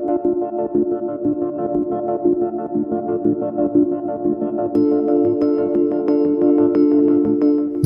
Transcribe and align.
Thank 0.00 0.24
you. 4.76 5.27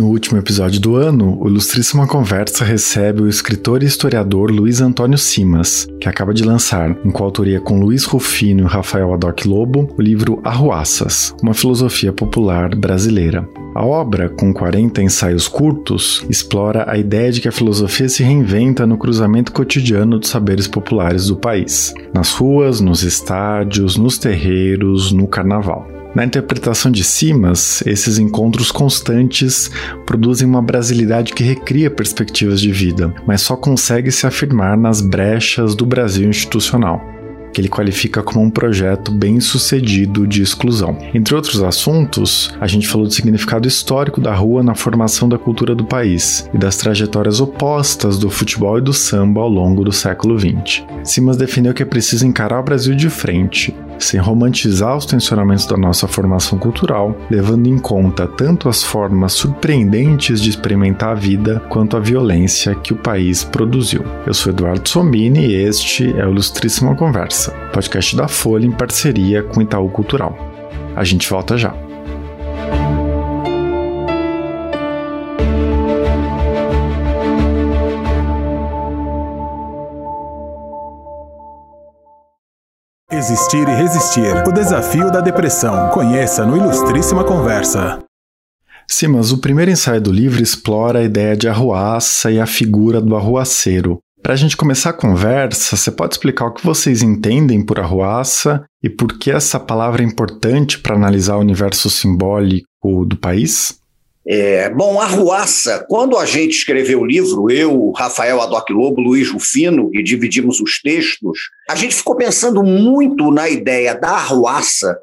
No 0.02 0.08
último 0.08 0.36
episódio 0.36 0.80
do 0.80 0.96
ano, 0.96 1.38
o 1.40 1.48
Ilustríssima 1.48 2.08
Conversa 2.08 2.64
recebe 2.64 3.22
o 3.22 3.28
escritor 3.28 3.84
e 3.84 3.86
historiador 3.86 4.50
Luiz 4.50 4.80
Antônio 4.80 5.16
Simas, 5.16 5.86
que 6.00 6.08
acaba 6.08 6.34
de 6.34 6.42
lançar, 6.42 6.98
em 7.04 7.10
coautoria 7.12 7.60
com 7.60 7.78
Luiz 7.78 8.02
Rufino 8.02 8.64
e 8.64 8.66
Rafael 8.66 9.14
Adoc 9.14 9.46
Lobo, 9.46 9.88
o 9.96 10.02
livro 10.02 10.40
Arruaças, 10.42 11.32
uma 11.40 11.54
filosofia 11.54 12.12
popular 12.12 12.74
brasileira. 12.74 13.48
A 13.76 13.86
obra, 13.86 14.28
com 14.28 14.52
40 14.52 15.00
ensaios 15.00 15.46
curtos, 15.46 16.26
explora 16.28 16.84
a 16.90 16.98
ideia 16.98 17.30
de 17.30 17.40
que 17.40 17.48
a 17.48 17.52
filosofia 17.52 18.08
se 18.08 18.24
reinventa 18.24 18.84
no 18.84 18.98
cruzamento 18.98 19.52
cotidiano 19.52 20.18
dos 20.18 20.30
saberes 20.30 20.66
populares 20.66 21.28
do 21.28 21.36
país, 21.36 21.94
nas 22.12 22.32
ruas, 22.32 22.80
nos 22.80 23.04
estádios, 23.04 23.96
nos 23.96 24.18
terreiros, 24.18 25.12
no 25.12 25.28
carnaval. 25.28 26.01
Na 26.14 26.24
interpretação 26.24 26.92
de 26.92 27.02
Simas, 27.02 27.82
esses 27.86 28.18
encontros 28.18 28.70
constantes 28.70 29.70
produzem 30.04 30.46
uma 30.46 30.60
brasilidade 30.60 31.32
que 31.32 31.42
recria 31.42 31.90
perspectivas 31.90 32.60
de 32.60 32.70
vida, 32.70 33.14
mas 33.26 33.40
só 33.40 33.56
consegue 33.56 34.12
se 34.12 34.26
afirmar 34.26 34.76
nas 34.76 35.00
brechas 35.00 35.74
do 35.74 35.86
Brasil 35.86 36.28
institucional 36.28 37.12
que 37.52 37.60
ele 37.60 37.68
qualifica 37.68 38.22
como 38.22 38.44
um 38.44 38.50
projeto 38.50 39.12
bem 39.12 39.38
sucedido 39.38 40.26
de 40.26 40.42
exclusão. 40.42 40.96
Entre 41.12 41.34
outros 41.34 41.62
assuntos, 41.62 42.50
a 42.58 42.66
gente 42.66 42.88
falou 42.88 43.06
do 43.06 43.12
significado 43.12 43.68
histórico 43.68 44.20
da 44.20 44.34
rua 44.34 44.62
na 44.62 44.74
formação 44.74 45.28
da 45.28 45.38
cultura 45.38 45.74
do 45.74 45.84
país 45.84 46.48
e 46.54 46.58
das 46.58 46.76
trajetórias 46.76 47.40
opostas 47.40 48.18
do 48.18 48.30
futebol 48.30 48.78
e 48.78 48.80
do 48.80 48.92
samba 48.92 49.42
ao 49.42 49.48
longo 49.48 49.84
do 49.84 49.92
século 49.92 50.38
XX. 50.38 50.82
Simas 51.04 51.36
definiu 51.36 51.74
que 51.74 51.82
é 51.82 51.86
preciso 51.86 52.26
encarar 52.26 52.58
o 52.58 52.64
Brasil 52.64 52.94
de 52.94 53.10
frente, 53.10 53.74
sem 54.04 54.20
romantizar 54.20 54.96
os 54.96 55.06
tensionamentos 55.06 55.66
da 55.66 55.76
nossa 55.76 56.08
formação 56.08 56.58
cultural, 56.58 57.16
levando 57.30 57.66
em 57.66 57.78
conta 57.78 58.26
tanto 58.26 58.68
as 58.68 58.82
formas 58.82 59.32
surpreendentes 59.32 60.40
de 60.40 60.50
experimentar 60.50 61.10
a 61.10 61.14
vida 61.14 61.60
quanto 61.68 61.96
a 61.96 62.00
violência 62.00 62.74
que 62.74 62.92
o 62.92 62.96
país 62.96 63.44
produziu. 63.44 64.04
Eu 64.26 64.34
sou 64.34 64.52
Eduardo 64.52 64.88
Sombini 64.88 65.46
e 65.46 65.54
este 65.54 66.12
é 66.18 66.26
o 66.26 66.30
Ilustríssima 66.30 66.94
Conversa, 66.94 67.52
podcast 67.72 68.16
da 68.16 68.28
Folha 68.28 68.66
em 68.66 68.72
parceria 68.72 69.42
com 69.42 69.60
Itaú 69.60 69.88
Cultural. 69.88 70.36
A 70.94 71.04
gente 71.04 71.28
volta 71.28 71.56
já. 71.56 71.91
Existir 83.22 83.68
e 83.68 83.74
resistir. 83.76 84.48
O 84.48 84.50
desafio 84.50 85.08
da 85.08 85.20
depressão. 85.20 85.90
Conheça 85.90 86.44
no 86.44 86.56
Ilustríssima 86.56 87.22
Conversa. 87.22 88.00
Simas, 88.90 89.30
o 89.30 89.38
primeiro 89.38 89.70
ensaio 89.70 90.00
do 90.00 90.10
livro 90.10 90.42
explora 90.42 90.98
a 90.98 91.04
ideia 91.04 91.36
de 91.36 91.48
arruaça 91.48 92.32
e 92.32 92.40
a 92.40 92.46
figura 92.46 93.00
do 93.00 93.14
arruaceiro. 93.14 94.00
Para 94.20 94.32
a 94.32 94.36
gente 94.36 94.56
começar 94.56 94.90
a 94.90 94.92
conversa, 94.92 95.76
você 95.76 95.92
pode 95.92 96.14
explicar 96.14 96.46
o 96.46 96.52
que 96.52 96.66
vocês 96.66 97.00
entendem 97.00 97.64
por 97.64 97.78
arruaça 97.78 98.64
e 98.82 98.90
por 98.90 99.16
que 99.16 99.30
essa 99.30 99.60
palavra 99.60 100.02
é 100.02 100.04
importante 100.04 100.80
para 100.80 100.96
analisar 100.96 101.36
o 101.36 101.42
universo 101.42 101.88
simbólico 101.88 103.06
do 103.06 103.16
país? 103.16 103.78
É, 104.26 104.70
bom, 104.70 105.00
Arruaça, 105.00 105.84
quando 105.88 106.16
a 106.16 106.24
gente 106.24 106.52
escreveu 106.52 107.00
o 107.00 107.06
livro, 107.06 107.50
eu, 107.50 107.90
Rafael 107.90 108.40
Adoc 108.40 108.70
Lobo, 108.70 109.00
Luiz 109.00 109.28
Rufino, 109.28 109.90
e 109.92 110.02
dividimos 110.02 110.60
os 110.60 110.80
textos, 110.80 111.38
a 111.68 111.74
gente 111.74 111.94
ficou 111.94 112.14
pensando 112.14 112.62
muito 112.62 113.32
na 113.32 113.48
ideia 113.48 113.94
da 113.94 114.10
arruaça, 114.10 114.96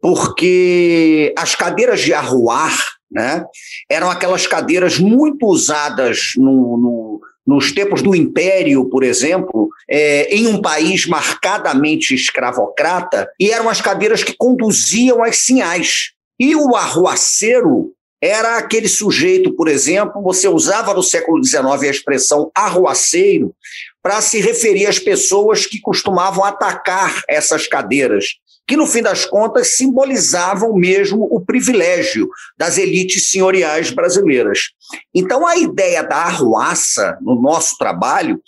porque 0.00 1.34
as 1.36 1.56
cadeiras 1.56 2.00
de 2.00 2.14
arruar 2.14 2.72
né, 3.10 3.44
eram 3.90 4.08
aquelas 4.08 4.46
cadeiras 4.46 4.98
muito 4.98 5.46
usadas 5.46 6.32
no, 6.36 6.78
no, 6.78 7.20
nos 7.44 7.72
tempos 7.72 8.02
do 8.02 8.14
Império, 8.14 8.84
por 8.84 9.02
exemplo, 9.02 9.68
é, 9.90 10.32
em 10.32 10.46
um 10.46 10.62
país 10.62 11.06
marcadamente 11.06 12.14
escravocrata, 12.14 13.28
e 13.38 13.50
eram 13.50 13.68
as 13.68 13.80
cadeiras 13.80 14.22
que 14.22 14.36
conduziam 14.38 15.24
as 15.24 15.38
sinhais. 15.38 16.12
E 16.38 16.54
o 16.54 16.76
arruaceiro 16.76 17.92
era 18.22 18.58
aquele 18.58 18.88
sujeito, 18.88 19.52
por 19.54 19.66
exemplo, 19.66 20.22
você 20.22 20.46
usava 20.46 20.92
no 20.92 21.02
século 21.02 21.42
XIX 21.42 21.64
a 21.64 21.86
expressão 21.86 22.50
arruaceiro 22.54 23.54
para 24.02 24.20
se 24.20 24.40
referir 24.40 24.86
às 24.86 24.98
pessoas 24.98 25.66
que 25.66 25.80
costumavam 25.80 26.44
atacar 26.44 27.22
essas 27.28 27.66
cadeiras, 27.66 28.26
que 28.66 28.76
no 28.76 28.86
fim 28.86 29.02
das 29.02 29.24
contas 29.24 29.76
simbolizavam 29.76 30.74
mesmo 30.74 31.26
o 31.30 31.40
privilégio 31.40 32.28
das 32.56 32.78
elites 32.78 33.30
senhoriais 33.30 33.90
brasileiras. 33.90 34.70
Então 35.14 35.46
a 35.46 35.56
ideia 35.56 36.02
da 36.02 36.16
arruaça 36.16 37.18
no 37.20 37.40
nosso 37.40 37.76
trabalho, 37.78 38.40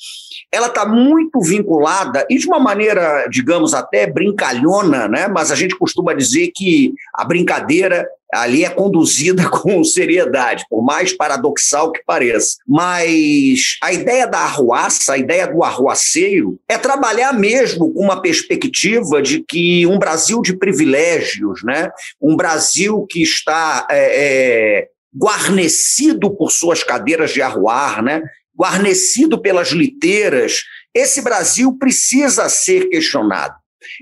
ela 0.51 0.69
está 0.69 0.87
muito 0.87 1.41
vinculada 1.41 2.27
e 2.31 2.39
de 2.39 2.47
uma 2.47 2.61
maneira, 2.61 3.27
digamos 3.29 3.75
até 3.75 4.07
brincalhona, 4.07 5.09
né? 5.09 5.29
Mas 5.29 5.51
a 5.51 5.55
gente 5.55 5.77
costuma 5.77 6.15
dizer 6.15 6.53
que 6.55 6.95
a 7.15 7.25
brincadeira 7.25 8.07
ali 8.33 8.65
é 8.65 8.71
conduzida 8.71 9.49
com 9.51 9.85
seriedade, 9.85 10.65
por 10.69 10.83
mais 10.83 11.13
paradoxal 11.13 11.93
que 11.93 12.03
pareça. 12.05 12.57
Mas 12.67 13.77
a 13.83 13.93
ideia 13.93 14.27
da 14.27 14.39
arruaça, 14.39 15.13
a 15.13 15.19
ideia 15.19 15.47
do 15.47 15.63
arruaceiro, 15.63 16.59
é 16.69 16.79
trabalhar 16.79 17.33
mesmo 17.33 17.93
com 17.93 18.01
uma 18.01 18.21
perspectiva 18.21 19.21
de 19.21 19.45
que 19.47 19.87
um 19.87 19.99
Brasil 19.99 20.41
de 20.41 20.57
privilégios, 20.57 21.63
né? 21.63 21.91
um 22.21 22.35
Brasil 22.35 23.07
que 23.09 23.23
está 23.23 23.87
é, 23.91 24.79
é, 24.81 24.89
guarnecido 25.15 26.35
por 26.35 26.51
suas 26.51 26.83
cadeiras 26.83 27.33
de 27.33 27.43
arruar, 27.43 28.03
né? 28.03 28.23
guarnecido 28.57 29.41
pelas 29.41 29.69
liteiras, 29.69 30.63
esse 30.95 31.23
Brasil 31.23 31.77
precisa 31.79 32.49
ser 32.49 32.89
questionado. 32.89 33.55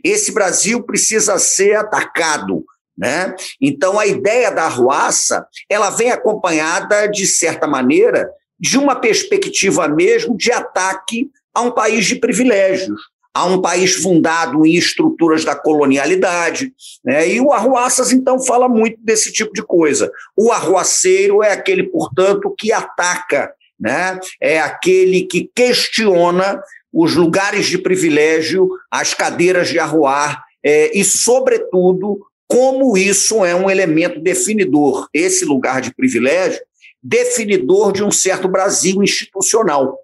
Esse 0.05 0.33
Brasil 0.33 0.83
precisa 0.83 1.39
ser 1.39 1.77
atacado, 1.77 2.65
né? 3.01 3.35
Então, 3.59 3.99
a 3.99 4.07
ideia 4.07 4.51
da 4.51 4.65
arruaça 4.65 5.47
ela 5.71 5.89
vem 5.89 6.11
acompanhada, 6.11 7.07
de 7.07 7.27
certa 7.27 7.67
maneira, 7.67 8.31
de 8.59 8.77
uma 8.77 8.95
perspectiva 8.95 9.89
mesmo 9.89 10.37
de 10.37 10.53
ataque 10.53 11.31
a 11.55 11.63
um 11.63 11.71
país 11.71 12.05
de 12.05 12.17
privilégios, 12.17 13.01
a 13.33 13.47
um 13.47 13.63
país 13.63 13.95
fundado 13.95 14.67
em 14.67 14.75
estruturas 14.75 15.47
da 15.47 15.57
colonialidade. 15.57 16.75
Né? 17.03 17.27
E 17.31 17.41
o 17.41 17.55
Arruaças, 17.55 18.13
então, 18.13 18.39
fala 18.39 18.69
muito 18.69 18.99
desse 19.03 19.33
tipo 19.33 19.55
de 19.55 19.63
coisa. 19.63 20.13
O 20.37 20.53
arruaceiro 20.53 21.43
é 21.43 21.53
aquele, 21.53 21.85
portanto, 21.85 22.55
que 22.59 22.71
ataca, 22.71 23.51
né? 23.81 24.21
é 24.39 24.61
aquele 24.61 25.23
que 25.23 25.51
questiona 25.55 26.63
os 26.93 27.15
lugares 27.15 27.65
de 27.65 27.79
privilégio, 27.79 28.69
as 28.91 29.15
cadeiras 29.15 29.69
de 29.69 29.79
arruar, 29.79 30.45
é, 30.63 30.91
e, 30.97 31.03
sobretudo, 31.03 32.21
como 32.51 32.97
isso 32.97 33.45
é 33.45 33.55
um 33.55 33.71
elemento 33.71 34.21
definidor, 34.21 35.09
esse 35.15 35.45
lugar 35.45 35.81
de 35.81 35.95
privilégio, 35.95 36.61
definidor 37.01 37.93
de 37.93 38.03
um 38.03 38.11
certo 38.11 38.49
Brasil 38.49 39.03
institucional. 39.03 39.97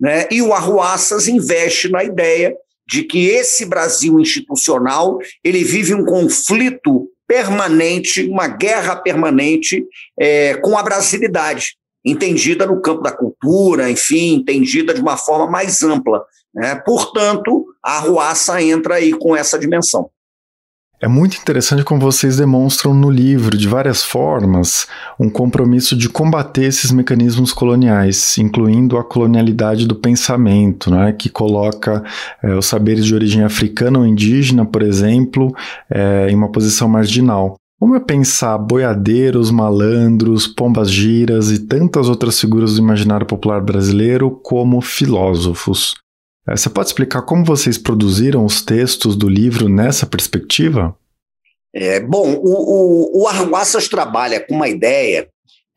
Né? 0.00 0.26
E 0.30 0.40
o 0.40 0.54
Arruaças 0.54 1.28
investe 1.28 1.90
na 1.90 2.02
ideia 2.02 2.56
de 2.88 3.04
que 3.04 3.26
esse 3.26 3.66
Brasil 3.66 4.18
institucional 4.18 5.18
ele 5.44 5.62
vive 5.62 5.94
um 5.94 6.04
conflito 6.04 7.06
permanente, 7.28 8.26
uma 8.26 8.48
guerra 8.48 8.96
permanente 8.96 9.84
é, 10.18 10.54
com 10.54 10.76
a 10.78 10.82
brasilidade, 10.82 11.76
entendida 12.04 12.66
no 12.66 12.80
campo 12.80 13.02
da 13.02 13.12
cultura, 13.12 13.90
enfim, 13.90 14.36
entendida 14.36 14.94
de 14.94 15.02
uma 15.02 15.18
forma 15.18 15.46
mais 15.46 15.82
ampla. 15.82 16.24
Né? 16.54 16.74
Portanto, 16.76 17.66
a 17.84 17.98
Arruaça 17.98 18.60
entra 18.62 18.94
aí 18.94 19.12
com 19.12 19.36
essa 19.36 19.58
dimensão. 19.58 20.10
É 21.02 21.08
muito 21.08 21.38
interessante 21.38 21.82
como 21.82 21.98
vocês 21.98 22.36
demonstram 22.36 22.92
no 22.92 23.08
livro, 23.08 23.56
de 23.56 23.66
várias 23.66 24.04
formas, 24.04 24.86
um 25.18 25.30
compromisso 25.30 25.96
de 25.96 26.10
combater 26.10 26.64
esses 26.64 26.92
mecanismos 26.92 27.54
coloniais, 27.54 28.36
incluindo 28.36 28.98
a 28.98 29.04
colonialidade 29.04 29.86
do 29.86 29.94
pensamento, 29.94 30.90
né, 30.90 31.12
que 31.12 31.30
coloca 31.30 32.04
é, 32.42 32.54
os 32.54 32.66
saberes 32.66 33.06
de 33.06 33.14
origem 33.14 33.42
africana 33.42 33.98
ou 33.98 34.06
indígena, 34.06 34.66
por 34.66 34.82
exemplo, 34.82 35.50
é, 35.88 36.28
em 36.28 36.34
uma 36.34 36.52
posição 36.52 36.86
marginal. 36.86 37.54
Como 37.80 37.96
é 37.96 38.00
pensar 38.00 38.58
boiadeiros, 38.58 39.50
malandros, 39.50 40.46
pombas 40.46 40.90
giras 40.90 41.50
e 41.50 41.60
tantas 41.60 42.10
outras 42.10 42.38
figuras 42.38 42.74
do 42.74 42.80
imaginário 42.82 43.24
popular 43.24 43.62
brasileiro 43.62 44.30
como 44.30 44.82
filósofos? 44.82 45.94
É, 46.50 46.56
você 46.56 46.68
pode 46.68 46.88
explicar 46.88 47.22
como 47.22 47.44
vocês 47.44 47.78
produziram 47.78 48.44
os 48.44 48.60
textos 48.60 49.14
do 49.14 49.28
livro 49.28 49.68
nessa 49.68 50.04
perspectiva? 50.04 50.96
É, 51.72 52.00
bom, 52.00 52.34
o, 52.42 53.20
o, 53.20 53.22
o 53.22 53.28
Arruaças 53.28 53.86
trabalha 53.86 54.40
com 54.40 54.56
uma 54.56 54.68
ideia 54.68 55.28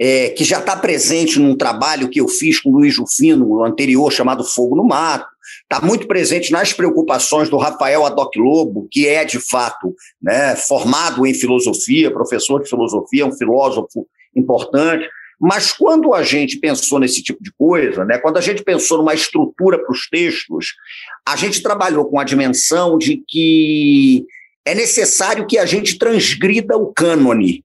é, 0.01 0.29
que 0.29 0.43
já 0.43 0.57
está 0.57 0.75
presente 0.75 1.39
num 1.39 1.55
trabalho 1.55 2.09
que 2.09 2.19
eu 2.19 2.27
fiz 2.27 2.59
com 2.59 2.71
o 2.71 2.73
Luiz 2.73 2.97
Rufino, 2.97 3.63
anterior, 3.63 4.11
chamado 4.11 4.43
Fogo 4.43 4.75
no 4.75 4.83
Mato, 4.83 5.27
está 5.61 5.85
muito 5.85 6.07
presente 6.07 6.51
nas 6.51 6.73
preocupações 6.73 7.49
do 7.49 7.57
Rafael 7.57 8.03
Adoc 8.03 8.35
Lobo, 8.35 8.87
que 8.89 9.07
é, 9.07 9.23
de 9.23 9.39
fato, 9.39 9.93
né, 10.19 10.55
formado 10.55 11.27
em 11.27 11.35
filosofia, 11.35 12.11
professor 12.11 12.63
de 12.63 12.69
filosofia, 12.69 13.27
um 13.27 13.31
filósofo 13.31 14.07
importante. 14.35 15.07
Mas 15.43 15.73
quando 15.73 16.13
a 16.13 16.23
gente 16.23 16.57
pensou 16.57 17.01
nesse 17.01 17.21
tipo 17.21 17.43
de 17.43 17.51
coisa, 17.51 18.05
né, 18.05 18.17
quando 18.17 18.37
a 18.37 18.41
gente 18.41 18.63
pensou 18.63 18.99
numa 18.99 19.13
estrutura 19.13 19.77
para 19.77 19.91
os 19.91 20.07
textos, 20.07 20.67
a 21.27 21.35
gente 21.35 21.61
trabalhou 21.61 22.05
com 22.05 22.17
a 22.17 22.23
dimensão 22.23 22.97
de 22.97 23.21
que 23.27 24.25
é 24.63 24.73
necessário 24.73 25.45
que 25.45 25.57
a 25.57 25.65
gente 25.65 25.97
transgrida 25.97 26.77
o 26.77 26.93
cânone. 26.93 27.61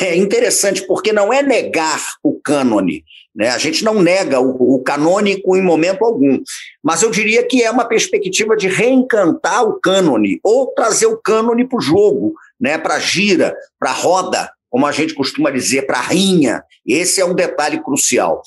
É 0.00 0.16
interessante 0.16 0.84
porque 0.88 1.12
não 1.12 1.32
é 1.32 1.40
negar 1.40 2.00
o 2.20 2.34
cânone, 2.40 3.04
né? 3.32 3.50
A 3.50 3.58
gente 3.58 3.84
não 3.84 4.02
nega 4.02 4.40
o, 4.40 4.74
o, 4.74 4.82
canônico 4.82 5.56
em 5.56 5.62
momento 5.62 6.04
algum, 6.04 6.40
mas 6.82 7.00
eu 7.00 7.12
diria 7.12 7.44
que 7.46 7.62
é 7.62 7.70
uma 7.70 7.84
perspectiva 7.84 8.56
de 8.56 8.66
reencantar 8.66 9.62
o 9.62 9.78
cânone 9.78 10.40
ou 10.42 10.66
trazer 10.74 11.06
o 11.06 11.16
cânone 11.16 11.64
para 11.64 11.78
o 11.78 11.80
jogo, 11.80 12.34
né? 12.60 12.76
para 12.76 12.94
a 12.94 12.98
gira, 12.98 13.54
para 13.78 13.90
a 13.90 13.94
roda, 13.94 14.50
como 14.70 14.86
a 14.86 14.92
gente 14.92 15.14
costuma 15.14 15.50
dizer, 15.50 15.82
para 15.82 15.98
a 15.98 16.02
rinha. 16.02 16.62
Esse 16.86 17.20
é 17.20 17.24
um 17.24 17.34
detalhe 17.34 17.82
crucial. 17.82 18.40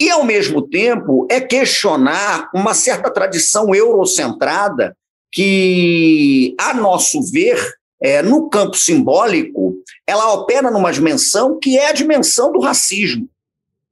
E, 0.00 0.08
ao 0.08 0.24
mesmo 0.24 0.62
tempo, 0.62 1.26
é 1.28 1.40
questionar 1.40 2.48
uma 2.54 2.72
certa 2.72 3.10
tradição 3.10 3.74
eurocentrada 3.74 4.96
que, 5.30 6.54
a 6.58 6.72
nosso 6.72 7.20
ver, 7.30 7.58
é, 8.00 8.22
no 8.22 8.48
campo 8.48 8.76
simbólico, 8.76 9.74
ela 10.06 10.32
opera 10.32 10.70
numa 10.70 10.92
dimensão 10.92 11.58
que 11.58 11.76
é 11.76 11.88
a 11.88 11.92
dimensão 11.92 12.50
do 12.50 12.60
racismo. 12.60 13.28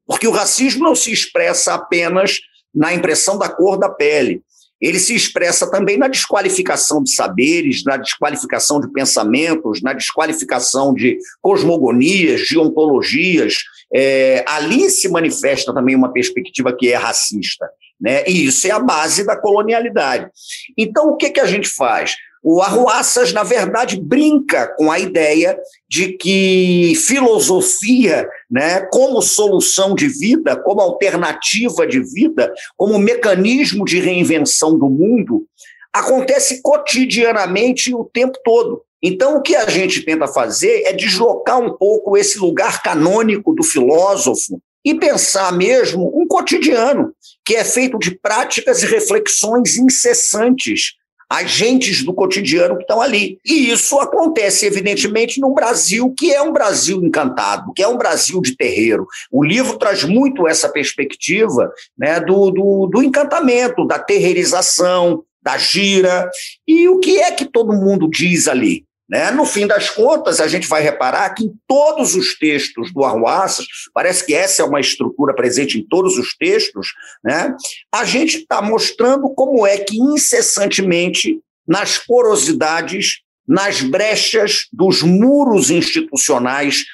Porque 0.07 0.27
o 0.27 0.33
racismo 0.33 0.85
não 0.85 0.95
se 0.95 1.13
expressa 1.13 1.75
apenas 1.75 2.39
na 2.75 2.95
impressão 2.95 3.37
da 3.37 3.49
cor 3.49 3.77
da 3.77 3.91
pele, 3.91 4.43
ele 4.81 4.99
se 4.99 5.15
expressa 5.15 5.71
também 5.71 5.97
na 5.97 6.09
desqualificação 6.09 7.03
de 7.03 7.13
saberes, 7.13 7.83
na 7.85 7.97
desqualificação 7.97 8.81
de 8.81 8.91
pensamentos, 8.93 9.83
na 9.83 9.93
desqualificação 9.93 10.95
de 10.95 11.19
cosmogonias, 11.41 12.43
de 12.43 12.59
ontologias. 12.59 13.57
É, 13.93 14.45
ali 14.47 14.89
se 14.91 15.09
manifesta 15.09 15.73
também 15.73 15.97
uma 15.97 16.13
perspectiva 16.13 16.77
que 16.77 16.93
é 16.93 16.97
racista. 16.97 17.69
Né? 18.01 18.23
E 18.29 18.47
isso 18.47 18.67
é 18.67 18.71
a 18.71 18.79
base 18.79 19.27
da 19.27 19.37
colonialidade. 19.37 20.31
Então, 20.77 21.09
o 21.09 21.17
que, 21.17 21.31
que 21.31 21.41
a 21.41 21.47
gente 21.47 21.69
faz? 21.69 22.15
O 22.43 22.63
Arruaças, 22.63 23.33
na 23.33 23.43
verdade, 23.43 24.01
brinca 24.01 24.69
com 24.77 24.91
a 24.91 24.99
ideia 24.99 25.59
de 25.89 26.13
que 26.13 26.95
filosofia, 26.95 28.29
né, 28.51 28.81
como 28.93 29.21
solução 29.21 29.95
de 29.95 30.09
vida, 30.09 30.57
como 30.57 30.81
alternativa 30.81 31.87
de 31.87 32.01
vida, 32.01 32.53
como 32.77 32.99
mecanismo 32.99 33.85
de 33.85 34.01
reinvenção 34.01 34.79
do 34.79 34.89
mundo, 34.89 35.47
acontece 35.93 36.63
cotidianamente 36.63 37.95
o 37.95 38.05
tempo 38.05 38.39
todo. 38.45 38.83
Então, 39.03 39.37
o 39.37 39.43
que 39.43 39.55
a 39.55 39.69
gente 39.69 40.03
tenta 40.05 40.27
fazer 40.27 40.83
é 40.85 40.93
deslocar 40.93 41.61
um 41.61 41.77
pouco 41.77 42.17
esse 42.17 42.39
lugar 42.39 42.83
canônico 42.83 43.55
do 43.55 43.63
filósofo 43.63 44.61
e 44.85 44.95
pensar 44.95 45.53
mesmo 45.53 46.11
um 46.15 46.27
cotidiano 46.27 47.13
que 47.45 47.55
é 47.55 47.65
feito 47.65 47.99
de 47.99 48.13
práticas 48.19 48.83
e 48.83 48.87
reflexões 48.87 49.77
incessantes 49.77 50.98
agentes 51.29 52.03
do 52.03 52.15
cotidiano 52.15 52.77
que 52.77 52.83
estão 52.83 53.01
ali. 53.01 53.39
E 53.45 53.71
isso 53.71 53.99
acontece, 54.01 54.67
evidentemente, 54.67 55.41
num 55.41 55.53
Brasil 55.53 56.13
que 56.17 56.33
é 56.33 56.41
um 56.41 56.53
Brasil 56.53 57.05
encantado, 57.05 57.73
que 57.75 57.83
é 57.83 57.89
um 57.89 57.99
Brasil 57.99 58.41
de 58.41 58.57
terreiro. 58.57 59.07
O 59.31 59.45
livro 59.45 59.77
traz 59.79 60.05
muito 60.05 60.49
essa 60.49 60.69
perspectiva 60.69 61.71
né, 61.97 62.19
do, 62.21 62.51
do, 62.51 62.87
do 62.87 63.03
encantamento, 63.03 63.87
da 63.87 63.99
terreirização, 63.99 65.23
da 65.43 65.59
gira. 65.59 66.31
E 66.67 66.89
o 66.89 66.99
que 66.99 67.21
é 67.21 67.31
que 67.31 67.45
todo 67.45 67.73
mundo 67.73 68.09
diz 68.09 68.49
ali? 68.49 68.88
Né? 69.09 69.31
No 69.31 69.47
fim 69.47 69.67
das 69.67 69.89
contas, 69.89 70.39
a 70.39 70.47
gente 70.47 70.69
vai 70.69 70.83
reparar 70.83 71.31
que 71.31 71.45
em 71.45 71.55
todos 71.67 72.15
os 72.15 72.37
textos 72.39 72.93
do 72.93 73.05
Arruaças, 73.05 73.67
parece 73.95 74.27
que 74.27 74.35
essa 74.35 74.61
é 74.61 74.65
uma 74.65 74.81
estrutura 74.81 75.35
presente 75.35 75.79
em 75.79 75.83
todos 75.83 76.19
os 76.19 76.37
textos, 76.37 76.89
né? 77.25 77.57
a 77.93 78.05
gente 78.05 78.39
está 78.39 78.61
mostrando 78.61 79.31
como 79.31 79.67
é 79.67 79.79
que 79.79 79.97
incessantemente, 79.97 81.41
nas 81.67 81.97
porosidades, 81.97 83.21
nas 83.47 83.81
brechas 83.81 84.67
dos 84.71 85.03
muros 85.03 85.71
institucionais 85.71 86.85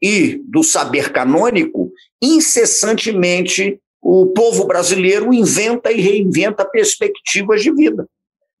e 0.00 0.40
do 0.44 0.62
saber 0.62 1.10
canônico, 1.10 1.90
incessantemente 2.22 3.80
o 4.00 4.26
povo 4.26 4.66
brasileiro 4.66 5.32
inventa 5.32 5.90
e 5.90 6.00
reinventa 6.00 6.64
perspectivas 6.64 7.62
de 7.62 7.72
vida. 7.72 8.06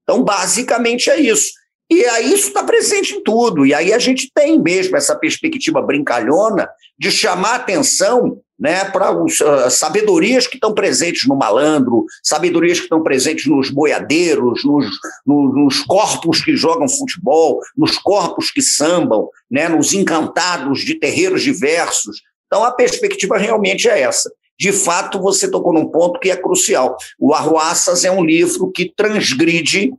Então, 0.02 0.24
basicamente 0.24 1.10
é 1.10 1.20
isso. 1.20 1.52
E 1.90 2.04
aí 2.06 2.32
isso 2.32 2.48
está 2.48 2.62
presente 2.62 3.14
em 3.14 3.22
tudo. 3.22 3.66
E 3.66 3.74
aí 3.74 3.92
a 3.92 3.98
gente 3.98 4.30
tem 4.34 4.60
mesmo 4.60 4.96
essa 4.96 5.14
perspectiva 5.14 5.82
brincalhona 5.82 6.68
de 6.98 7.10
chamar 7.10 7.56
atenção 7.56 8.40
né, 8.58 8.84
para 8.86 9.12
uh, 9.12 9.70
sabedorias 9.70 10.46
que 10.46 10.56
estão 10.56 10.72
presentes 10.72 11.26
no 11.26 11.36
malandro, 11.36 12.06
sabedorias 12.22 12.78
que 12.78 12.84
estão 12.84 13.02
presentes 13.02 13.46
nos 13.46 13.68
boiadeiros, 13.68 14.64
nos, 14.64 14.86
no, 15.26 15.52
nos 15.52 15.80
corpos 15.80 16.42
que 16.42 16.56
jogam 16.56 16.88
futebol, 16.88 17.60
nos 17.76 17.98
corpos 17.98 18.50
que 18.50 18.62
sambam, 18.62 19.28
né, 19.50 19.68
nos 19.68 19.92
encantados 19.92 20.80
de 20.80 20.94
terreiros 20.94 21.42
diversos. 21.42 22.22
Então 22.46 22.64
a 22.64 22.70
perspectiva 22.70 23.36
realmente 23.36 23.88
é 23.88 24.00
essa. 24.00 24.30
De 24.58 24.72
fato, 24.72 25.20
você 25.20 25.50
tocou 25.50 25.72
num 25.72 25.88
ponto 25.88 26.20
que 26.20 26.30
é 26.30 26.36
crucial. 26.36 26.96
O 27.18 27.34
Arruaças 27.34 28.04
é 28.04 28.10
um 28.10 28.24
livro 28.24 28.70
que 28.70 28.92
transgride, 28.94 29.92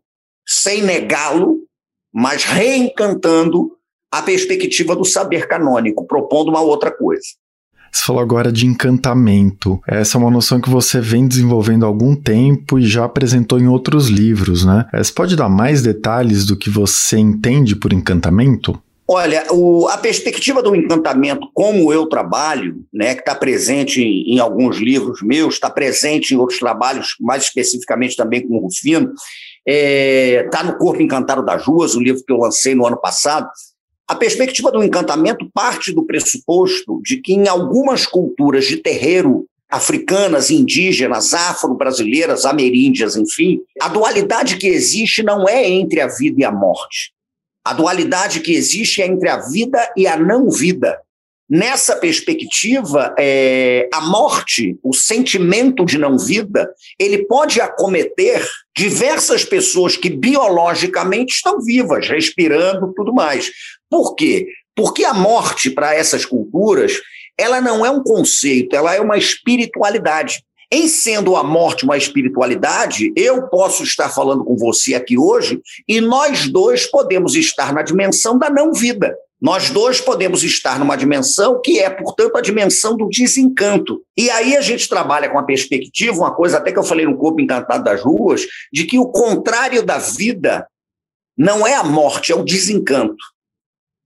sem 0.47 0.81
negá-lo, 0.81 1.64
mas 2.15 2.45
reencantando 2.45 3.71
a 4.09 4.21
perspectiva 4.21 4.95
do 4.95 5.03
saber 5.03 5.49
canônico, 5.49 6.07
propondo 6.07 6.47
uma 6.47 6.61
outra 6.61 6.89
coisa. 6.89 7.25
Você 7.91 8.03
falou 8.05 8.21
agora 8.21 8.51
de 8.51 8.65
encantamento. 8.65 9.81
Essa 9.85 10.17
é 10.17 10.21
uma 10.21 10.31
noção 10.31 10.61
que 10.61 10.69
você 10.69 11.01
vem 11.01 11.27
desenvolvendo 11.27 11.83
há 11.83 11.87
algum 11.87 12.15
tempo 12.15 12.79
e 12.79 12.85
já 12.85 13.03
apresentou 13.03 13.59
em 13.59 13.67
outros 13.67 14.07
livros, 14.07 14.63
né? 14.65 14.85
Você 14.93 15.11
pode 15.11 15.35
dar 15.35 15.49
mais 15.49 15.81
detalhes 15.81 16.45
do 16.45 16.57
que 16.57 16.69
você 16.69 17.17
entende 17.17 17.75
por 17.75 17.91
encantamento? 17.91 18.81
Olha, 19.07 19.45
o, 19.51 19.87
a 19.87 19.97
perspectiva 19.97 20.63
do 20.63 20.75
encantamento, 20.75 21.47
como 21.53 21.93
eu 21.93 22.07
trabalho, 22.07 22.83
né, 22.91 23.13
que 23.13 23.21
está 23.21 23.35
presente 23.35 24.01
em, 24.01 24.33
em, 24.33 24.39
alguns 24.39 24.77
livros 24.77 25.21
meus, 25.21 25.53
está 25.53 25.69
presente 25.69 26.33
em 26.33 26.37
outros 26.37 26.57
trabalhos, 26.57 27.15
mais 27.21 27.43
especificamente 27.43 28.15
também 28.15 28.47
com 28.47 28.55
o 28.55 28.61
Rufino, 28.61 29.13
está 29.65 29.71
é, 29.71 30.43
tá 30.51 30.63
no 30.63 30.77
Corpo 30.77 31.01
Encantado 31.01 31.43
das 31.43 31.65
Ruas, 31.65 31.95
um 31.95 32.01
livro 32.01 32.23
que 32.23 32.31
eu 32.31 32.37
lancei 32.37 32.75
no 32.75 32.85
ano 32.85 32.97
passado. 32.97 33.49
A 34.07 34.13
perspectiva 34.13 34.71
do 34.71 34.83
encantamento 34.83 35.49
parte 35.51 35.91
do 35.91 36.05
pressuposto 36.05 37.01
de 37.03 37.17
que 37.17 37.33
em 37.33 37.47
algumas 37.47 38.05
culturas 38.05 38.65
de 38.65 38.77
terreiro 38.77 39.47
africanas, 39.67 40.51
indígenas, 40.51 41.33
afro-brasileiras, 41.33 42.45
ameríndias, 42.45 43.15
enfim, 43.15 43.59
a 43.81 43.89
dualidade 43.89 44.57
que 44.57 44.67
existe 44.67 45.23
não 45.23 45.49
é 45.49 45.67
entre 45.67 45.99
a 46.01 46.07
vida 46.07 46.41
e 46.41 46.45
a 46.45 46.51
morte. 46.51 47.11
A 47.63 47.73
dualidade 47.73 48.41
que 48.41 48.53
existe 48.53 49.01
é 49.01 49.07
entre 49.07 49.27
a 49.27 49.37
vida 49.37 49.91
e 49.97 50.05
a 50.05 50.15
não 50.15 50.51
vida. 50.51 51.01
Nessa 51.47 51.95
perspectiva, 51.95 53.13
é, 53.19 53.87
a 53.93 54.01
morte, 54.01 54.79
o 54.83 54.93
sentimento 54.93 55.85
de 55.85 55.97
não 55.97 56.17
vida, 56.17 56.67
ele 56.99 57.25
pode 57.25 57.61
acometer 57.61 58.43
diversas 58.75 59.45
pessoas 59.45 59.95
que 59.95 60.09
biologicamente 60.09 61.35
estão 61.35 61.61
vivas, 61.61 62.07
respirando, 62.07 62.91
tudo 62.95 63.13
mais. 63.13 63.51
Por 63.89 64.15
quê? 64.15 64.47
Porque 64.75 65.05
a 65.05 65.13
morte 65.13 65.69
para 65.69 65.93
essas 65.93 66.25
culturas, 66.25 66.93
ela 67.37 67.61
não 67.61 67.85
é 67.85 67.91
um 67.91 68.01
conceito, 68.01 68.75
ela 68.75 68.95
é 68.95 68.99
uma 68.99 69.17
espiritualidade. 69.17 70.43
Em 70.71 70.87
sendo 70.87 71.35
a 71.35 71.43
morte 71.43 71.85
uma 71.85 71.95
espiritualidade, 71.95 73.13
eu 73.15 73.47
posso 73.49 73.83
estar 73.83 74.09
falando 74.09 74.43
com 74.43 74.57
você 74.57 74.95
aqui 74.95 75.15
hoje 75.15 75.61
e 75.87 76.01
nós 76.01 76.49
dois 76.49 76.89
podemos 76.89 77.35
estar 77.35 77.71
na 77.71 77.83
dimensão 77.83 78.37
da 78.37 78.49
não 78.49 78.73
vida. 78.73 79.15
Nós 79.45 79.69
dois 79.69 80.01
podemos 80.01 80.41
estar 80.41 80.79
numa 80.79 80.95
dimensão 80.95 81.61
que 81.61 81.77
é, 81.77 81.87
portanto, 81.87 82.35
a 82.35 82.41
dimensão 82.41 82.97
do 82.97 83.07
desencanto. 83.07 84.01
E 84.17 84.27
aí 84.31 84.57
a 84.57 84.61
gente 84.61 84.89
trabalha 84.89 85.29
com 85.29 85.37
a 85.37 85.43
perspectiva, 85.43 86.17
uma 86.17 86.33
coisa 86.33 86.57
até 86.57 86.71
que 86.71 86.79
eu 86.79 86.83
falei 86.83 87.05
no 87.05 87.15
Corpo 87.15 87.39
Encantado 87.39 87.83
das 87.83 88.01
Ruas, 88.01 88.41
de 88.73 88.85
que 88.85 88.97
o 88.97 89.05
contrário 89.05 89.85
da 89.85 89.99
vida 89.99 90.67
não 91.37 91.67
é 91.67 91.75
a 91.75 91.83
morte, 91.83 92.31
é 92.31 92.35
o 92.35 92.43
desencanto. 92.43 93.23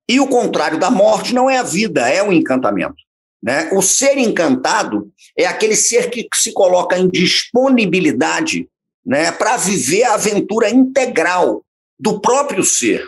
E 0.09 0.19
o 0.19 0.27
contrário 0.27 0.77
da 0.77 0.91
morte 0.91 1.33
não 1.33 1.49
é 1.49 1.57
a 1.57 1.63
vida, 1.63 2.09
é 2.09 2.21
o 2.21 2.33
encantamento. 2.33 3.01
Né? 3.41 3.69
O 3.71 3.81
ser 3.81 4.17
encantado 4.17 5.09
é 5.37 5.45
aquele 5.45 5.77
ser 5.77 6.09
que 6.09 6.27
se 6.33 6.51
coloca 6.51 6.99
em 6.99 7.07
disponibilidade 7.07 8.67
né, 9.05 9.31
para 9.31 9.55
viver 9.55 10.03
a 10.03 10.15
aventura 10.15 10.69
integral 10.69 11.63
do 11.97 12.19
próprio 12.19 12.61
ser. 12.61 13.07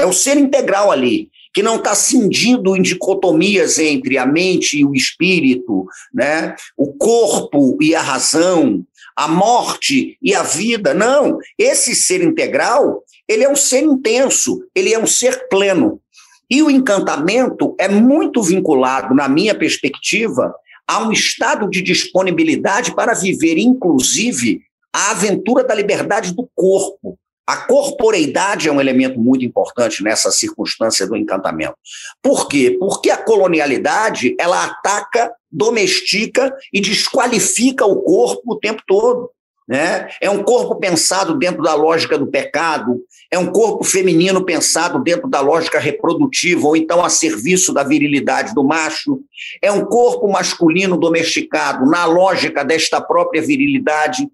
É 0.00 0.06
o 0.06 0.14
ser 0.14 0.38
integral 0.38 0.90
ali, 0.90 1.28
que 1.52 1.62
não 1.62 1.76
está 1.76 1.94
cindido 1.94 2.74
em 2.74 2.80
dicotomias 2.80 3.78
entre 3.78 4.16
a 4.16 4.24
mente 4.24 4.78
e 4.78 4.84
o 4.84 4.94
espírito, 4.94 5.84
né? 6.14 6.56
o 6.74 6.94
corpo 6.94 7.76
e 7.82 7.94
a 7.94 8.00
razão, 8.00 8.82
a 9.14 9.28
morte 9.28 10.16
e 10.22 10.34
a 10.34 10.42
vida. 10.42 10.94
Não, 10.94 11.36
esse 11.58 11.94
ser 11.94 12.22
integral, 12.22 13.04
ele 13.28 13.44
é 13.44 13.50
um 13.50 13.56
ser 13.56 13.82
intenso, 13.82 14.64
ele 14.74 14.94
é 14.94 14.98
um 14.98 15.06
ser 15.06 15.48
pleno. 15.50 16.00
E 16.48 16.62
o 16.62 16.70
encantamento 16.70 17.74
é 17.78 17.88
muito 17.88 18.42
vinculado, 18.42 19.14
na 19.14 19.28
minha 19.28 19.54
perspectiva, 19.54 20.54
a 20.88 21.06
um 21.06 21.12
estado 21.12 21.68
de 21.68 21.82
disponibilidade 21.82 22.94
para 22.94 23.12
viver, 23.12 23.58
inclusive, 23.58 24.62
a 24.92 25.10
aventura 25.10 25.62
da 25.62 25.74
liberdade 25.74 26.34
do 26.34 26.48
corpo. 26.54 27.18
A 27.46 27.56
corporeidade 27.56 28.68
é 28.68 28.72
um 28.72 28.80
elemento 28.80 29.18
muito 29.18 29.44
importante 29.44 30.02
nessa 30.04 30.30
circunstância 30.30 31.06
do 31.06 31.16
encantamento. 31.16 31.74
Por 32.22 32.46
quê? 32.48 32.76
Porque 32.78 33.10
a 33.10 33.16
colonialidade 33.16 34.36
ela 34.38 34.64
ataca, 34.64 35.32
domestica 35.50 36.54
e 36.72 36.80
desqualifica 36.80 37.84
o 37.84 38.02
corpo 38.02 38.52
o 38.52 38.56
tempo 38.56 38.82
todo. 38.86 39.30
Né? 39.70 40.08
É 40.20 40.28
um 40.28 40.42
corpo 40.42 40.74
pensado 40.80 41.38
dentro 41.38 41.62
da 41.62 41.74
lógica 41.74 42.18
do 42.18 42.26
pecado, 42.26 43.00
é 43.30 43.38
um 43.38 43.52
corpo 43.52 43.84
feminino 43.84 44.44
pensado 44.44 44.98
dentro 44.98 45.28
da 45.28 45.40
lógica 45.40 45.78
reprodutiva, 45.78 46.66
ou 46.66 46.76
então 46.76 47.04
a 47.04 47.08
serviço 47.08 47.72
da 47.72 47.84
virilidade 47.84 48.52
do 48.52 48.64
macho, 48.64 49.20
é 49.62 49.70
um 49.70 49.84
corpo 49.84 50.26
masculino 50.28 50.96
domesticado 50.96 51.88
na 51.88 52.04
lógica 52.04 52.64
desta 52.64 53.00
própria 53.00 53.40
virilidade, 53.40 54.28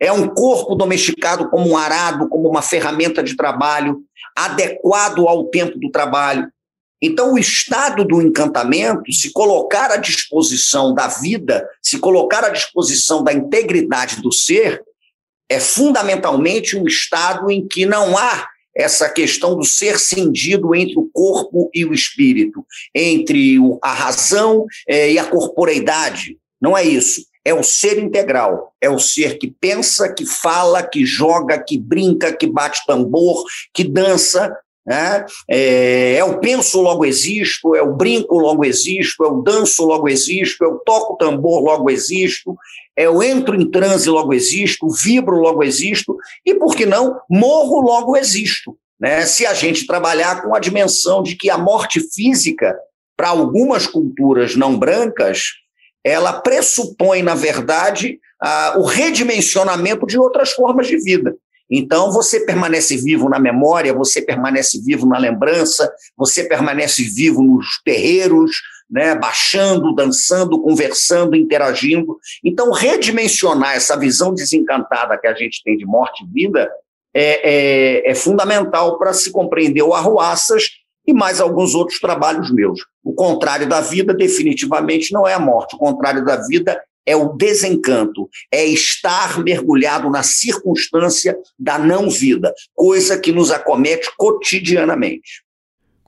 é 0.00 0.12
um 0.12 0.28
corpo 0.28 0.74
domesticado 0.74 1.48
como 1.48 1.68
um 1.68 1.76
arado, 1.76 2.28
como 2.28 2.48
uma 2.48 2.62
ferramenta 2.62 3.22
de 3.22 3.36
trabalho, 3.36 4.02
adequado 4.36 5.28
ao 5.28 5.44
tempo 5.44 5.78
do 5.78 5.90
trabalho. 5.90 6.48
Então, 7.00 7.34
o 7.34 7.38
estado 7.38 8.04
do 8.04 8.22
encantamento, 8.22 9.12
se 9.12 9.30
colocar 9.32 9.90
à 9.90 9.96
disposição 9.96 10.94
da 10.94 11.06
vida, 11.06 11.68
se 11.82 11.98
colocar 11.98 12.44
à 12.44 12.48
disposição 12.48 13.22
da 13.22 13.32
integridade 13.32 14.22
do 14.22 14.32
ser, 14.32 14.82
é 15.48 15.60
fundamentalmente 15.60 16.76
um 16.76 16.86
estado 16.86 17.50
em 17.50 17.66
que 17.66 17.84
não 17.84 18.16
há 18.16 18.48
essa 18.74 19.08
questão 19.08 19.54
do 19.54 19.64
ser 19.64 19.98
cindido 19.98 20.74
entre 20.74 20.98
o 20.98 21.08
corpo 21.12 21.70
e 21.72 21.84
o 21.84 21.94
espírito, 21.94 22.66
entre 22.94 23.58
a 23.82 23.92
razão 23.92 24.66
eh, 24.88 25.12
e 25.12 25.18
a 25.18 25.24
corporeidade. 25.24 26.38
Não 26.60 26.76
é 26.76 26.82
isso. 26.82 27.24
É 27.44 27.52
o 27.52 27.62
ser 27.62 27.98
integral, 27.98 28.72
é 28.80 28.88
o 28.88 28.98
ser 28.98 29.38
que 29.38 29.48
pensa, 29.60 30.12
que 30.12 30.24
fala, 30.24 30.82
que 30.82 31.04
joga, 31.04 31.58
que 31.58 31.78
brinca, 31.78 32.32
que 32.32 32.46
bate 32.46 32.84
tambor, 32.86 33.44
que 33.72 33.84
dança, 33.84 34.56
né? 34.86 35.24
É, 35.48 36.16
é, 36.16 36.24
o 36.24 36.38
penso, 36.38 36.80
logo 36.80 37.04
existo, 37.06 37.74
é 37.74 37.82
o 37.82 37.94
brinco, 37.94 38.38
logo 38.38 38.64
existo, 38.64 39.24
é 39.24 39.28
o 39.28 39.42
danço, 39.42 39.84
logo 39.84 40.08
existo, 40.08 40.62
é 40.62 40.68
o 40.68 40.78
toco 40.78 41.16
tambor, 41.16 41.62
logo 41.62 41.90
existo, 41.90 42.56
é 42.94 43.08
o 43.08 43.22
entro 43.22 43.54
em 43.54 43.70
transe, 43.70 44.08
logo 44.10 44.34
existo, 44.34 44.88
vibro, 44.88 45.36
logo 45.36 45.62
existo, 45.62 46.16
e 46.44 46.54
por 46.54 46.76
que 46.76 46.84
não, 46.84 47.18
morro, 47.30 47.80
logo 47.80 48.16
existo. 48.16 48.76
Né? 49.00 49.24
Se 49.24 49.46
a 49.46 49.54
gente 49.54 49.86
trabalhar 49.86 50.42
com 50.42 50.54
a 50.54 50.60
dimensão 50.60 51.22
de 51.22 51.34
que 51.34 51.48
a 51.48 51.56
morte 51.56 52.00
física, 52.00 52.76
para 53.16 53.28
algumas 53.28 53.86
culturas 53.86 54.54
não 54.54 54.78
brancas, 54.78 55.44
ela 56.04 56.34
pressupõe, 56.34 57.22
na 57.22 57.34
verdade, 57.34 58.20
o 58.76 58.82
redimensionamento 58.82 60.06
de 60.06 60.18
outras 60.18 60.52
formas 60.52 60.86
de 60.86 60.98
vida. 60.98 61.34
Então, 61.70 62.12
você 62.12 62.44
permanece 62.44 62.96
vivo 62.96 63.28
na 63.28 63.38
memória, 63.38 63.94
você 63.94 64.20
permanece 64.20 64.82
vivo 64.84 65.06
na 65.06 65.18
lembrança, 65.18 65.90
você 66.16 66.44
permanece 66.44 67.02
vivo 67.02 67.42
nos 67.42 67.80
terreiros, 67.82 68.52
né, 68.90 69.14
baixando, 69.14 69.94
dançando, 69.94 70.60
conversando, 70.60 71.34
interagindo. 71.34 72.18
Então, 72.44 72.70
redimensionar 72.70 73.74
essa 73.74 73.98
visão 73.98 74.34
desencantada 74.34 75.18
que 75.18 75.26
a 75.26 75.34
gente 75.34 75.62
tem 75.64 75.76
de 75.76 75.86
morte 75.86 76.22
e 76.22 76.32
vida 76.32 76.70
é, 77.14 78.02
é, 78.04 78.10
é 78.10 78.14
fundamental 78.14 78.98
para 78.98 79.14
se 79.14 79.32
compreender 79.32 79.82
o 79.82 79.94
Arruaças 79.94 80.64
e 81.06 81.12
mais 81.12 81.40
alguns 81.40 81.74
outros 81.74 82.00
trabalhos 82.00 82.50
meus. 82.50 82.80
O 83.02 83.12
contrário 83.12 83.68
da 83.68 83.80
vida, 83.80 84.14
definitivamente, 84.14 85.12
não 85.12 85.26
é 85.26 85.34
a 85.34 85.38
morte. 85.38 85.76
O 85.76 85.78
contrário 85.78 86.24
da 86.24 86.36
vida 86.36 86.80
é 87.06 87.14
o 87.14 87.34
desencanto, 87.34 88.28
é 88.50 88.64
estar 88.64 89.38
mergulhado 89.42 90.08
na 90.08 90.22
circunstância 90.22 91.36
da 91.58 91.78
não-vida, 91.78 92.54
coisa 92.74 93.18
que 93.18 93.30
nos 93.30 93.50
acomete 93.50 94.10
cotidianamente. 94.16 95.43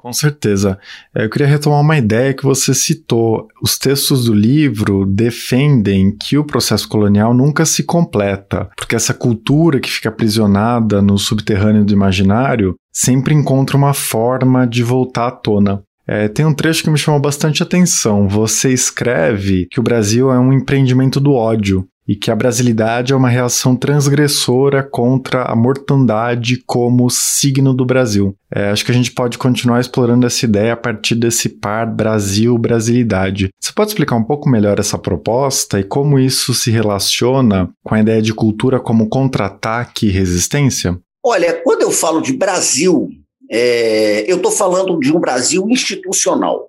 Com 0.07 0.13
certeza. 0.13 0.79
É, 1.13 1.25
eu 1.25 1.29
queria 1.29 1.49
retomar 1.49 1.81
uma 1.81 1.99
ideia 1.99 2.33
que 2.33 2.45
você 2.45 2.73
citou. 2.73 3.49
Os 3.61 3.77
textos 3.77 4.27
do 4.27 4.33
livro 4.33 5.05
defendem 5.05 6.17
que 6.17 6.39
o 6.39 6.45
processo 6.45 6.89
colonial 6.89 7.35
nunca 7.35 7.67
se 7.67 7.83
completa, 7.83 8.71
porque 8.77 8.95
essa 8.95 9.13
cultura 9.13 9.81
que 9.81 9.91
fica 9.91 10.09
aprisionada 10.09 11.03
no 11.03 11.19
subterrâneo 11.19 11.85
do 11.85 11.93
imaginário 11.93 12.77
sempre 12.93 13.35
encontra 13.35 13.77
uma 13.77 13.93
forma 13.93 14.65
de 14.65 14.85
voltar 14.85 15.27
à 15.27 15.33
tona. 15.33 15.83
É, 16.07 16.29
tem 16.29 16.47
um 16.47 16.55
trecho 16.55 16.85
que 16.85 16.91
me 16.91 16.97
chamou 16.97 17.21
bastante 17.21 17.61
atenção. 17.61 18.29
Você 18.29 18.73
escreve 18.73 19.67
que 19.69 19.81
o 19.81 19.83
Brasil 19.83 20.31
é 20.31 20.39
um 20.39 20.53
empreendimento 20.53 21.19
do 21.19 21.33
ódio 21.33 21.85
e 22.09 22.15
que 22.15 22.31
a 22.31 22.37
brasilidade 22.37 23.13
é 23.13 23.17
uma 23.17 23.29
reação 23.29 23.75
transgressora 23.75 24.83
contra 24.83 25.43
a 25.43 25.57
mortandade 25.57 26.63
como 26.65 27.11
signo 27.11 27.75
do 27.75 27.85
Brasil. 27.85 28.35
É, 28.55 28.71
acho 28.71 28.85
que 28.85 28.93
a 28.93 28.95
gente 28.95 29.11
pode 29.11 29.39
continuar 29.39 29.81
explorando 29.81 30.27
essa 30.27 30.45
ideia 30.45 30.75
a 30.75 30.77
partir 30.77 31.17
desse 31.17 31.49
par 31.49 31.87
Brasil-Brasilidade. 31.87 33.51
Você 33.61 33.73
pode 33.73 33.91
explicar 33.91 34.17
um 34.17 34.25
pouco 34.25 34.49
melhor 34.49 34.79
essa 34.79 34.97
proposta 34.97 35.81
e 35.81 35.85
como 35.85 36.19
isso 36.19 36.55
se 36.55 36.71
relaciona 36.71 37.71
com 37.83 37.95
a 37.95 38.01
ideia 38.01 38.23
de 38.23 38.33
cultura 38.33 38.79
como 38.79 39.09
contra-ataque 39.09 40.07
e 40.07 40.11
resistência? 40.11 40.99
Olha, 41.25 41.61
quando 41.65 41.83
eu 41.83 41.91
falo 41.91 42.21
de 42.21 42.33
Brasil, 42.33 43.09
é, 43.51 44.31
eu 44.31 44.37
estou 44.37 44.53
falando 44.53 44.99
de 45.01 45.13
um 45.13 45.19
Brasil 45.19 45.67
institucional. 45.69 46.69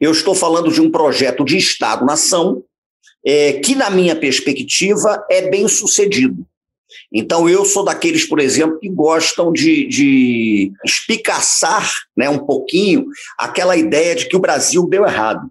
Eu 0.00 0.12
estou 0.12 0.34
falando 0.34 0.72
de 0.72 0.80
um 0.80 0.90
projeto 0.90 1.44
de 1.44 1.56
Estado-nação 1.56 2.62
é, 3.24 3.54
que, 3.54 3.74
na 3.74 3.90
minha 3.90 4.16
perspectiva, 4.16 5.24
é 5.30 5.48
bem 5.48 5.68
sucedido. 5.68 6.46
Então, 7.12 7.48
eu 7.48 7.64
sou 7.64 7.84
daqueles, 7.84 8.24
por 8.24 8.40
exemplo, 8.40 8.78
que 8.78 8.88
gostam 8.88 9.52
de, 9.52 9.86
de 9.86 10.72
espicaçar 10.84 11.88
né, 12.16 12.28
um 12.28 12.38
pouquinho 12.38 13.06
aquela 13.38 13.76
ideia 13.76 14.14
de 14.14 14.28
que 14.28 14.36
o 14.36 14.40
Brasil 14.40 14.86
deu 14.88 15.04
errado. 15.04 15.48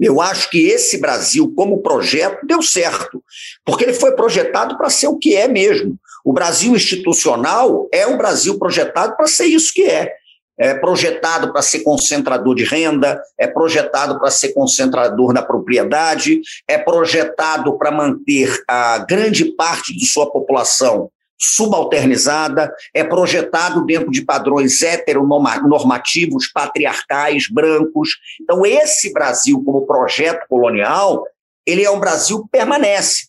Eu 0.00 0.20
acho 0.20 0.50
que 0.50 0.66
esse 0.66 0.98
Brasil, 0.98 1.52
como 1.56 1.82
projeto, 1.82 2.46
deu 2.46 2.62
certo, 2.62 3.22
porque 3.64 3.84
ele 3.84 3.94
foi 3.94 4.12
projetado 4.12 4.76
para 4.76 4.90
ser 4.90 5.08
o 5.08 5.18
que 5.18 5.34
é 5.34 5.48
mesmo. 5.48 5.98
O 6.24 6.32
Brasil 6.32 6.74
institucional 6.76 7.88
é 7.92 8.06
um 8.06 8.16
Brasil 8.16 8.58
projetado 8.58 9.16
para 9.16 9.26
ser 9.26 9.46
isso 9.46 9.72
que 9.74 9.82
é 9.82 10.12
é 10.58 10.74
projetado 10.74 11.52
para 11.52 11.62
ser 11.62 11.80
concentrador 11.80 12.54
de 12.54 12.64
renda, 12.64 13.20
é 13.38 13.46
projetado 13.46 14.18
para 14.18 14.30
ser 14.30 14.52
concentrador 14.52 15.32
da 15.32 15.42
propriedade, 15.42 16.40
é 16.68 16.78
projetado 16.78 17.76
para 17.76 17.90
manter 17.90 18.62
a 18.68 18.98
grande 18.98 19.44
parte 19.56 19.96
de 19.96 20.06
sua 20.06 20.30
população 20.30 21.10
subalternizada, 21.36 22.72
é 22.94 23.02
projetado 23.02 23.84
dentro 23.84 24.10
de 24.10 24.24
padrões 24.24 24.82
heteronormativos, 24.82 26.46
patriarcais, 26.46 27.48
brancos. 27.50 28.10
Então, 28.40 28.64
esse 28.64 29.12
Brasil, 29.12 29.62
como 29.64 29.86
projeto 29.86 30.46
colonial, 30.48 31.24
ele 31.66 31.84
é 31.84 31.90
um 31.90 32.00
Brasil 32.00 32.42
que 32.42 32.50
permanece. 32.50 33.26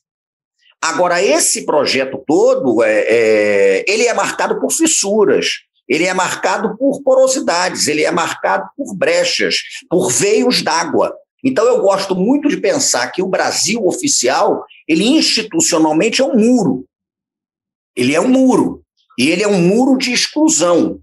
Agora, 0.81 1.21
esse 1.21 1.65
projeto 1.65 2.23
todo, 2.27 2.83
é, 2.83 3.05
é, 3.07 3.85
ele 3.87 4.05
é 4.05 4.13
marcado 4.13 4.59
por 4.59 4.71
fissuras, 4.71 5.64
ele 5.87 6.05
é 6.05 6.13
marcado 6.13 6.77
por 6.77 7.01
porosidades, 7.03 7.87
ele 7.87 8.03
é 8.03 8.11
marcado 8.11 8.69
por 8.75 8.95
brechas, 8.95 9.57
por 9.89 10.11
veios 10.11 10.61
d'água. 10.61 11.15
Então 11.43 11.65
eu 11.65 11.81
gosto 11.81 12.15
muito 12.15 12.49
de 12.49 12.57
pensar 12.57 13.11
que 13.11 13.21
o 13.21 13.27
Brasil 13.27 13.85
oficial, 13.85 14.65
ele 14.87 15.05
institucionalmente 15.05 16.21
é 16.21 16.25
um 16.25 16.35
muro. 16.35 16.85
Ele 17.95 18.15
é 18.15 18.19
um 18.19 18.27
muro. 18.27 18.83
E 19.17 19.29
ele 19.29 19.43
é 19.43 19.47
um 19.47 19.61
muro 19.61 19.97
de 19.97 20.11
exclusão. 20.11 20.99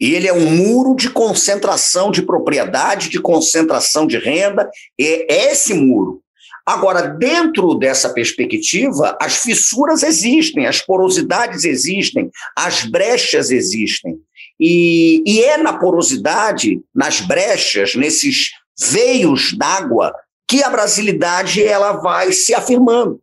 E 0.00 0.14
ele 0.14 0.26
é 0.26 0.32
um 0.32 0.50
muro 0.50 0.96
de 0.96 1.08
concentração 1.08 2.10
de 2.10 2.22
propriedade, 2.22 3.08
de 3.08 3.20
concentração 3.20 4.06
de 4.06 4.18
renda. 4.18 4.68
É 5.00 5.50
esse 5.52 5.72
muro. 5.74 6.21
Agora, 6.64 7.02
dentro 7.02 7.74
dessa 7.74 8.10
perspectiva, 8.10 9.16
as 9.20 9.36
fissuras 9.36 10.02
existem, 10.02 10.66
as 10.66 10.80
porosidades 10.80 11.64
existem, 11.64 12.30
as 12.56 12.84
brechas 12.84 13.50
existem. 13.50 14.18
E, 14.60 15.22
e 15.26 15.42
é 15.42 15.56
na 15.56 15.72
porosidade, 15.72 16.80
nas 16.94 17.20
brechas, 17.20 17.96
nesses 17.96 18.50
veios 18.78 19.52
d'água, 19.52 20.14
que 20.46 20.62
a 20.62 20.70
brasilidade 20.70 21.62
ela 21.62 21.94
vai 21.94 22.32
se 22.32 22.54
afirmando. 22.54 23.20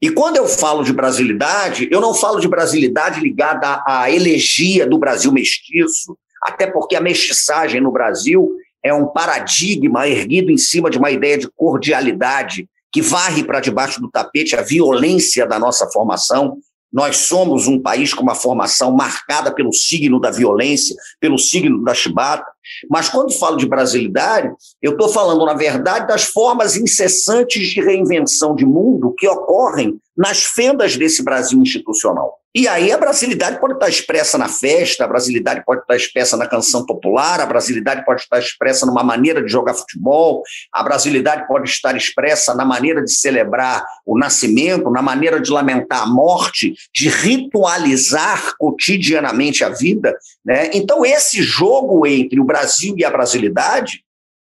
E 0.00 0.10
quando 0.10 0.36
eu 0.36 0.46
falo 0.46 0.84
de 0.84 0.92
brasilidade, 0.92 1.88
eu 1.90 2.00
não 2.00 2.14
falo 2.14 2.38
de 2.38 2.46
brasilidade 2.46 3.20
ligada 3.20 3.82
à 3.86 4.10
elegia 4.10 4.86
do 4.86 4.98
Brasil 4.98 5.32
mestiço, 5.32 6.16
até 6.42 6.66
porque 6.66 6.94
a 6.94 7.00
mestiçagem 7.00 7.80
no 7.80 7.90
Brasil 7.90 8.54
é 8.84 8.92
um 8.92 9.06
paradigma 9.06 10.06
erguido 10.06 10.52
em 10.52 10.58
cima 10.58 10.90
de 10.90 10.98
uma 10.98 11.10
ideia 11.10 11.38
de 11.38 11.48
cordialidade 11.56 12.68
que 12.92 13.00
varre 13.00 13.42
para 13.42 13.58
debaixo 13.58 14.00
do 14.00 14.10
tapete 14.10 14.54
a 14.54 14.62
violência 14.62 15.46
da 15.46 15.58
nossa 15.58 15.90
formação. 15.90 16.58
Nós 16.92 17.16
somos 17.16 17.66
um 17.66 17.80
país 17.80 18.14
com 18.14 18.22
uma 18.22 18.36
formação 18.36 18.92
marcada 18.92 19.52
pelo 19.52 19.72
signo 19.72 20.20
da 20.20 20.30
violência, 20.30 20.94
pelo 21.18 21.38
signo 21.38 21.82
da 21.82 21.92
chibata. 21.92 22.46
Mas 22.88 23.08
quando 23.08 23.36
falo 23.36 23.56
de 23.56 23.66
brasilidade, 23.66 24.48
eu 24.80 24.92
estou 24.92 25.08
falando, 25.08 25.44
na 25.44 25.54
verdade, 25.54 26.06
das 26.06 26.24
formas 26.24 26.76
incessantes 26.76 27.68
de 27.68 27.80
reinvenção 27.80 28.54
de 28.54 28.64
mundo 28.64 29.14
que 29.18 29.26
ocorrem 29.26 29.98
nas 30.16 30.44
fendas 30.44 30.96
desse 30.96 31.24
Brasil 31.24 31.60
institucional. 31.60 32.38
E 32.56 32.68
aí 32.68 32.92
a 32.92 32.98
brasilidade 32.98 33.58
pode 33.58 33.74
estar 33.74 33.88
expressa 33.88 34.38
na 34.38 34.48
festa, 34.48 35.04
a 35.04 35.08
brasilidade 35.08 35.64
pode 35.64 35.80
estar 35.80 35.96
expressa 35.96 36.36
na 36.36 36.46
canção 36.46 36.86
popular, 36.86 37.40
a 37.40 37.46
brasilidade 37.46 38.04
pode 38.04 38.20
estar 38.20 38.38
expressa 38.38 38.86
numa 38.86 39.02
maneira 39.02 39.42
de 39.42 39.50
jogar 39.50 39.74
futebol, 39.74 40.44
a 40.72 40.80
brasilidade 40.84 41.48
pode 41.48 41.68
estar 41.68 41.96
expressa 41.96 42.54
na 42.54 42.64
maneira 42.64 43.02
de 43.02 43.12
celebrar 43.12 43.84
o 44.06 44.16
nascimento, 44.16 44.88
na 44.88 45.02
maneira 45.02 45.40
de 45.40 45.50
lamentar 45.50 46.02
a 46.02 46.06
morte, 46.06 46.74
de 46.94 47.08
ritualizar 47.08 48.54
cotidianamente 48.56 49.64
a 49.64 49.70
vida. 49.70 50.16
Né? 50.44 50.70
Então, 50.74 51.04
esse 51.04 51.42
jogo 51.42 52.06
entre 52.06 52.38
o 52.38 52.44
Brasil 52.44 52.94
e 52.96 53.04
a 53.04 53.10
brasilidade, 53.10 54.04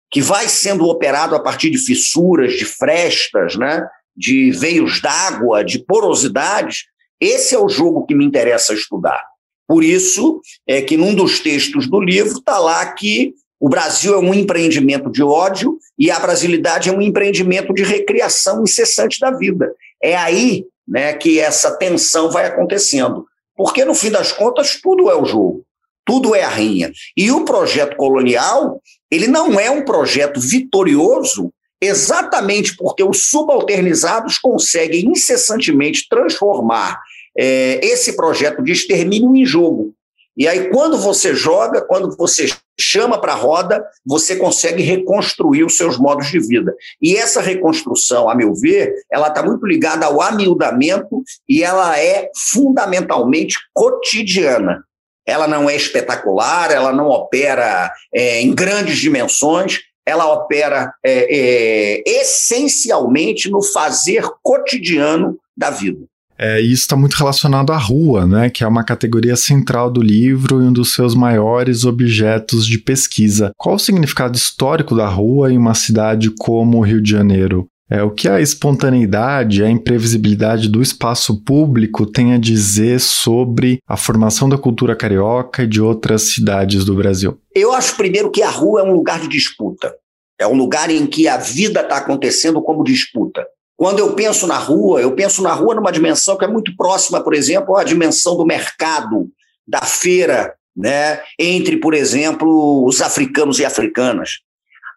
que 0.09 0.21
vai 0.21 0.47
sendo 0.47 0.85
operado 0.85 1.35
a 1.35 1.41
partir 1.41 1.69
de 1.69 1.77
fissuras, 1.77 2.53
de 2.53 2.63
frestas, 2.63 3.57
né? 3.57 3.85
de 4.15 4.49
veios 4.51 5.01
d'água, 5.01 5.61
de 5.61 5.79
porosidades, 5.79 6.85
esse 7.19 7.55
é 7.55 7.59
o 7.59 7.69
jogo 7.69 8.05
que 8.05 8.15
me 8.15 8.25
interessa 8.25 8.73
estudar. 8.73 9.23
Por 9.67 9.83
isso 9.83 10.41
é 10.65 10.81
que 10.81 10.95
num 10.95 11.13
dos 11.13 11.39
textos 11.39 11.89
do 11.89 11.99
livro 11.99 12.39
está 12.39 12.57
lá 12.57 12.85
que 12.93 13.33
o 13.59 13.67
Brasil 13.67 14.13
é 14.13 14.17
um 14.17 14.33
empreendimento 14.33 15.09
de 15.09 15.23
ódio 15.23 15.77
e 15.97 16.11
a 16.11 16.19
brasilidade 16.19 16.89
é 16.89 16.93
um 16.93 17.01
empreendimento 17.01 17.73
de 17.73 17.83
recriação 17.83 18.63
incessante 18.63 19.19
da 19.19 19.31
vida. 19.31 19.73
É 20.01 20.15
aí 20.15 20.65
né, 20.87 21.13
que 21.13 21.39
essa 21.39 21.75
tensão 21.75 22.29
vai 22.29 22.45
acontecendo. 22.45 23.25
Porque, 23.55 23.83
no 23.83 23.95
fim 23.95 24.11
das 24.11 24.31
contas, 24.31 24.79
tudo 24.79 25.09
é 25.09 25.15
o 25.19 25.25
jogo, 25.25 25.65
tudo 26.05 26.35
é 26.35 26.43
a 26.43 26.49
rinha. 26.49 26.91
E 27.17 27.31
o 27.31 27.43
projeto 27.43 27.97
colonial, 27.97 28.79
ele 29.09 29.27
não 29.27 29.59
é 29.59 29.71
um 29.71 29.83
projeto 29.83 30.39
vitorioso 30.39 31.51
exatamente 31.81 32.75
porque 32.75 33.03
os 33.03 33.25
subalternizados 33.29 34.37
conseguem 34.37 35.05
incessantemente 35.07 36.07
transformar 36.09 36.99
é, 37.37 37.79
esse 37.85 38.15
projeto 38.15 38.63
de 38.63 38.71
extermínio 38.71 39.35
em 39.35 39.45
jogo. 39.45 39.93
E 40.35 40.47
aí, 40.47 40.69
quando 40.69 40.99
você 40.99 41.33
joga, 41.33 41.81
quando 41.81 42.15
você 42.15 42.47
chama 42.79 43.19
para 43.19 43.33
a 43.33 43.35
roda, 43.35 43.83
você 44.05 44.35
consegue 44.35 44.83
reconstruir 44.83 45.63
os 45.63 45.75
seus 45.75 45.97
modos 45.97 46.27
de 46.27 46.39
vida. 46.39 46.75
E 47.01 47.15
essa 47.15 47.41
reconstrução, 47.41 48.29
a 48.29 48.35
meu 48.35 48.53
ver, 48.53 48.93
ela 49.11 49.29
está 49.29 49.41
muito 49.41 49.65
ligada 49.65 50.05
ao 50.05 50.21
amiudamento 50.21 51.23
e 51.49 51.63
ela 51.63 51.99
é 51.99 52.29
fundamentalmente 52.51 53.57
cotidiana. 53.73 54.83
Ela 55.25 55.47
não 55.47 55.67
é 55.67 55.75
espetacular, 55.75 56.71
ela 56.71 56.93
não 56.93 57.07
opera 57.07 57.91
é, 58.13 58.39
em 58.39 58.53
grandes 58.53 58.97
dimensões, 58.97 59.79
ela 60.07 60.31
opera 60.31 60.93
é, 61.03 61.27
é, 61.29 62.03
essencialmente 62.05 63.51
no 63.51 63.61
fazer 63.61 64.23
cotidiano 64.41 65.37
da 65.55 65.69
vida. 65.69 65.99
É, 66.39 66.61
isso 66.61 66.83
está 66.83 66.95
muito 66.95 67.15
relacionado 67.15 67.73
à 67.73 67.77
rua, 67.77 68.25
né, 68.25 68.49
que 68.49 68.63
é 68.63 68.67
uma 68.67 68.83
categoria 68.83 69.35
central 69.35 69.89
do 69.89 70.01
livro 70.01 70.61
e 70.61 70.67
um 70.67 70.71
dos 70.71 70.93
seus 70.93 71.15
maiores 71.15 71.83
objetos 71.83 72.65
de 72.65 72.77
pesquisa. 72.77 73.51
Qual 73.57 73.75
o 73.75 73.79
significado 73.79 74.37
histórico 74.37 74.95
da 74.95 75.07
rua 75.07 75.51
em 75.51 75.57
uma 75.57 75.73
cidade 75.73 76.29
como 76.37 76.77
o 76.77 76.81
Rio 76.81 77.01
de 77.01 77.09
Janeiro? 77.09 77.67
É, 77.89 78.03
o 78.03 78.11
que 78.11 78.27
a 78.27 78.41
espontaneidade, 78.41 79.63
a 79.63 79.69
imprevisibilidade 79.69 80.67
do 80.67 80.81
espaço 80.81 81.41
público 81.43 82.05
tem 82.05 82.33
a 82.33 82.37
dizer 82.37 82.99
sobre 82.99 83.79
a 83.87 83.95
formação 83.95 84.49
da 84.49 84.57
cultura 84.57 84.93
carioca 84.93 85.63
e 85.63 85.67
de 85.67 85.81
outras 85.81 86.23
cidades 86.23 86.83
do 86.83 86.95
Brasil? 86.95 87.39
Eu 87.55 87.73
acho, 87.73 87.95
primeiro, 87.95 88.29
que 88.29 88.43
a 88.43 88.49
rua 88.49 88.81
é 88.81 88.83
um 88.83 88.93
lugar 88.93 89.21
de 89.21 89.29
disputa. 89.29 89.95
É 90.37 90.45
um 90.45 90.53
lugar 90.53 90.89
em 90.89 91.07
que 91.07 91.29
a 91.29 91.37
vida 91.37 91.79
está 91.79 91.97
acontecendo 91.97 92.61
como 92.61 92.83
disputa. 92.83 93.45
Quando 93.77 93.99
eu 93.99 94.13
penso 94.13 94.45
na 94.47 94.57
rua, 94.57 94.99
eu 95.01 95.13
penso 95.13 95.41
na 95.41 95.53
rua 95.53 95.73
numa 95.73 95.91
dimensão 95.91 96.37
que 96.37 96.43
é 96.43 96.47
muito 96.47 96.75
próxima, 96.75 97.23
por 97.23 97.33
exemplo, 97.33 97.77
à 97.77 97.83
dimensão 97.83 98.35
do 98.35 98.45
mercado, 98.45 99.29
da 99.65 99.81
feira, 99.81 100.53
né, 100.75 101.21
entre, 101.39 101.77
por 101.77 101.93
exemplo, 101.93 102.85
os 102.85 103.01
africanos 103.01 103.59
e 103.59 103.65
africanas. 103.65 104.39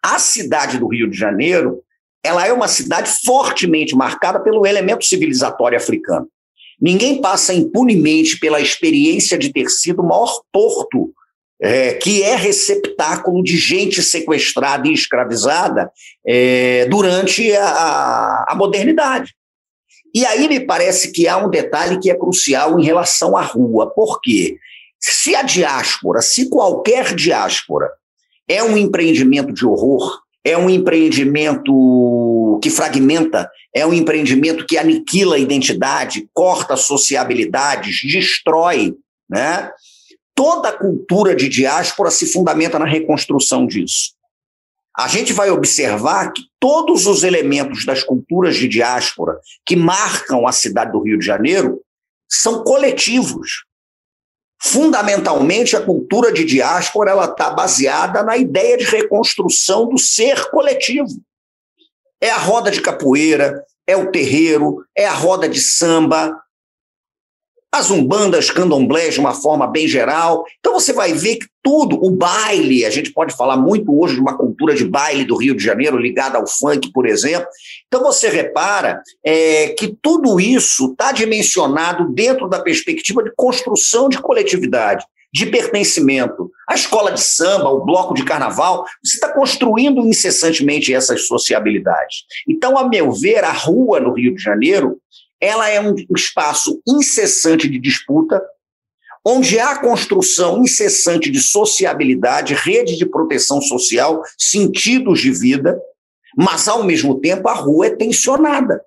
A 0.03 0.19
cidade 0.19 0.77
do 0.77 0.87
Rio 0.87 1.09
de 1.09 1.17
Janeiro 1.17 1.79
ela 2.23 2.45
é 2.45 2.53
uma 2.53 2.67
cidade 2.67 3.09
fortemente 3.25 3.95
marcada 3.95 4.39
pelo 4.39 4.65
elemento 4.65 5.05
civilizatório 5.05 5.77
africano. 5.77 6.27
Ninguém 6.79 7.21
passa 7.21 7.53
impunemente 7.53 8.39
pela 8.39 8.59
experiência 8.59 9.37
de 9.37 9.51
ter 9.51 9.69
sido 9.69 10.01
o 10.01 10.07
maior 10.07 10.41
porto 10.51 11.13
é, 11.61 11.93
que 11.93 12.23
é 12.23 12.35
receptáculo 12.35 13.43
de 13.43 13.55
gente 13.55 14.01
sequestrada 14.01 14.87
e 14.87 14.93
escravizada 14.93 15.91
é, 16.25 16.87
durante 16.87 17.55
a, 17.55 18.45
a 18.49 18.55
modernidade. 18.55 19.35
E 20.13 20.25
aí 20.25 20.47
me 20.47 20.59
parece 20.59 21.11
que 21.11 21.27
há 21.27 21.37
um 21.37 21.49
detalhe 21.49 21.99
que 21.99 22.09
é 22.09 22.15
crucial 22.15 22.79
em 22.79 22.83
relação 22.83 23.37
à 23.37 23.41
rua. 23.41 23.91
Por 23.91 24.19
quê? 24.21 24.57
Se 24.99 25.35
a 25.35 25.43
diáspora, 25.43 26.21
se 26.21 26.49
qualquer 26.49 27.15
diáspora 27.15 27.89
é 28.47 28.63
um 28.63 28.75
empreendimento 28.75 29.53
de 29.53 29.65
horror, 29.65 30.19
é 30.43 30.57
um 30.57 30.69
empreendimento 30.69 32.59
que 32.61 32.69
fragmenta, 32.69 33.49
é 33.73 33.85
um 33.85 33.93
empreendimento 33.93 34.65
que 34.65 34.77
aniquila 34.77 35.35
a 35.35 35.39
identidade, 35.39 36.27
corta 36.33 36.75
sociabilidades, 36.75 38.01
destrói. 38.03 38.95
Né? 39.29 39.71
Toda 40.35 40.69
a 40.69 40.77
cultura 40.77 41.35
de 41.35 41.47
diáspora 41.47 42.09
se 42.09 42.25
fundamenta 42.25 42.79
na 42.79 42.85
reconstrução 42.85 43.65
disso. 43.67 44.13
A 44.97 45.07
gente 45.07 45.31
vai 45.31 45.49
observar 45.49 46.33
que 46.33 46.43
todos 46.59 47.05
os 47.07 47.23
elementos 47.23 47.85
das 47.85 48.03
culturas 48.03 48.55
de 48.55 48.67
diáspora 48.67 49.39
que 49.65 49.75
marcam 49.75 50.45
a 50.45 50.51
cidade 50.51 50.91
do 50.91 51.01
Rio 51.01 51.17
de 51.17 51.25
Janeiro 51.25 51.81
são 52.29 52.63
coletivos. 52.63 53.63
Fundamentalmente, 54.63 55.75
a 55.75 55.81
cultura 55.81 56.31
de 56.31 56.45
diáspora 56.45 57.11
ela 57.11 57.25
está 57.25 57.49
baseada 57.49 58.21
na 58.21 58.37
ideia 58.37 58.77
de 58.77 58.85
reconstrução 58.85 59.89
do 59.89 59.97
ser 59.97 60.49
coletivo. 60.51 61.09
É 62.21 62.29
a 62.29 62.37
roda 62.37 62.69
de 62.69 62.79
capoeira, 62.79 63.65
é 63.87 63.97
o 63.97 64.11
terreiro, 64.11 64.85
é 64.95 65.07
a 65.07 65.13
roda 65.13 65.49
de 65.49 65.59
samba, 65.59 66.40
as 67.73 67.89
umbandas, 67.89 68.51
candomblés 68.51 69.13
de 69.13 69.19
uma 69.19 69.33
forma 69.33 69.65
bem 69.65 69.87
geral. 69.87 70.43
Então 70.59 70.73
você 70.73 70.91
vai 70.91 71.13
ver 71.13 71.37
que 71.37 71.47
tudo, 71.63 71.97
o 72.03 72.11
baile, 72.11 72.85
a 72.85 72.89
gente 72.89 73.13
pode 73.13 73.33
falar 73.35 73.55
muito 73.55 73.97
hoje 73.97 74.15
de 74.15 74.19
uma 74.19 74.37
cultura 74.37 74.75
de 74.75 74.83
baile 74.83 75.23
do 75.23 75.37
Rio 75.37 75.55
de 75.55 75.63
Janeiro 75.63 75.97
ligada 75.97 76.37
ao 76.37 76.45
funk, 76.45 76.91
por 76.91 77.07
exemplo. 77.07 77.47
Então 77.87 78.03
você 78.03 78.27
repara 78.27 79.01
é, 79.23 79.69
que 79.69 79.95
tudo 80.01 80.39
isso 80.39 80.91
está 80.91 81.13
dimensionado 81.13 82.11
dentro 82.13 82.49
da 82.49 82.59
perspectiva 82.59 83.23
de 83.23 83.31
construção 83.35 84.09
de 84.09 84.17
coletividade 84.17 85.05
de 85.33 85.45
pertencimento. 85.45 86.51
A 86.69 86.75
escola 86.75 87.11
de 87.11 87.21
samba, 87.21 87.69
o 87.69 87.85
bloco 87.85 88.13
de 88.13 88.25
carnaval, 88.25 88.85
você 89.03 89.15
está 89.15 89.31
construindo 89.31 90.05
incessantemente 90.05 90.93
essas 90.93 91.25
sociabilidades. 91.25 92.25
Então, 92.47 92.77
a 92.77 92.87
meu 92.87 93.11
ver, 93.13 93.43
a 93.43 93.51
rua 93.51 93.99
no 93.99 94.13
Rio 94.13 94.35
de 94.35 94.43
Janeiro 94.43 94.97
ela 95.41 95.67
é 95.67 95.81
um 95.81 95.95
espaço 96.15 96.79
incessante 96.87 97.67
de 97.67 97.79
disputa, 97.79 98.41
onde 99.25 99.59
há 99.59 99.77
construção 99.79 100.61
incessante 100.61 101.29
de 101.29 101.41
sociabilidade, 101.41 102.53
rede 102.53 102.97
de 102.97 103.05
proteção 103.05 103.61
social, 103.61 104.21
sentidos 104.37 105.19
de 105.19 105.31
vida, 105.31 105.79
mas, 106.37 106.67
ao 106.67 106.83
mesmo 106.83 107.19
tempo, 107.19 107.47
a 107.49 107.53
rua 107.53 107.87
é 107.87 107.95
tensionada. 107.95 108.81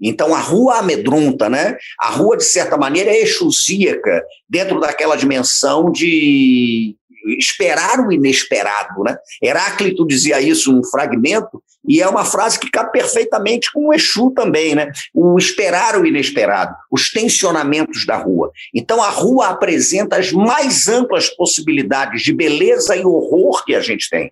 Então, 0.00 0.34
a 0.34 0.38
rua 0.38 0.78
amedronta, 0.78 1.48
né? 1.48 1.76
A 1.98 2.08
rua, 2.08 2.36
de 2.36 2.44
certa 2.44 2.76
maneira, 2.78 3.10
é 3.10 3.20
exusíaca, 3.20 4.24
dentro 4.48 4.80
daquela 4.80 5.14
dimensão 5.14 5.92
de 5.92 6.96
esperar 7.38 8.00
o 8.00 8.12
inesperado, 8.12 9.02
né? 9.02 9.16
Heráclito 9.42 10.06
dizia 10.06 10.40
isso 10.40 10.72
num 10.72 10.84
fragmento, 10.84 11.62
e 11.86 12.00
é 12.00 12.08
uma 12.08 12.24
frase 12.24 12.58
que 12.58 12.70
cabe 12.70 12.92
perfeitamente 12.92 13.72
com 13.72 13.88
o 13.88 13.94
Exu 13.94 14.30
também, 14.30 14.74
né? 14.74 14.90
O 15.14 15.38
esperar 15.38 15.98
o 15.98 16.06
inesperado, 16.06 16.74
os 16.90 17.10
tensionamentos 17.10 18.04
da 18.04 18.16
rua. 18.16 18.50
Então 18.74 19.02
a 19.02 19.08
rua 19.08 19.48
apresenta 19.48 20.16
as 20.16 20.30
mais 20.30 20.88
amplas 20.88 21.28
possibilidades 21.30 22.22
de 22.22 22.32
beleza 22.32 22.96
e 22.96 23.04
horror 23.04 23.64
que 23.64 23.74
a 23.74 23.80
gente 23.80 24.08
tem. 24.10 24.30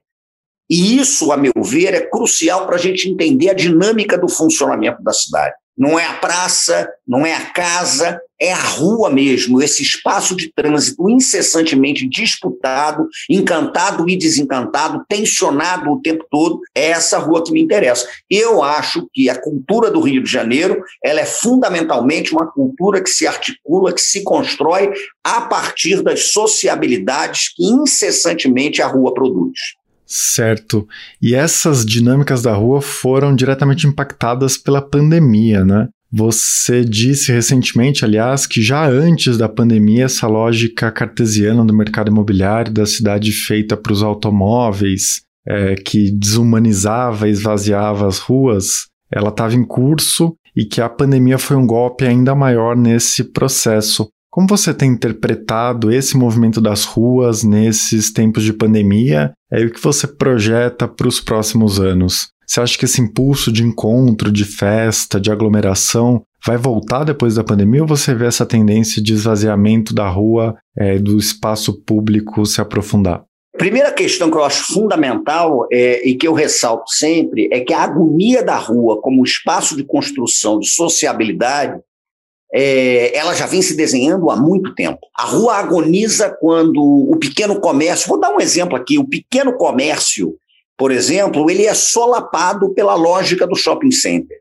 E 0.70 0.98
isso, 0.98 1.32
a 1.32 1.36
meu 1.36 1.52
ver, 1.62 1.94
é 1.94 2.00
crucial 2.00 2.66
para 2.66 2.76
a 2.76 2.78
gente 2.78 3.08
entender 3.08 3.48
a 3.48 3.54
dinâmica 3.54 4.18
do 4.18 4.28
funcionamento 4.28 5.02
da 5.02 5.12
cidade. 5.12 5.54
Não 5.78 5.98
é 5.98 6.04
a 6.04 6.14
praça, 6.14 6.88
não 7.06 7.24
é 7.24 7.34
a 7.34 7.46
casa, 7.46 8.20
é 8.40 8.52
a 8.52 8.60
rua 8.60 9.10
mesmo, 9.10 9.60
esse 9.60 9.82
espaço 9.82 10.36
de 10.36 10.52
trânsito 10.52 11.08
incessantemente 11.08 12.08
disputado, 12.08 13.08
encantado 13.28 14.08
e 14.08 14.16
desencantado, 14.16 15.04
tensionado 15.08 15.90
o 15.90 16.00
tempo 16.00 16.24
todo, 16.30 16.60
é 16.74 16.90
essa 16.90 17.18
rua 17.18 17.42
que 17.42 17.52
me 17.52 17.60
interessa. 17.60 18.06
Eu 18.30 18.62
acho 18.62 19.08
que 19.12 19.28
a 19.28 19.40
cultura 19.40 19.90
do 19.90 20.00
Rio 20.00 20.22
de 20.22 20.30
Janeiro, 20.30 20.82
ela 21.02 21.20
é 21.20 21.26
fundamentalmente 21.26 22.32
uma 22.32 22.46
cultura 22.46 23.02
que 23.02 23.10
se 23.10 23.26
articula, 23.26 23.92
que 23.92 24.00
se 24.00 24.22
constrói 24.22 24.92
a 25.24 25.40
partir 25.42 26.02
das 26.02 26.32
sociabilidades 26.32 27.52
que 27.54 27.64
incessantemente 27.64 28.80
a 28.80 28.86
rua 28.86 29.12
produz. 29.12 29.77
Certo. 30.08 30.88
E 31.20 31.34
essas 31.34 31.84
dinâmicas 31.84 32.40
da 32.40 32.54
rua 32.54 32.80
foram 32.80 33.36
diretamente 33.36 33.86
impactadas 33.86 34.56
pela 34.56 34.80
pandemia, 34.80 35.66
né? 35.66 35.88
Você 36.10 36.82
disse 36.82 37.30
recentemente, 37.30 38.02
aliás, 38.02 38.46
que 38.46 38.62
já 38.62 38.88
antes 38.88 39.36
da 39.36 39.46
pandemia, 39.46 40.06
essa 40.06 40.26
lógica 40.26 40.90
cartesiana 40.90 41.62
do 41.62 41.74
mercado 41.74 42.10
imobiliário, 42.10 42.72
da 42.72 42.86
cidade 42.86 43.30
feita 43.30 43.76
para 43.76 43.92
os 43.92 44.02
automóveis, 44.02 45.20
é, 45.46 45.74
que 45.74 46.10
desumanizava 46.10 47.28
e 47.28 47.32
esvaziava 47.32 48.08
as 48.08 48.18
ruas, 48.18 48.86
ela 49.12 49.28
estava 49.28 49.54
em 49.54 49.64
curso 49.64 50.34
e 50.56 50.64
que 50.64 50.80
a 50.80 50.88
pandemia 50.88 51.36
foi 51.36 51.56
um 51.56 51.66
golpe 51.66 52.06
ainda 52.06 52.34
maior 52.34 52.74
nesse 52.74 53.24
processo. 53.24 54.08
Como 54.30 54.46
você 54.46 54.74
tem 54.74 54.90
interpretado 54.90 55.90
esse 55.90 56.16
movimento 56.16 56.60
das 56.60 56.84
ruas 56.84 57.42
nesses 57.42 58.12
tempos 58.12 58.42
de 58.42 58.52
pandemia? 58.52 59.32
É 59.50 59.64
o 59.64 59.70
que 59.70 59.82
você 59.82 60.06
projeta 60.06 60.86
para 60.86 61.08
os 61.08 61.18
próximos 61.18 61.80
anos? 61.80 62.28
Você 62.46 62.60
acha 62.60 62.78
que 62.78 62.84
esse 62.84 63.00
impulso 63.00 63.50
de 63.50 63.62
encontro, 63.62 64.30
de 64.30 64.44
festa, 64.44 65.20
de 65.20 65.30
aglomeração 65.30 66.22
vai 66.44 66.56
voltar 66.56 67.04
depois 67.04 67.34
da 67.34 67.44
pandemia 67.44 67.82
ou 67.82 67.88
você 67.88 68.14
vê 68.14 68.26
essa 68.26 68.46
tendência 68.46 69.02
de 69.02 69.12
esvaziamento 69.12 69.94
da 69.94 70.08
rua, 70.08 70.56
é, 70.76 70.98
do 70.98 71.18
espaço 71.18 71.82
público 71.82 72.44
se 72.46 72.60
aprofundar? 72.60 73.24
Primeira 73.56 73.90
questão 73.92 74.30
que 74.30 74.36
eu 74.36 74.44
acho 74.44 74.72
fundamental 74.72 75.66
é, 75.72 76.06
e 76.08 76.14
que 76.14 76.28
eu 76.28 76.32
ressalto 76.32 76.90
sempre 76.92 77.48
é 77.50 77.60
que 77.60 77.72
a 77.72 77.82
agonia 77.82 78.42
da 78.42 78.56
rua 78.56 79.00
como 79.00 79.24
espaço 79.24 79.76
de 79.76 79.84
construção 79.84 80.60
de 80.60 80.68
sociabilidade 80.68 81.80
é, 82.52 83.16
ela 83.16 83.34
já 83.34 83.46
vem 83.46 83.60
se 83.60 83.76
desenhando 83.76 84.30
há 84.30 84.36
muito 84.36 84.74
tempo. 84.74 85.00
A 85.14 85.24
rua 85.24 85.56
agoniza 85.56 86.30
quando 86.40 86.82
o 86.82 87.16
pequeno 87.16 87.60
comércio, 87.60 88.08
vou 88.08 88.18
dar 88.18 88.34
um 88.34 88.40
exemplo 88.40 88.76
aqui, 88.76 88.98
o 88.98 89.06
pequeno 89.06 89.56
comércio, 89.56 90.36
por 90.76 90.90
exemplo, 90.90 91.50
ele 91.50 91.66
é 91.66 91.74
solapado 91.74 92.72
pela 92.72 92.94
lógica 92.94 93.46
do 93.46 93.56
shopping 93.56 93.90
center. 93.90 94.38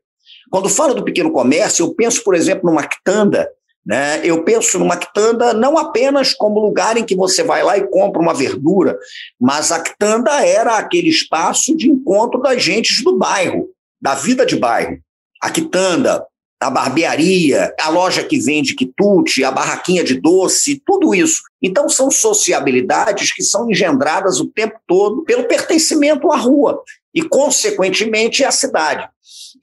Quando 0.49 0.69
falo 0.69 0.93
do 0.93 1.03
pequeno 1.03 1.31
comércio, 1.31 1.83
eu 1.83 1.93
penso, 1.93 2.23
por 2.23 2.35
exemplo, 2.35 2.69
numa 2.69 2.87
quitanda, 2.87 3.49
né? 3.85 4.21
Eu 4.23 4.43
penso 4.43 4.77
numa 4.79 4.97
quitanda 4.97 5.53
não 5.53 5.77
apenas 5.77 6.33
como 6.33 6.59
lugar 6.59 6.97
em 6.97 7.05
que 7.05 7.15
você 7.15 7.43
vai 7.43 7.63
lá 7.63 7.77
e 7.77 7.87
compra 7.87 8.21
uma 8.21 8.33
verdura, 8.33 8.97
mas 9.39 9.71
a 9.71 9.81
quitanda 9.81 10.45
era 10.45 10.77
aquele 10.77 11.09
espaço 11.09 11.75
de 11.75 11.89
encontro 11.89 12.41
das 12.41 12.61
gentes 12.61 13.03
do 13.03 13.17
bairro, 13.17 13.69
da 14.01 14.13
vida 14.13 14.45
de 14.45 14.55
bairro. 14.55 14.97
A 15.41 15.49
quitanda, 15.49 16.25
a 16.59 16.69
barbearia, 16.69 17.73
a 17.79 17.89
loja 17.89 18.23
que 18.23 18.39
vende 18.39 18.75
quitute, 18.75 19.43
a 19.43 19.51
barraquinha 19.51 20.03
de 20.03 20.19
doce, 20.19 20.81
tudo 20.85 21.13
isso. 21.13 21.41
Então, 21.61 21.87
são 21.87 22.09
sociabilidades 22.09 23.31
que 23.31 23.43
são 23.43 23.69
engendradas 23.69 24.39
o 24.39 24.47
tempo 24.47 24.79
todo 24.87 25.23
pelo 25.23 25.47
pertencimento 25.47 26.31
à 26.31 26.37
rua 26.37 26.81
e, 27.13 27.21
consequentemente, 27.21 28.43
à 28.43 28.51
cidade. 28.51 29.07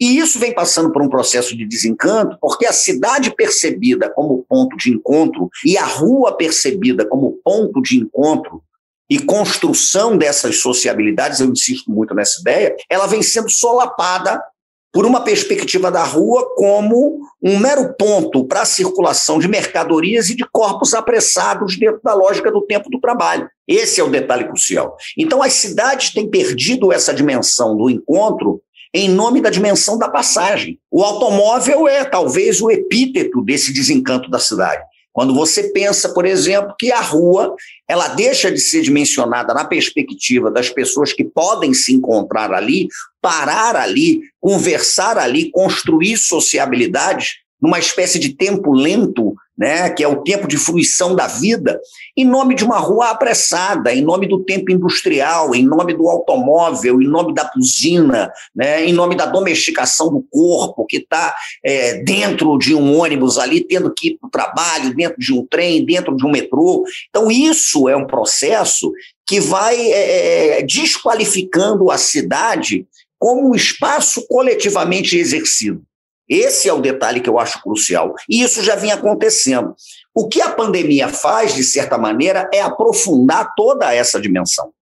E 0.01 0.19
isso 0.19 0.39
vem 0.39 0.55
passando 0.55 0.93
por 0.93 1.03
um 1.03 1.09
processo 1.09 1.57
de 1.57 1.67
desencanto, 1.67 2.37
porque 2.41 2.67
a 2.67 2.73
cidade 2.73 3.35
percebida 3.35 4.11
como 4.11 4.45
ponto 4.49 4.77
de 4.77 4.91
encontro 4.91 5.49
e 5.65 5.77
a 5.77 5.85
rua 5.85 6.37
percebida 6.37 7.07
como 7.07 7.39
ponto 7.45 7.81
de 7.81 7.97
encontro 7.97 8.63
e 9.09 9.19
construção 9.19 10.17
dessas 10.17 10.57
sociabilidades, 10.61 11.41
eu 11.41 11.47
insisto 11.47 11.91
muito 11.91 12.15
nessa 12.15 12.41
ideia, 12.41 12.75
ela 12.89 13.07
vem 13.07 13.23
sendo 13.23 13.51
solapada 13.51 14.43
por 14.95 15.05
uma 15.05 15.25
perspectiva 15.25 15.91
da 15.91 16.05
rua 16.05 16.55
como 16.55 17.19
um 17.43 17.59
mero 17.59 17.93
ponto 17.99 18.47
para 18.47 18.63
a 18.63 18.65
circulação 18.65 19.41
de 19.41 19.49
mercadorias 19.49 20.31
e 20.31 20.37
de 20.37 20.45
corpos 20.53 20.95
apressados 20.95 21.77
dentro 21.77 22.01
da 22.05 22.15
lógica 22.15 22.51
do 22.53 22.63
tempo 22.63 22.89
do 22.89 23.01
trabalho. 23.01 23.51
Esse 23.67 24.01
é 24.01 24.05
o 24.05 24.09
detalhe 24.09 24.47
crucial. 24.47 24.97
Então, 25.19 25.43
as 25.43 25.55
cidades 25.55 26.13
têm 26.13 26.31
perdido 26.31 26.93
essa 26.93 27.13
dimensão 27.13 27.77
do 27.77 27.91
encontro 27.91 28.63
em 28.95 29.09
nome 29.09 29.41
da 29.41 29.51
dimensão 29.51 29.99
da 29.99 30.09
passagem. 30.09 30.79
O 30.89 31.03
automóvel 31.03 31.89
é 31.89 32.05
talvez 32.05 32.63
o 32.63 32.71
epíteto 32.71 33.43
desse 33.43 33.73
desencanto 33.73 34.31
da 34.31 34.39
cidade. 34.39 34.81
Quando 35.15 35.33
você 35.33 35.71
pensa, 35.71 36.13
por 36.13 36.27
exemplo, 36.27 36.75
que 36.77 36.91
a 36.91 37.01
rua 37.01 37.55
ela 37.87 38.09
deixa 38.09 38.51
de 38.51 38.59
ser 38.59 38.83
dimensionada 38.83 39.55
na 39.55 39.65
perspectiva 39.65 40.51
das 40.51 40.69
pessoas 40.69 41.13
que 41.13 41.23
podem 41.23 41.73
se 41.73 41.95
encontrar 41.95 42.53
ali, 42.53 42.89
parar 43.23 43.77
ali, 43.77 44.23
conversar 44.41 45.17
ali, 45.17 45.53
construir 45.53 46.17
sociabilidades, 46.17 47.37
numa 47.65 47.79
espécie 47.79 48.19
de 48.19 48.37
tempo 48.37 48.75
lento 48.75 49.35
né, 49.57 49.89
que 49.89 50.03
é 50.03 50.09
o 50.09 50.23
tempo 50.23 50.47
de 50.47 50.59
fruição 50.59 51.15
da 51.15 51.27
vida, 51.27 51.81
em 52.15 52.25
nome 52.25 52.55
de 52.55 52.63
uma 52.63 52.79
rua 52.79 53.11
apressada, 53.11 53.95
em 53.95 54.03
nome 54.03 54.27
do 54.27 54.43
tempo 54.45 54.71
industrial, 54.71 55.55
em 55.55 55.65
nome 55.65 55.95
do 55.95 56.09
automóvel, 56.11 57.01
em 57.01 57.07
nome 57.07 57.33
da 57.33 57.51
usina, 57.57 58.31
né, 58.55 58.85
em 58.85 58.93
nome 58.93 59.17
da 59.17 59.25
domesticação 59.25 60.13
do 60.13 60.27
corpo, 60.31 60.85
que 60.85 60.99
está 60.99 61.35
é, 61.65 62.03
dentro 62.03 62.59
de 62.59 62.75
um 62.75 62.99
ônibus 62.99 63.39
ali, 63.39 63.65
tendo 63.65 63.95
que 63.95 64.09
ir 64.09 64.19
para 64.19 64.27
o 64.27 64.31
trabalho, 64.31 64.95
dentro 64.95 65.19
de 65.19 65.33
um 65.33 65.47
trem, 65.47 65.87
dentro 65.87 66.15
de 66.15 66.27
um 66.27 66.31
metrô. 66.31 66.85
Então, 67.09 67.31
isso 67.31 67.89
é 67.89 67.97
um 67.97 68.07
processo 68.07 68.93
que 69.27 69.41
vai 69.41 69.75
é, 69.77 70.59
é 70.59 70.63
desqualificando 70.63 71.91
a 71.91 71.97
cidade 71.97 72.87
como 73.19 73.49
um 73.49 73.55
espaço 73.55 74.27
coletivamente 74.29 75.17
exercido. 75.17 75.83
Esse 76.29 76.69
é 76.69 76.73
o 76.73 76.81
detalhe 76.81 77.21
que 77.21 77.29
eu 77.29 77.39
acho 77.39 77.63
crucial. 77.63 78.15
E 78.29 78.43
isso 78.43 78.63
já 78.63 78.75
vinha 78.75 78.95
acontecendo. 78.95 79.75
O 80.15 80.29
que 80.29 80.41
a 80.41 80.51
pandemia 80.51 81.09
faz, 81.09 81.55
de 81.55 81.63
certa 81.63 81.99
maneira, 81.99 82.49
é 82.53 82.61
aprofundar 82.61 83.55
toda 83.55 83.95
essa 83.95 84.21
dimensão. 84.21 84.73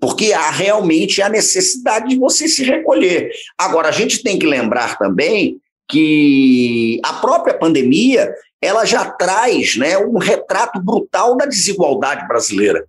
Porque 0.00 0.32
há 0.32 0.50
realmente 0.50 1.22
a 1.22 1.28
necessidade 1.28 2.08
de 2.08 2.18
você 2.18 2.46
se 2.46 2.64
recolher. 2.64 3.30
Agora, 3.56 3.88
a 3.88 3.92
gente 3.92 4.22
tem 4.22 4.38
que 4.38 4.46
lembrar 4.46 4.98
também 4.98 5.58
que 5.88 7.00
a 7.04 7.14
própria 7.14 7.54
pandemia 7.54 8.34
ela 8.60 8.84
já 8.84 9.10
traz 9.10 9.76
né, 9.76 9.98
um 9.98 10.18
retrato 10.18 10.80
brutal 10.80 11.36
da 11.36 11.46
desigualdade 11.46 12.26
brasileira 12.26 12.86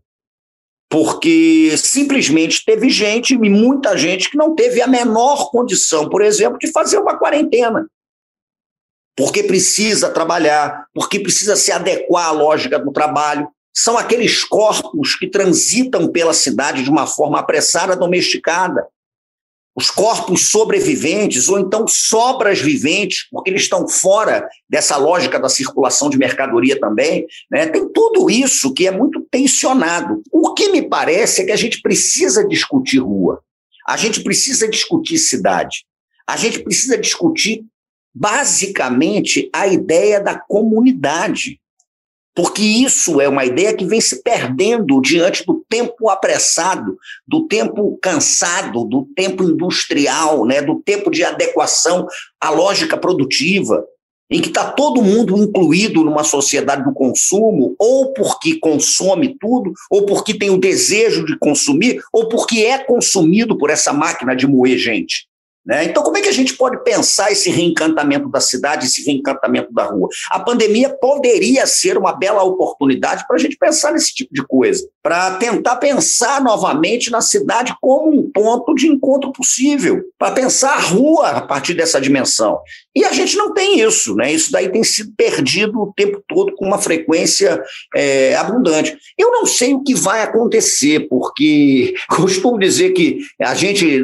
porque 0.89 1.75
simplesmente 1.77 2.63
teve 2.63 2.89
gente, 2.89 3.33
e 3.33 3.49
muita 3.49 3.97
gente, 3.97 4.29
que 4.29 4.37
não 4.37 4.55
teve 4.55 4.81
a 4.81 4.87
menor 4.87 5.49
condição, 5.49 6.09
por 6.09 6.21
exemplo, 6.21 6.59
de 6.59 6.71
fazer 6.71 6.97
uma 6.97 7.17
quarentena. 7.17 7.87
Porque 9.17 9.43
precisa 9.43 10.09
trabalhar, 10.09 10.87
porque 10.93 11.19
precisa 11.19 11.55
se 11.55 11.71
adequar 11.71 12.27
à 12.27 12.31
lógica 12.31 12.77
do 12.77 12.91
trabalho. 12.91 13.47
São 13.73 13.97
aqueles 13.97 14.43
corpos 14.43 15.15
que 15.15 15.27
transitam 15.27 16.07
pela 16.09 16.33
cidade 16.33 16.83
de 16.83 16.89
uma 16.89 17.07
forma 17.07 17.39
apressada, 17.39 17.95
domesticada 17.95 18.85
os 19.75 19.91
corpos 19.91 20.49
sobreviventes 20.49 21.49
ou 21.49 21.59
então 21.59 21.85
sobras 21.87 22.61
viventes, 22.61 23.27
porque 23.29 23.49
eles 23.49 23.63
estão 23.63 23.87
fora 23.87 24.47
dessa 24.69 24.95
lógica 24.95 25.37
da 25.37 25.49
circulação 25.49 26.09
de 26.09 26.17
mercadoria 26.17 26.79
também. 26.79 27.27
Né? 27.51 27.67
Tem 27.67 27.87
tudo 27.91 28.29
isso 28.29 28.73
que 28.73 28.87
é 28.87 28.91
muito 28.91 29.27
tensionado. 29.29 30.21
O 30.31 30.53
que 30.53 30.69
me 30.69 30.81
parece 30.81 31.41
é 31.41 31.45
que 31.45 31.51
a 31.51 31.57
gente 31.57 31.81
precisa 31.81 32.47
discutir 32.47 32.99
rua, 32.99 33.41
a 33.85 33.97
gente 33.97 34.23
precisa 34.23 34.67
discutir 34.67 35.17
cidade, 35.17 35.85
a 36.25 36.37
gente 36.37 36.59
precisa 36.59 36.97
discutir 36.97 37.65
basicamente 38.13 39.49
a 39.51 39.67
ideia 39.67 40.21
da 40.21 40.39
comunidade 40.39 41.59
porque 42.35 42.61
isso 42.61 43.21
é 43.21 43.29
uma 43.29 43.45
ideia 43.45 43.73
que 43.73 43.85
vem 43.85 44.01
se 44.01 44.21
perdendo 44.21 44.99
diante 45.01 45.45
do 45.45 45.63
tempo 45.69 46.09
apressado, 46.09 46.97
do 47.25 47.47
tempo 47.47 47.97
cansado, 48.01 48.83
do 48.83 49.07
tempo 49.15 49.43
industrial, 49.43 50.45
né, 50.45 50.61
do 50.61 50.81
tempo 50.81 51.09
de 51.09 51.23
adequação 51.23 52.05
à 52.39 52.49
lógica 52.49 52.97
produtiva, 52.97 53.85
em 54.29 54.41
que 54.41 54.49
está 54.49 54.71
todo 54.71 55.01
mundo 55.01 55.37
incluído 55.37 56.03
numa 56.03 56.23
sociedade 56.23 56.83
do 56.83 56.93
consumo, 56.93 57.73
ou 57.79 58.11
porque 58.13 58.59
consome 58.59 59.37
tudo, 59.39 59.71
ou 59.89 60.05
porque 60.05 60.37
tem 60.37 60.49
o 60.49 60.57
desejo 60.57 61.25
de 61.25 61.37
consumir, 61.37 62.01
ou 62.11 62.27
porque 62.27 62.61
é 62.61 62.79
consumido 62.79 63.57
por 63.57 63.69
essa 63.69 63.93
máquina 63.93 64.35
de 64.35 64.45
moer 64.45 64.77
gente. 64.77 65.27
Né? 65.65 65.85
Então, 65.85 66.03
como 66.03 66.17
é 66.17 66.21
que 66.21 66.29
a 66.29 66.33
gente 66.33 66.55
pode 66.55 66.83
pensar 66.83 67.31
esse 67.31 67.49
reencantamento 67.49 68.29
da 68.29 68.39
cidade, 68.39 68.85
esse 68.85 69.03
reencantamento 69.03 69.73
da 69.73 69.85
rua? 69.85 70.07
A 70.29 70.39
pandemia 70.39 70.89
poderia 70.89 71.65
ser 71.65 71.97
uma 71.97 72.13
bela 72.13 72.43
oportunidade 72.43 73.25
para 73.27 73.35
a 73.37 73.39
gente 73.39 73.57
pensar 73.57 73.91
nesse 73.91 74.13
tipo 74.13 74.31
de 74.31 74.45
coisa. 74.45 74.87
Para 75.05 75.35
tentar 75.35 75.75
pensar 75.75 76.41
novamente 76.41 77.11
na 77.11 77.21
cidade 77.21 77.75
como 77.79 78.09
um 78.09 78.31
ponto 78.31 78.73
de 78.73 78.87
encontro 78.87 79.31
possível, 79.31 80.01
para 80.17 80.33
pensar 80.33 80.71
a 80.71 80.79
rua 80.79 81.29
a 81.29 81.41
partir 81.41 81.75
dessa 81.75 82.01
dimensão. 82.01 82.57
E 82.95 83.05
a 83.05 83.13
gente 83.13 83.37
não 83.37 83.53
tem 83.53 83.81
isso, 83.81 84.15
né? 84.15 84.33
Isso 84.33 84.51
daí 84.51 84.67
tem 84.67 84.83
sido 84.83 85.13
perdido 85.15 85.79
o 85.79 85.93
tempo 85.95 86.23
todo 86.27 86.55
com 86.55 86.65
uma 86.65 86.79
frequência 86.79 87.61
é, 87.95 88.33
abundante. 88.33 88.97
Eu 89.15 89.31
não 89.31 89.45
sei 89.45 89.75
o 89.75 89.83
que 89.83 89.93
vai 89.93 90.23
acontecer, 90.23 91.07
porque 91.07 91.93
costumo 92.09 92.57
dizer 92.57 92.89
que 92.93 93.19
a 93.39 93.53
gente, 93.53 94.03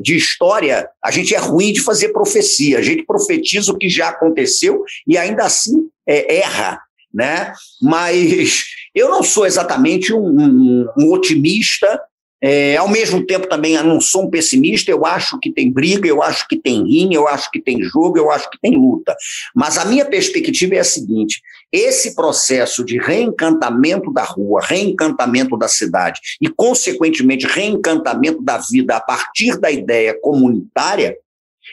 de 0.00 0.16
história, 0.16 0.88
a 1.04 1.10
gente 1.10 1.34
é 1.34 1.38
ruim 1.38 1.74
de 1.74 1.82
fazer 1.82 2.08
profecia, 2.08 2.78
a 2.78 2.82
gente 2.82 3.04
profetiza 3.04 3.70
o 3.70 3.76
que 3.76 3.90
já 3.90 4.08
aconteceu 4.08 4.82
e 5.06 5.18
ainda 5.18 5.44
assim 5.44 5.90
é, 6.08 6.38
erra 6.38 6.80
né? 7.16 7.50
Mas 7.80 8.64
eu 8.96 9.10
não 9.10 9.22
sou 9.22 9.44
exatamente 9.44 10.12
um, 10.14 10.26
um, 10.26 10.88
um 10.96 11.12
otimista, 11.12 12.00
é, 12.42 12.76
ao 12.76 12.88
mesmo 12.88 13.26
tempo 13.26 13.46
também 13.46 13.74
não 13.82 14.00
sou 14.00 14.24
um 14.24 14.30
pessimista, 14.30 14.90
eu 14.90 15.04
acho 15.04 15.38
que 15.38 15.52
tem 15.52 15.70
briga, 15.70 16.08
eu 16.08 16.22
acho 16.22 16.48
que 16.48 16.56
tem 16.56 16.82
rinha, 16.82 17.16
eu 17.16 17.28
acho 17.28 17.50
que 17.50 17.60
tem 17.60 17.82
jogo, 17.82 18.16
eu 18.16 18.30
acho 18.30 18.48
que 18.48 18.58
tem 18.58 18.74
luta. 18.74 19.14
Mas 19.54 19.76
a 19.76 19.84
minha 19.84 20.04
perspectiva 20.04 20.76
é 20.76 20.78
a 20.78 20.84
seguinte: 20.84 21.42
esse 21.70 22.14
processo 22.14 22.84
de 22.84 22.98
reencantamento 22.98 24.12
da 24.12 24.22
rua, 24.22 24.60
reencantamento 24.62 25.58
da 25.58 25.68
cidade 25.68 26.20
e, 26.40 26.48
consequentemente, 26.48 27.46
reencantamento 27.46 28.42
da 28.42 28.58
vida 28.58 28.96
a 28.96 29.00
partir 29.00 29.58
da 29.58 29.70
ideia 29.70 30.18
comunitária, 30.20 31.16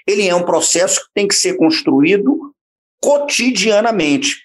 ele 0.06 0.28
é 0.28 0.36
um 0.36 0.44
processo 0.44 1.02
que 1.02 1.08
tem 1.14 1.28
que 1.28 1.36
ser 1.36 1.56
construído 1.56 2.54
cotidianamente. 3.02 4.43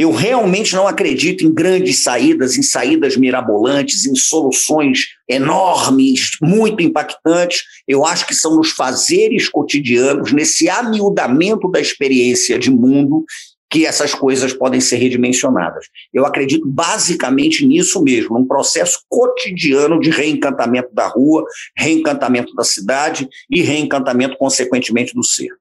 Eu 0.00 0.12
realmente 0.12 0.74
não 0.74 0.88
acredito 0.88 1.44
em 1.44 1.52
grandes 1.52 2.02
saídas, 2.02 2.56
em 2.56 2.62
saídas 2.62 3.18
mirabolantes, 3.18 4.06
em 4.06 4.14
soluções 4.14 5.08
enormes, 5.28 6.38
muito 6.40 6.82
impactantes. 6.82 7.64
Eu 7.86 8.06
acho 8.06 8.26
que 8.26 8.34
são 8.34 8.56
nos 8.56 8.70
fazeres 8.70 9.46
cotidianos, 9.46 10.32
nesse 10.32 10.70
amiudamento 10.70 11.70
da 11.70 11.78
experiência 11.78 12.58
de 12.58 12.70
mundo, 12.70 13.26
que 13.70 13.84
essas 13.84 14.14
coisas 14.14 14.54
podem 14.54 14.80
ser 14.80 14.96
redimensionadas. 14.96 15.84
Eu 16.14 16.24
acredito 16.24 16.66
basicamente 16.66 17.66
nisso 17.66 18.02
mesmo, 18.02 18.38
num 18.38 18.46
processo 18.46 19.00
cotidiano 19.06 20.00
de 20.00 20.08
reencantamento 20.08 20.94
da 20.94 21.08
rua, 21.08 21.44
reencantamento 21.76 22.54
da 22.54 22.64
cidade 22.64 23.28
e 23.50 23.60
reencantamento, 23.60 24.38
consequentemente, 24.38 25.12
do 25.14 25.22
ser. 25.22 25.59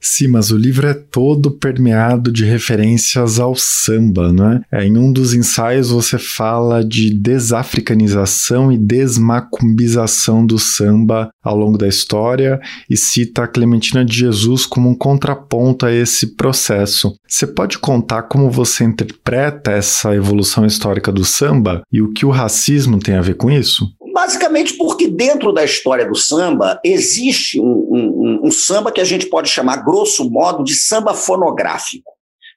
Sim, 0.00 0.28
mas 0.28 0.50
o 0.50 0.56
livro 0.56 0.86
é 0.86 0.94
todo 0.94 1.50
permeado 1.50 2.32
de 2.32 2.44
referências 2.44 3.38
ao 3.38 3.54
samba, 3.56 4.32
não 4.32 4.52
é? 4.52 4.60
é 4.72 4.84
em 4.84 4.96
um 4.96 5.12
dos 5.12 5.34
ensaios 5.34 5.90
você 5.90 6.18
fala 6.18 6.84
de 6.84 7.10
desafricanização 7.10 8.70
e 8.70 8.78
desmacumbização 8.78 10.46
do 10.46 10.58
samba 10.58 11.30
ao 11.42 11.56
longo 11.56 11.78
da 11.78 11.88
história 11.88 12.60
e 12.88 12.96
cita 12.96 13.44
a 13.44 13.48
Clementina 13.48 14.04
de 14.04 14.16
Jesus 14.16 14.66
como 14.66 14.88
um 14.88 14.94
contraponto 14.94 15.86
a 15.86 15.92
esse 15.92 16.34
processo. 16.36 17.14
Você 17.26 17.46
pode 17.46 17.78
contar 17.78 18.22
como 18.22 18.50
você 18.50 18.84
interpreta 18.84 19.72
essa 19.72 20.14
evolução 20.14 20.64
histórica 20.64 21.10
do 21.10 21.24
samba 21.24 21.82
e 21.92 22.00
o 22.00 22.12
que 22.12 22.24
o 22.24 22.30
racismo 22.30 22.98
tem 22.98 23.16
a 23.16 23.22
ver 23.22 23.34
com 23.34 23.50
isso? 23.50 23.86
Basicamente 24.18 24.76
porque 24.76 25.06
dentro 25.06 25.52
da 25.52 25.64
história 25.64 26.04
do 26.04 26.16
samba 26.16 26.80
existe 26.82 27.60
um, 27.60 27.64
um, 27.64 28.40
um 28.46 28.50
samba 28.50 28.90
que 28.90 29.00
a 29.00 29.04
gente 29.04 29.26
pode 29.26 29.48
chamar, 29.48 29.84
grosso 29.84 30.28
modo, 30.28 30.64
de 30.64 30.74
samba 30.74 31.14
fonográfico, 31.14 32.10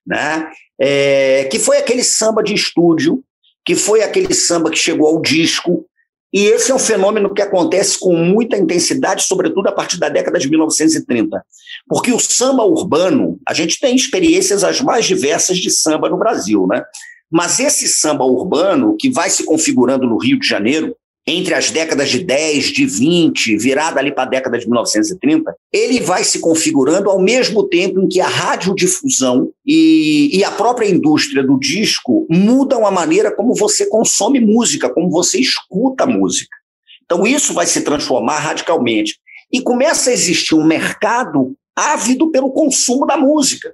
né? 0.04 0.50
É, 0.80 1.48
que 1.52 1.60
foi 1.60 1.78
aquele 1.78 2.04
samba 2.04 2.42
de 2.42 2.56
estúdio, 2.56 3.24
que 3.64 3.76
foi 3.76 4.02
aquele 4.02 4.34
samba 4.34 4.72
que 4.72 4.76
chegou 4.76 5.08
ao 5.08 5.22
disco, 5.22 5.86
e 6.34 6.46
esse 6.46 6.72
é 6.72 6.74
um 6.74 6.80
fenômeno 6.80 7.32
que 7.32 7.44
acontece 7.44 8.00
com 8.00 8.16
muita 8.16 8.58
intensidade, 8.58 9.22
sobretudo 9.22 9.68
a 9.68 9.72
partir 9.72 10.00
da 10.00 10.10
década 10.10 10.40
de 10.40 10.50
1930. 10.50 11.46
Porque 11.88 12.12
o 12.12 12.20
samba 12.20 12.64
urbano, 12.64 13.40
a 13.48 13.54
gente 13.54 13.80
tem 13.80 13.96
experiências 13.96 14.64
as 14.64 14.82
mais 14.82 15.06
diversas 15.06 15.60
de 15.60 15.70
samba 15.70 16.10
no 16.10 16.18
Brasil, 16.18 16.66
né? 16.66 16.84
Mas 17.30 17.60
esse 17.60 17.88
samba 17.88 18.26
urbano, 18.26 18.98
que 18.98 19.12
vai 19.12 19.30
se 19.30 19.46
configurando 19.46 20.08
no 20.08 20.18
Rio 20.18 20.40
de 20.40 20.48
Janeiro, 20.48 20.98
entre 21.26 21.54
as 21.54 21.70
décadas 21.70 22.10
de 22.10 22.24
10, 22.24 22.66
de 22.66 22.86
20, 22.86 23.58
virada 23.58 24.00
ali 24.00 24.12
para 24.12 24.24
a 24.24 24.30
década 24.30 24.58
de 24.58 24.66
1930, 24.66 25.56
ele 25.72 26.00
vai 26.00 26.24
se 26.24 26.40
configurando 26.40 27.10
ao 27.10 27.22
mesmo 27.22 27.68
tempo 27.68 28.00
em 28.00 28.08
que 28.08 28.20
a 28.20 28.28
radiodifusão 28.28 29.52
e, 29.66 30.36
e 30.36 30.44
a 30.44 30.52
própria 30.52 30.90
indústria 30.90 31.44
do 31.44 31.60
disco 31.60 32.26
mudam 32.30 32.86
a 32.86 32.92
maneira 32.92 33.34
como 33.34 33.54
você 33.54 33.86
consome 33.88 34.40
música, 34.40 34.90
como 34.90 35.12
você 35.12 35.40
escuta 35.40 36.08
música. 36.08 36.58
Então 37.04 37.28
isso 37.28 37.54
vai 37.54 37.68
se 37.68 37.82
transformar 37.82 38.40
radicalmente. 38.40 39.20
E 39.52 39.62
começa 39.62 40.10
a 40.10 40.14
existir 40.14 40.56
um 40.56 40.66
mercado 40.66 41.56
ávido 41.76 42.32
pelo 42.32 42.52
consumo 42.52 43.06
da 43.06 43.18
música. 43.18 43.74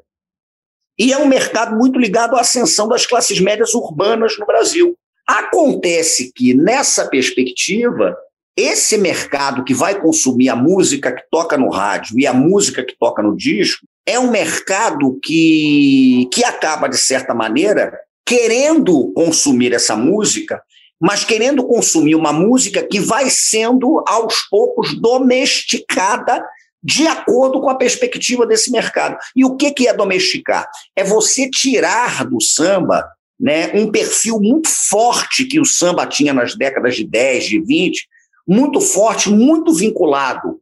E 0.99 1.13
é 1.13 1.17
um 1.17 1.27
mercado 1.27 1.77
muito 1.77 1.99
ligado 1.99 2.35
à 2.35 2.41
ascensão 2.41 2.87
das 2.87 3.05
classes 3.05 3.39
médias 3.39 3.73
urbanas 3.75 4.37
no 4.39 4.45
Brasil. 4.45 4.97
Acontece 5.27 6.31
que, 6.33 6.53
nessa 6.53 7.07
perspectiva, 7.07 8.15
esse 8.55 8.97
mercado 8.97 9.63
que 9.63 9.73
vai 9.73 9.99
consumir 9.99 10.49
a 10.49 10.55
música 10.55 11.11
que 11.11 11.23
toca 11.29 11.57
no 11.57 11.69
rádio 11.69 12.17
e 12.17 12.25
a 12.25 12.33
música 12.33 12.83
que 12.83 12.97
toca 12.97 13.21
no 13.21 13.35
disco 13.35 13.85
é 14.05 14.17
um 14.17 14.31
mercado 14.31 15.19
que, 15.21 16.29
que 16.33 16.43
acaba, 16.45 16.87
de 16.87 16.97
certa 16.97 17.33
maneira, 17.35 17.93
querendo 18.25 19.11
consumir 19.13 19.73
essa 19.73 19.95
música, 19.95 20.61
mas 20.99 21.23
querendo 21.23 21.67
consumir 21.67 22.15
uma 22.15 22.31
música 22.31 22.81
que 22.81 22.99
vai 22.99 23.29
sendo, 23.29 24.03
aos 24.07 24.47
poucos, 24.49 24.99
domesticada 24.99 26.43
de 26.81 27.05
acordo 27.05 27.59
com 27.59 27.69
a 27.69 27.75
perspectiva 27.75 28.45
desse 28.45 28.71
mercado. 28.71 29.17
E 29.35 29.43
o 29.43 29.57
que, 29.57 29.71
que 29.71 29.87
é 29.87 29.93
domesticar? 29.93 30.67
É 30.95 31.03
você 31.03 31.49
tirar 31.49 32.25
do 32.25 32.41
samba 32.41 33.05
né, 33.39 33.71
um 33.73 33.91
perfil 33.91 34.39
muito 34.39 34.67
forte 34.67 35.45
que 35.45 35.59
o 35.59 35.65
samba 35.65 36.07
tinha 36.07 36.33
nas 36.33 36.55
décadas 36.55 36.95
de 36.95 37.03
10, 37.03 37.45
de 37.45 37.59
20, 37.59 38.07
muito 38.47 38.81
forte, 38.81 39.29
muito 39.29 39.73
vinculado 39.73 40.59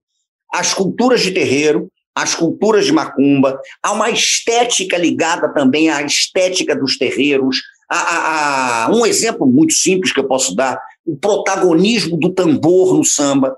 às 0.51 0.73
culturas 0.73 1.21
de 1.21 1.31
terreiro, 1.31 1.89
às 2.13 2.33
culturas 2.33 2.85
de 2.85 2.91
macumba, 2.91 3.59
a 3.83 3.91
uma 3.91 4.09
estética 4.09 4.97
ligada 4.97 5.53
também 5.53 5.89
à 5.89 6.01
estética 6.01 6.75
dos 6.75 6.97
terreiros. 6.97 7.61
A, 7.89 7.97
a, 7.97 8.85
a, 8.85 8.95
um 8.95 9.05
exemplo 9.05 9.45
muito 9.45 9.73
simples 9.73 10.11
que 10.11 10.19
eu 10.19 10.27
posso 10.27 10.55
dar: 10.55 10.79
o 11.05 11.15
protagonismo 11.15 12.17
do 12.17 12.33
tambor 12.33 12.95
no 12.95 13.03
samba. 13.03 13.55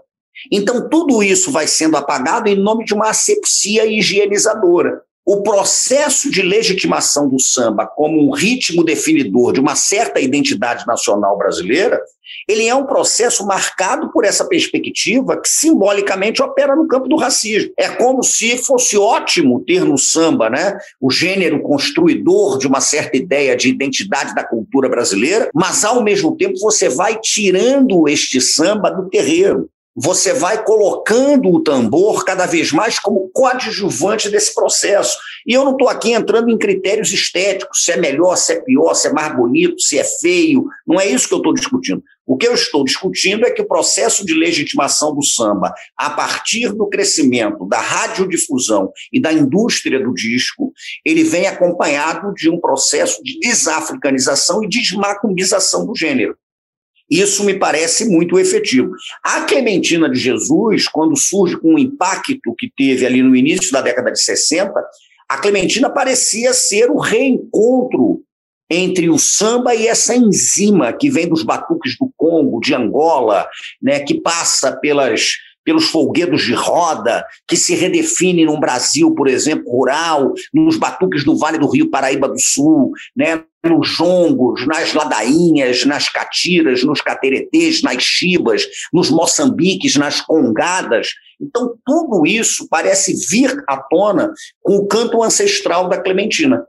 Então, 0.52 0.88
tudo 0.88 1.24
isso 1.24 1.52
vai 1.52 1.66
sendo 1.66 1.98
apagado 1.98 2.48
em 2.48 2.56
nome 2.56 2.86
de 2.86 2.94
uma 2.94 3.10
asepsia 3.10 3.86
higienizadora 3.86 5.02
o 5.28 5.44
processo 5.44 6.32
de 6.32 6.42
legitimação 6.42 7.28
do 7.28 7.38
samba 7.38 7.86
como 7.86 8.26
um 8.26 8.32
ritmo 8.32 8.82
definidor 8.82 9.52
de 9.52 9.60
uma 9.60 9.76
certa 9.76 10.22
identidade 10.22 10.88
nacional 10.88 11.38
brasileira, 11.38 12.02
ele 12.48 12.66
é 12.66 12.74
um 12.74 12.86
processo 12.86 13.46
marcado 13.46 14.10
por 14.14 14.24
essa 14.24 14.48
perspectiva 14.48 15.36
que 15.36 15.50
simbolicamente 15.50 16.42
opera 16.42 16.78
no 16.78 16.88
campo 16.88 17.10
do 17.10 17.18
racismo. 17.18 17.74
É 17.78 17.90
como 17.90 18.24
se 18.24 18.58
fosse 18.58 18.98
ótimo 18.98 19.60
ter 19.66 19.84
no 19.84 19.98
samba, 19.98 20.50
né, 20.50 20.78
o 21.02 21.12
gênero 21.12 21.62
construidor 21.62 22.58
de 22.58 22.66
uma 22.66 22.80
certa 22.80 23.18
ideia 23.18 23.54
de 23.54 23.68
identidade 23.68 24.34
da 24.34 24.46
cultura 24.46 24.88
brasileira, 24.88 25.50
mas 25.54 25.84
ao 25.84 26.02
mesmo 26.02 26.38
tempo 26.38 26.58
você 26.58 26.88
vai 26.88 27.20
tirando 27.20 28.08
este 28.08 28.40
samba 28.40 28.90
do 28.90 29.10
terreiro 29.10 29.70
você 30.00 30.32
vai 30.32 30.64
colocando 30.64 31.50
o 31.50 31.60
tambor 31.60 32.24
cada 32.24 32.46
vez 32.46 32.72
mais 32.72 33.00
como 33.00 33.32
coadjuvante 33.34 34.30
desse 34.30 34.54
processo. 34.54 35.18
E 35.46 35.54
eu 35.54 35.66
não 35.66 35.72
estou 35.72 35.90
aqui 35.90 36.14
entrando 36.14 36.52
em 36.52 36.58
critérios 36.58 37.12
estéticos, 37.12 37.84
se 37.84 37.92
é 37.92 37.98
melhor, 37.98 38.36
se 38.36 38.54
é 38.54 38.62
pior, 38.62 38.94
se 38.94 39.08
é 39.08 39.12
mais 39.12 39.36
bonito, 39.36 39.82
se 39.82 39.98
é 39.98 40.04
feio. 40.04 40.68
Não 40.86 41.02
é 41.02 41.08
isso 41.08 41.28
que 41.28 41.34
eu 41.34 41.40
estou 41.40 41.52
discutindo. 41.52 42.04
O 42.28 42.38
que 42.38 42.48
eu 42.48 42.54
estou 42.54 42.84
discutindo 42.84 43.44
é 43.48 43.50
que 43.50 43.62
o 43.62 43.68
processo 43.68 44.24
de 44.24 44.36
legitimação 44.36 45.16
do 45.16 45.24
samba, 45.24 45.74
a 45.98 46.12
partir 46.12 46.72
do 46.74 46.88
crescimento 46.88 47.66
da 47.66 47.80
radiodifusão 47.80 48.92
e 49.12 49.20
da 49.20 49.34
indústria 49.34 50.00
do 50.00 50.14
disco, 50.14 50.74
ele 51.04 51.24
vem 51.24 51.48
acompanhado 51.48 52.34
de 52.36 52.52
um 52.52 52.60
processo 52.60 53.24
de 53.24 53.40
desafricanização 53.40 54.64
e 54.64 54.68
desmacumbização 54.68 55.88
do 55.88 55.96
gênero. 55.96 56.38
Isso 57.10 57.44
me 57.44 57.54
parece 57.54 58.10
muito 58.10 58.38
efetivo. 58.38 58.92
A 59.24 59.42
Clementina 59.42 60.10
de 60.10 60.20
Jesus, 60.20 60.88
quando 60.88 61.16
surge 61.18 61.58
com 61.58 61.76
o 61.76 61.80
impacto 61.80 62.54
que 62.58 62.72
teve 62.76 63.06
ali 63.06 63.22
no 63.22 63.36
início 63.36 63.72
da 63.72 63.82
década 63.82 64.12
de 64.12 64.22
60, 64.22 64.74
a 65.30 65.38
Clementina 65.38 65.90
parecia 65.90 66.54
ser 66.54 66.90
o 66.90 67.00
reencontro 67.00 68.22
entre 68.70 69.10
o 69.10 69.18
samba 69.18 69.74
e 69.74 69.88
essa 69.88 70.16
enzima 70.16 70.92
que 70.92 71.10
vem 71.10 71.28
dos 71.28 71.44
batuques 71.44 71.98
do 71.98 72.12
Congo, 72.18 72.60
de 72.60 72.74
Angola, 72.74 73.48
né, 73.82 74.02
que 74.02 74.20
passa 74.20 74.76
pelas 74.76 75.32
pelos 75.64 75.90
folguedos 75.90 76.44
de 76.44 76.54
roda, 76.54 77.26
que 77.46 77.58
se 77.58 77.76
redefine 77.76 78.46
num 78.46 78.58
Brasil, 78.58 79.14
por 79.14 79.28
exemplo, 79.28 79.70
rural, 79.70 80.32
nos 80.54 80.78
batuques 80.78 81.26
do 81.26 81.38
Vale 81.38 81.58
do 81.58 81.70
Rio 81.70 81.90
Paraíba 81.90 82.30
do 82.30 82.40
Sul, 82.40 82.94
né, 83.14 83.44
nos 83.64 83.90
jongos, 83.90 84.66
nas 84.66 84.94
ladainhas, 84.94 85.86
nas 85.86 86.10
catiras, 86.10 86.84
nos 86.84 87.02
cateretês, 87.02 87.82
nas 87.82 88.02
chibas, 88.04 88.66
nos 88.94 89.10
moçambiques, 89.10 89.96
nas 89.96 90.22
congadas. 90.22 91.10
Então, 91.40 91.76
tudo 91.86 92.26
isso 92.26 92.68
parece 92.70 93.14
vir 93.30 93.64
à 93.68 93.78
tona 93.78 94.32
com 94.62 94.78
o 94.78 94.88
canto 94.88 95.24
ancestral 95.24 95.90
da 95.90 96.00
Clementina. 96.00 96.66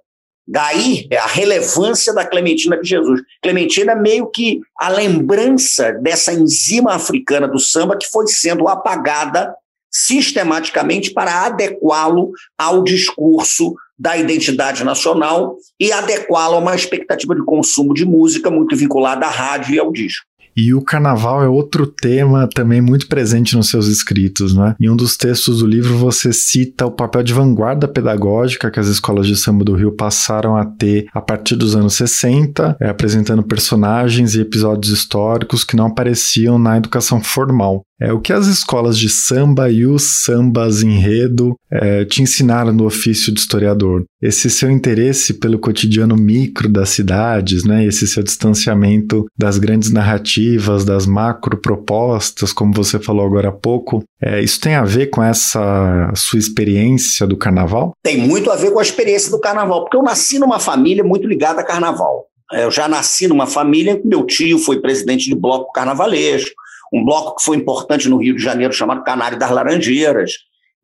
Daí 0.50 1.06
é 1.10 1.18
a 1.18 1.26
relevância 1.26 2.12
da 2.14 2.24
Clementina 2.24 2.80
de 2.80 2.88
Jesus. 2.88 3.20
Clementina 3.42 3.92
é 3.92 3.94
meio 3.94 4.30
que 4.30 4.60
a 4.78 4.88
lembrança 4.88 5.92
dessa 5.92 6.32
enzima 6.32 6.94
africana 6.94 7.46
do 7.46 7.58
samba 7.58 7.98
que 7.98 8.08
foi 8.08 8.26
sendo 8.26 8.66
apagada 8.66 9.54
sistematicamente 9.98 11.12
para 11.12 11.46
adequá-lo 11.46 12.30
ao 12.56 12.84
discurso 12.84 13.74
da 13.98 14.16
identidade 14.16 14.84
nacional 14.84 15.56
e 15.78 15.90
adequá-lo 15.90 16.54
a 16.54 16.58
uma 16.58 16.74
expectativa 16.74 17.34
de 17.34 17.44
consumo 17.44 17.92
de 17.92 18.04
música 18.04 18.48
muito 18.48 18.76
vinculada 18.76 19.26
à 19.26 19.30
rádio 19.30 19.74
e 19.74 19.78
ao 19.78 19.90
disco. 19.90 20.24
E 20.58 20.74
o 20.74 20.82
carnaval 20.82 21.40
é 21.40 21.48
outro 21.48 21.86
tema 21.86 22.48
também 22.52 22.80
muito 22.80 23.06
presente 23.06 23.56
nos 23.56 23.70
seus 23.70 23.86
escritos, 23.86 24.52
né? 24.52 24.74
Em 24.80 24.90
um 24.90 24.96
dos 24.96 25.16
textos 25.16 25.60
do 25.60 25.66
livro 25.68 25.96
você 25.96 26.32
cita 26.32 26.84
o 26.84 26.90
papel 26.90 27.22
de 27.22 27.32
vanguarda 27.32 27.86
pedagógica 27.86 28.68
que 28.68 28.80
as 28.80 28.88
escolas 28.88 29.28
de 29.28 29.36
samba 29.36 29.64
do 29.64 29.76
Rio 29.76 29.92
passaram 29.92 30.56
a 30.56 30.64
ter 30.64 31.06
a 31.14 31.20
partir 31.20 31.54
dos 31.54 31.76
anos 31.76 31.94
60, 31.94 32.76
é, 32.80 32.88
apresentando 32.88 33.44
personagens 33.44 34.34
e 34.34 34.40
episódios 34.40 34.92
históricos 34.92 35.62
que 35.62 35.76
não 35.76 35.86
apareciam 35.86 36.58
na 36.58 36.76
educação 36.76 37.22
formal. 37.22 37.84
É, 38.00 38.12
o 38.12 38.20
que 38.20 38.32
as 38.32 38.46
escolas 38.46 38.96
de 38.96 39.08
samba 39.08 39.70
e 39.70 39.84
os 39.84 40.22
sambas 40.22 40.82
enredo 40.82 41.56
é, 41.70 42.04
te 42.04 42.22
ensinaram 42.22 42.72
no 42.72 42.84
ofício 42.84 43.34
de 43.34 43.40
historiador? 43.40 44.04
Esse 44.22 44.48
seu 44.48 44.70
interesse 44.70 45.34
pelo 45.34 45.58
cotidiano 45.58 46.16
micro 46.16 46.68
das 46.68 46.90
cidades, 46.90 47.64
né, 47.64 47.84
esse 47.84 48.06
seu 48.06 48.22
distanciamento 48.22 49.26
das 49.36 49.58
grandes 49.58 49.90
narrativas, 49.90 50.47
das 50.56 51.06
macro 51.06 51.58
propostas, 51.58 52.52
como 52.52 52.72
você 52.72 52.98
falou 52.98 53.26
agora 53.26 53.48
há 53.48 53.52
pouco, 53.52 54.02
é, 54.22 54.40
isso 54.40 54.60
tem 54.60 54.74
a 54.74 54.84
ver 54.84 55.08
com 55.08 55.22
essa 55.22 56.12
sua 56.14 56.38
experiência 56.38 57.26
do 57.26 57.36
carnaval? 57.36 57.92
Tem 58.02 58.16
muito 58.16 58.50
a 58.50 58.56
ver 58.56 58.70
com 58.70 58.78
a 58.78 58.82
experiência 58.82 59.30
do 59.30 59.40
carnaval, 59.40 59.82
porque 59.82 59.96
eu 59.96 60.02
nasci 60.02 60.38
numa 60.38 60.58
família 60.58 61.04
muito 61.04 61.26
ligada 61.26 61.60
a 61.60 61.64
carnaval. 61.64 62.26
É, 62.52 62.64
eu 62.64 62.70
já 62.70 62.88
nasci 62.88 63.28
numa 63.28 63.46
família 63.46 63.98
que 63.98 64.06
meu 64.06 64.24
tio 64.24 64.58
foi 64.58 64.80
presidente 64.80 65.28
de 65.28 65.34
bloco 65.34 65.72
carnavalesco, 65.72 66.54
um 66.92 67.04
bloco 67.04 67.36
que 67.36 67.44
foi 67.44 67.56
importante 67.56 68.08
no 68.08 68.16
Rio 68.16 68.34
de 68.34 68.42
Janeiro 68.42 68.72
chamado 68.72 69.04
Canário 69.04 69.38
das 69.38 69.50
Laranjeiras. 69.50 70.32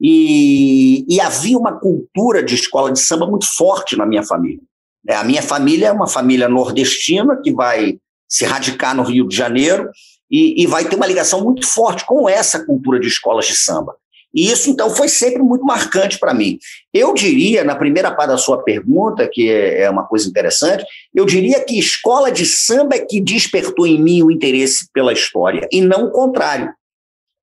E, 0.00 1.06
e 1.08 1.20
havia 1.20 1.56
uma 1.56 1.78
cultura 1.78 2.42
de 2.42 2.54
escola 2.54 2.92
de 2.92 3.00
samba 3.00 3.26
muito 3.26 3.46
forte 3.46 3.96
na 3.96 4.04
minha 4.04 4.22
família. 4.22 4.60
É, 5.08 5.14
a 5.14 5.24
minha 5.24 5.42
família 5.42 5.88
é 5.88 5.92
uma 5.92 6.06
família 6.06 6.48
nordestina 6.48 7.38
que 7.42 7.52
vai 7.52 7.98
se 8.28 8.44
radicar 8.44 8.94
no 8.94 9.02
Rio 9.02 9.28
de 9.28 9.36
Janeiro 9.36 9.90
e, 10.30 10.62
e 10.62 10.66
vai 10.66 10.84
ter 10.84 10.96
uma 10.96 11.06
ligação 11.06 11.42
muito 11.42 11.66
forte 11.66 12.04
com 12.04 12.28
essa 12.28 12.64
cultura 12.64 12.98
de 12.98 13.08
escolas 13.08 13.46
de 13.46 13.54
samba. 13.54 13.94
E 14.34 14.50
isso, 14.50 14.68
então, 14.68 14.90
foi 14.90 15.08
sempre 15.08 15.40
muito 15.40 15.64
marcante 15.64 16.18
para 16.18 16.34
mim. 16.34 16.58
Eu 16.92 17.14
diria, 17.14 17.62
na 17.62 17.76
primeira 17.76 18.10
parte 18.10 18.30
da 18.30 18.36
sua 18.36 18.60
pergunta, 18.64 19.28
que 19.32 19.48
é, 19.48 19.82
é 19.82 19.90
uma 19.90 20.04
coisa 20.04 20.28
interessante, 20.28 20.84
eu 21.14 21.24
diria 21.24 21.64
que 21.64 21.78
escola 21.78 22.32
de 22.32 22.44
samba 22.44 22.96
é 22.96 22.98
que 22.98 23.20
despertou 23.20 23.86
em 23.86 24.02
mim 24.02 24.22
o 24.22 24.32
interesse 24.32 24.88
pela 24.92 25.12
história, 25.12 25.68
e 25.70 25.80
não 25.80 26.06
o 26.06 26.10
contrário. 26.10 26.68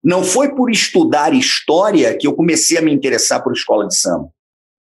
Não 0.03 0.21
foi 0.21 0.53
por 0.53 0.69
estudar 0.69 1.33
história 1.33 2.17
que 2.17 2.27
eu 2.27 2.33
comecei 2.33 2.77
a 2.77 2.81
me 2.81 2.91
interessar 2.91 3.41
por 3.41 3.53
escola 3.53 3.87
de 3.87 3.95
samba. 3.95 4.27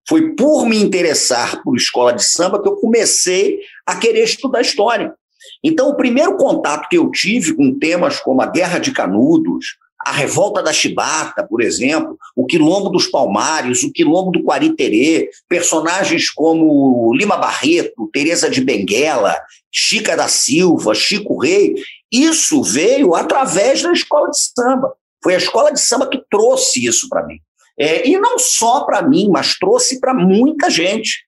Foi 0.09 0.35
por 0.35 0.65
me 0.65 0.75
interessar 0.77 1.63
por 1.63 1.77
escola 1.77 2.11
de 2.11 2.25
samba 2.25 2.61
que 2.61 2.67
eu 2.67 2.75
comecei 2.75 3.59
a 3.85 3.95
querer 3.95 4.23
estudar 4.23 4.59
história. 4.59 5.13
Então, 5.63 5.89
o 5.89 5.95
primeiro 5.95 6.37
contato 6.37 6.87
que 6.89 6.97
eu 6.97 7.09
tive 7.11 7.53
com 7.53 7.77
temas 7.77 8.19
como 8.19 8.41
a 8.41 8.47
Guerra 8.47 8.79
de 8.79 8.91
Canudos, 8.91 9.77
a 10.05 10.11
revolta 10.11 10.63
da 10.63 10.73
Chibata, 10.73 11.45
por 11.47 11.61
exemplo, 11.61 12.17
o 12.35 12.45
quilombo 12.45 12.89
dos 12.89 13.07
Palmares, 13.07 13.83
o 13.83 13.91
quilombo 13.91 14.31
do 14.31 14.43
Quariterê, 14.43 15.29
personagens 15.47 16.29
como 16.29 17.13
Lima 17.15 17.37
Barreto, 17.37 18.09
Teresa 18.11 18.49
de 18.49 18.61
Benguela, 18.61 19.35
Chica 19.71 20.17
da 20.17 20.27
Silva, 20.27 20.95
Chico 20.95 21.37
Rei, 21.39 21.75
isso 22.11 22.61
veio 22.63 23.15
através 23.15 23.81
da 23.81 23.91
escola 23.91 24.29
de 24.29 24.37
samba. 24.39 24.93
Foi 25.23 25.35
a 25.35 25.37
escola 25.37 25.71
de 25.71 25.79
samba 25.79 26.09
que 26.09 26.21
trouxe 26.29 26.85
isso 26.85 27.07
para 27.07 27.25
mim. 27.25 27.37
É, 27.79 28.07
e 28.07 28.17
não 28.19 28.37
só 28.37 28.83
para 28.83 29.01
mim, 29.01 29.29
mas 29.29 29.57
trouxe 29.57 29.99
para 29.99 30.13
muita 30.13 30.69
gente. 30.69 31.25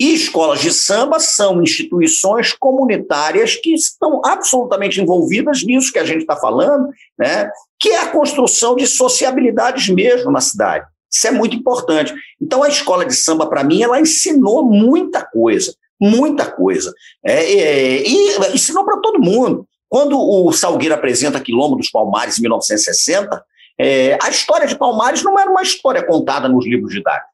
E 0.00 0.14
escolas 0.14 0.62
de 0.62 0.72
samba 0.72 1.20
são 1.20 1.62
instituições 1.62 2.54
comunitárias 2.54 3.54
que 3.54 3.74
estão 3.74 4.22
absolutamente 4.24 4.98
envolvidas 4.98 5.62
nisso 5.62 5.92
que 5.92 5.98
a 5.98 6.06
gente 6.06 6.22
está 6.22 6.34
falando, 6.34 6.88
né? 7.18 7.50
que 7.78 7.90
é 7.90 7.98
a 7.98 8.10
construção 8.10 8.74
de 8.74 8.86
sociabilidades 8.86 9.90
mesmo 9.90 10.32
na 10.32 10.40
cidade. 10.40 10.86
Isso 11.12 11.26
é 11.26 11.30
muito 11.30 11.54
importante. 11.54 12.14
Então, 12.40 12.62
a 12.62 12.68
escola 12.68 13.04
de 13.04 13.14
samba, 13.14 13.46
para 13.46 13.62
mim, 13.62 13.82
ela 13.82 14.00
ensinou 14.00 14.64
muita 14.64 15.22
coisa, 15.22 15.74
muita 16.00 16.50
coisa. 16.50 16.94
É, 17.22 17.52
é, 17.52 18.08
e 18.08 18.54
ensinou 18.54 18.86
para 18.86 19.00
todo 19.00 19.20
mundo. 19.20 19.66
Quando 19.86 20.18
o 20.18 20.50
Salgueiro 20.50 20.94
apresenta 20.94 21.40
Quilombo 21.40 21.76
dos 21.76 21.90
Palmares 21.90 22.38
em 22.38 22.42
1960, 22.42 23.44
é, 23.78 24.16
a 24.22 24.30
história 24.30 24.66
de 24.66 24.76
Palmares 24.78 25.22
não 25.22 25.38
era 25.38 25.50
uma 25.50 25.62
história 25.62 26.06
contada 26.06 26.48
nos 26.48 26.64
livros 26.64 26.94
didáticos. 26.94 27.29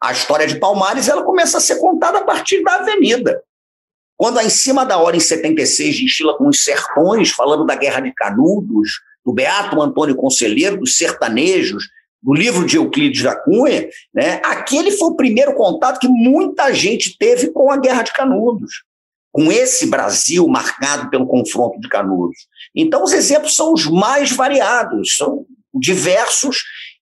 A 0.00 0.12
história 0.12 0.46
de 0.46 0.58
Palmares 0.58 1.08
ela 1.08 1.22
começa 1.22 1.58
a 1.58 1.60
ser 1.60 1.76
contada 1.76 2.18
a 2.18 2.24
partir 2.24 2.62
da 2.62 2.76
avenida. 2.76 3.42
Quando 4.16 4.38
a 4.38 4.44
Em 4.44 4.50
Cima 4.50 4.84
da 4.84 4.98
Hora, 4.98 5.16
em 5.16 5.20
76, 5.20 5.98
destila 5.98 6.36
com 6.36 6.48
os 6.48 6.62
sertões, 6.62 7.30
falando 7.30 7.64
da 7.64 7.74
Guerra 7.74 8.00
de 8.00 8.12
Canudos, 8.12 9.00
do 9.24 9.32
Beato 9.32 9.80
Antônio 9.80 10.16
Conselheiro, 10.16 10.78
dos 10.78 10.96
sertanejos, 10.96 11.84
do 12.22 12.34
livro 12.34 12.66
de 12.66 12.76
Euclides 12.76 13.22
da 13.22 13.34
Cunha, 13.34 13.88
né, 14.12 14.40
aquele 14.44 14.90
foi 14.92 15.08
o 15.08 15.16
primeiro 15.16 15.54
contato 15.54 15.98
que 15.98 16.08
muita 16.08 16.72
gente 16.74 17.16
teve 17.16 17.50
com 17.50 17.70
a 17.70 17.78
Guerra 17.78 18.02
de 18.02 18.12
Canudos, 18.12 18.84
com 19.32 19.50
esse 19.50 19.86
Brasil 19.86 20.46
marcado 20.46 21.08
pelo 21.08 21.26
confronto 21.26 21.80
de 21.80 21.88
Canudos. 21.88 22.46
Então, 22.74 23.02
os 23.02 23.12
exemplos 23.12 23.54
são 23.54 23.72
os 23.72 23.86
mais 23.86 24.32
variados, 24.32 25.16
são 25.16 25.46
diversos 25.72 26.58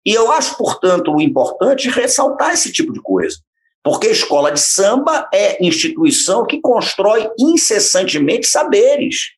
e 0.09 0.15
eu 0.15 0.33
acho, 0.33 0.57
portanto, 0.57 1.21
importante 1.21 1.91
ressaltar 1.91 2.55
esse 2.55 2.73
tipo 2.73 2.95
de 2.95 3.03
coisa. 3.03 3.37
Porque 3.85 4.07
escola 4.07 4.51
de 4.51 4.59
samba 4.59 5.29
é 5.31 5.63
instituição 5.63 6.47
que 6.47 6.63
constrói 6.63 7.31
incessantemente 7.39 8.47
saberes. 8.47 9.33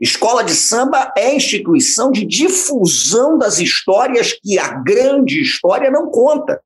Escola 0.00 0.44
de 0.44 0.54
samba 0.54 1.12
é 1.18 1.34
instituição 1.34 2.12
de 2.12 2.24
difusão 2.24 3.36
das 3.36 3.58
histórias 3.58 4.32
que 4.32 4.60
a 4.60 4.74
grande 4.74 5.42
história 5.42 5.90
não 5.90 6.08
conta. 6.08 6.62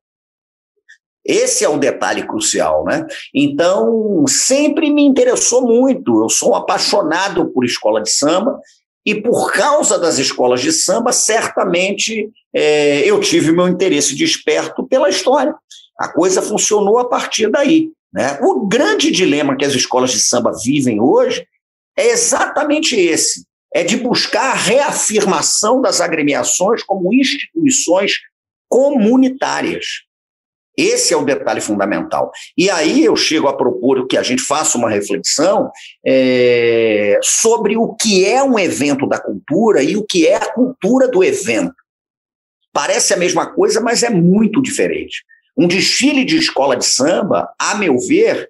Esse 1.25 1.65
é 1.65 1.69
o 1.69 1.79
detalhe 1.79 2.27
crucial, 2.27 2.85
né? 2.85 3.07
Então, 3.33 4.23
sempre 4.27 4.93
me 4.93 5.03
interessou 5.03 5.63
muito. 5.63 6.21
Eu 6.21 6.29
sou 6.29 6.51
um 6.51 6.55
apaixonado 6.55 7.47
por 7.47 7.65
escola 7.65 8.03
de 8.03 8.11
samba 8.11 8.61
e 9.05 9.13
por 9.13 9.51
causa 9.53 9.99
das 9.99 10.17
escolas 10.17 10.61
de 10.61 10.71
samba, 10.71 11.11
certamente 11.11 12.31
é, 12.53 13.01
eu 13.07 13.19
tive 13.19 13.51
meu 13.51 13.67
interesse 13.67 14.15
desperto 14.15 14.85
pela 14.87 15.09
história. 15.09 15.53
A 15.99 16.07
coisa 16.11 16.41
funcionou 16.41 16.97
a 16.97 17.07
partir 17.07 17.49
daí. 17.51 17.91
Né? 18.11 18.39
O 18.41 18.65
grande 18.65 19.11
dilema 19.11 19.55
que 19.55 19.65
as 19.65 19.73
escolas 19.73 20.11
de 20.11 20.19
samba 20.19 20.51
vivem 20.63 20.99
hoje 20.99 21.45
é 21.97 22.07
exatamente 22.07 22.95
esse: 22.95 23.45
é 23.73 23.83
de 23.83 23.97
buscar 23.97 24.51
a 24.51 24.55
reafirmação 24.55 25.81
das 25.81 26.01
agremiações 26.01 26.81
como 26.81 27.13
instituições 27.13 28.13
comunitárias. 28.67 29.85
Esse 30.77 31.13
é 31.13 31.17
o 31.17 31.23
detalhe 31.23 31.61
fundamental. 31.61 32.31
E 32.57 32.69
aí 32.69 33.05
eu 33.05 33.15
chego 33.15 33.47
a 33.47 33.55
que 34.07 34.17
a 34.17 34.23
gente 34.23 34.41
faça 34.41 34.77
uma 34.77 34.89
reflexão 34.89 35.71
é, 36.05 37.19
sobre 37.21 37.77
o 37.77 37.93
que 37.95 38.25
é 38.25 38.43
um 38.43 38.57
evento 38.57 39.07
da 39.07 39.19
cultura 39.19 39.83
e 39.83 39.95
o 39.95 40.03
que 40.03 40.27
é 40.27 40.35
a 40.35 40.53
cultura 40.53 41.07
do 41.07 41.23
evento. 41.23 41.75
Parece 42.73 43.13
a 43.13 43.17
mesma 43.17 43.53
coisa, 43.53 43.79
mas 43.79 44.03
é 44.03 44.09
muito 44.09 44.61
diferente. 44.61 45.23
Um 45.57 45.67
desfile 45.67 46.25
de 46.25 46.37
escola 46.37 46.75
de 46.75 46.85
samba, 46.85 47.49
a 47.59 47.75
meu 47.75 47.97
ver, 47.99 48.49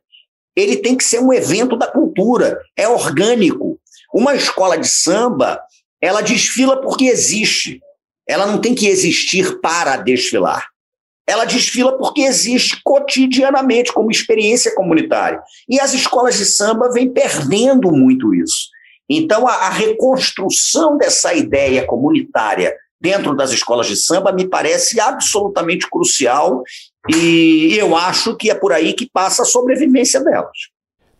ele 0.55 0.77
tem 0.77 0.95
que 0.95 1.03
ser 1.03 1.19
um 1.19 1.33
evento 1.33 1.77
da 1.77 1.87
cultura, 1.87 2.59
é 2.75 2.87
orgânico. 2.87 3.79
Uma 4.13 4.35
escola 4.35 4.77
de 4.77 4.87
samba, 4.87 5.61
ela 6.01 6.21
desfila 6.21 6.81
porque 6.81 7.05
existe. 7.05 7.81
Ela 8.27 8.47
não 8.47 8.59
tem 8.59 8.73
que 8.73 8.87
existir 8.87 9.59
para 9.59 9.97
desfilar 9.97 10.65
ela 11.27 11.45
desfila 11.45 11.97
porque 11.97 12.21
existe 12.21 12.79
cotidianamente 12.83 13.91
como 13.91 14.11
experiência 14.11 14.73
comunitária. 14.75 15.41
E 15.67 15.79
as 15.79 15.93
escolas 15.93 16.37
de 16.37 16.45
samba 16.45 16.91
vêm 16.91 17.11
perdendo 17.11 17.91
muito 17.91 18.33
isso. 18.33 18.69
Então, 19.09 19.47
a, 19.47 19.53
a, 19.53 19.69
reconstrução 19.69 20.97
dessa 20.97 21.33
ideia 21.33 21.85
comunitária 21.85 22.75
dentro 22.99 23.35
das 23.35 23.51
escolas 23.51 23.87
de 23.87 23.95
samba 23.95 24.31
me 24.31 24.47
parece 24.47 24.99
absolutamente 24.99 25.87
crucial 25.89 26.63
e 27.09 27.75
eu 27.77 27.95
acho 27.95 28.35
que 28.35 28.49
é 28.49 28.55
por 28.55 28.73
aí 28.73 28.93
que 28.93 29.07
passa 29.11 29.43
a 29.43 29.45
sobrevivência 29.45 30.23
delas. 30.23 30.57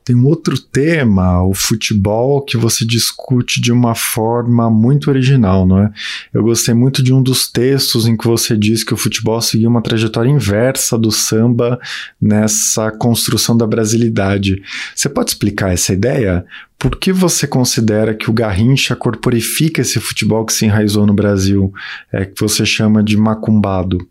Tem 0.05 0.15
um 0.15 0.27
outro 0.27 0.55
tema, 0.55 1.43
o 1.43 1.55
futebol, 1.55 2.39
que 2.39 2.57
você 2.57 2.85
discute 2.85 3.59
de 3.59 3.71
uma 3.71 3.95
forma 3.95 4.69
muito 4.69 5.09
original, 5.09 5.65
não 5.65 5.79
é? 5.79 5.91
Eu 6.31 6.43
gostei 6.43 6.75
muito 6.75 7.01
de 7.01 7.11
um 7.11 7.23
dos 7.23 7.51
textos 7.51 8.05
em 8.05 8.15
que 8.15 8.27
você 8.27 8.55
diz 8.55 8.83
que 8.83 8.93
o 8.93 8.97
futebol 8.97 9.41
seguiu 9.41 9.67
uma 9.67 9.81
trajetória 9.81 10.29
inversa 10.29 10.95
do 10.95 11.11
samba 11.11 11.79
nessa 12.21 12.91
construção 12.91 13.57
da 13.57 13.65
brasilidade. 13.65 14.61
Você 14.95 15.09
pode 15.09 15.31
explicar 15.31 15.73
essa 15.73 15.91
ideia? 15.91 16.45
Por 16.77 16.97
que 16.97 17.11
você 17.11 17.47
considera 17.47 18.13
que 18.13 18.29
o 18.29 18.33
Garrincha 18.33 18.95
corporifica 18.95 19.81
esse 19.81 19.99
futebol 19.99 20.45
que 20.45 20.53
se 20.53 20.65
enraizou 20.65 21.07
no 21.07 21.15
Brasil, 21.15 21.73
é, 22.13 22.25
que 22.25 22.39
você 22.39 22.63
chama 22.63 23.03
de 23.03 23.17
macumbado? 23.17 24.07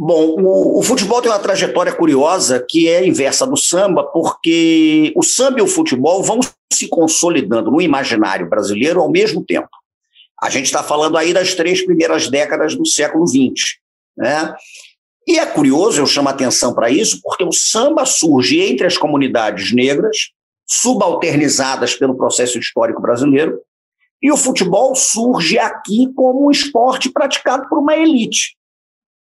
Bom, 0.00 0.36
o, 0.38 0.78
o, 0.78 0.82
futebol 0.82 1.20
tem 1.20 1.28
uma 1.28 1.40
trajetória 1.40 1.92
curiosa 1.92 2.64
que 2.66 2.88
é 2.88 3.04
inversa 3.04 3.44
do 3.44 3.56
samba, 3.56 4.04
porque 4.04 5.12
o 5.16 5.24
samba 5.24 5.58
e 5.58 5.62
o 5.62 5.66
futebol 5.66 6.22
vão 6.22 6.38
se 6.72 6.86
consolidando 6.86 7.68
no 7.68 7.80
imaginário 7.80 8.48
brasileiro 8.48 9.00
ao 9.00 9.10
mesmo 9.10 9.44
tempo. 9.44 9.68
A 10.40 10.48
gente 10.50 10.66
está 10.66 10.84
falando 10.84 11.16
aí 11.16 11.32
das 11.32 11.52
três 11.54 11.84
primeiras 11.84 12.30
décadas 12.30 12.76
do 12.76 12.86
século 12.86 13.26
XX. 13.26 13.78
Né? 14.16 14.54
E 15.26 15.36
é 15.36 15.44
curioso, 15.44 16.00
eu 16.00 16.06
chamo 16.06 16.28
a 16.28 16.32
atenção 16.32 16.72
para 16.72 16.88
isso, 16.88 17.20
porque 17.20 17.42
o 17.42 17.52
samba 17.52 18.06
surge 18.06 18.60
entre 18.60 18.86
as 18.86 18.96
comunidades 18.96 19.74
negras, 19.74 20.30
subalternizadas 20.64 21.96
pelo 21.96 22.16
processo 22.16 22.56
histórico 22.56 23.02
brasileiro, 23.02 23.60
e 24.22 24.30
o 24.30 24.36
futebol 24.36 24.94
surge 24.94 25.58
aqui 25.58 26.08
como 26.14 26.46
um 26.46 26.50
esporte 26.52 27.10
praticado 27.10 27.68
por 27.68 27.78
uma 27.78 27.96
elite 27.96 28.57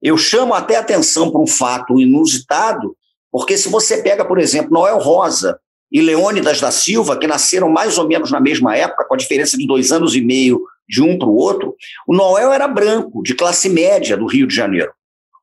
eu 0.03 0.17
chamo 0.17 0.53
até 0.53 0.77
atenção 0.77 1.31
para 1.31 1.41
um 1.41 1.47
fato 1.47 2.01
inusitado, 2.01 2.97
porque 3.31 3.57
se 3.57 3.69
você 3.69 4.03
pega, 4.03 4.25
por 4.25 4.39
exemplo, 4.39 4.73
Noel 4.73 4.99
Rosa 4.99 5.59
e 5.91 6.01
Leônidas 6.01 6.61
da 6.61 6.71
Silva, 6.71 7.17
que 7.17 7.27
nasceram 7.27 7.69
mais 7.69 7.97
ou 7.99 8.09
menos 8.09 8.31
na 8.31 8.41
mesma 8.41 8.77
época, 8.77 9.05
com 9.05 9.15
a 9.15 9.17
diferença 9.17 9.57
de 9.57 9.67
dois 9.67 9.93
anos 9.93 10.17
e 10.17 10.21
meio 10.21 10.61
de 10.89 11.03
um 11.03 11.17
para 11.19 11.29
o 11.29 11.37
outro, 11.37 11.77
o 12.07 12.15
Noel 12.15 12.53
era 12.53 12.67
branco, 12.67 13.23
de 13.23 13.35
classe 13.35 13.69
média 13.69 14.17
do 14.17 14.27
Rio 14.27 14.47
de 14.47 14.55
Janeiro. 14.55 14.93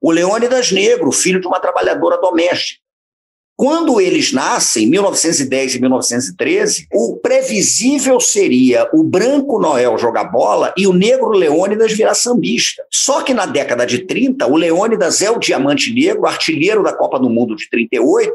O 0.01 0.11
Leônidas 0.11 0.71
negro, 0.71 1.11
filho 1.11 1.39
de 1.39 1.47
uma 1.47 1.59
trabalhadora 1.59 2.19
doméstica. 2.19 2.81
Quando 3.59 3.99
eles 3.99 4.31
nascem, 4.31 4.85
em 4.85 4.89
1910 4.89 5.75
e 5.75 5.81
1913, 5.81 6.87
o 6.93 7.17
previsível 7.17 8.17
seria 8.17 8.89
o 8.93 9.03
branco 9.03 9.59
Noel 9.59 9.97
jogar 9.97 10.31
bola 10.31 10.73
e 10.77 10.87
o 10.87 10.93
negro 10.93 11.31
Leônidas 11.31 11.91
virar 11.91 12.13
sambista. 12.13 12.81
Só 12.89 13.21
que 13.21 13.33
na 13.33 13.45
década 13.45 13.85
de 13.85 14.05
30, 14.05 14.47
o 14.47 14.55
Leônidas 14.55 15.21
é 15.21 15.29
o 15.29 15.37
diamante 15.37 15.93
negro, 15.93 16.25
artilheiro 16.25 16.81
da 16.81 16.93
Copa 16.93 17.19
do 17.19 17.29
Mundo 17.29 17.53
de 17.53 17.69
38, 17.69 18.31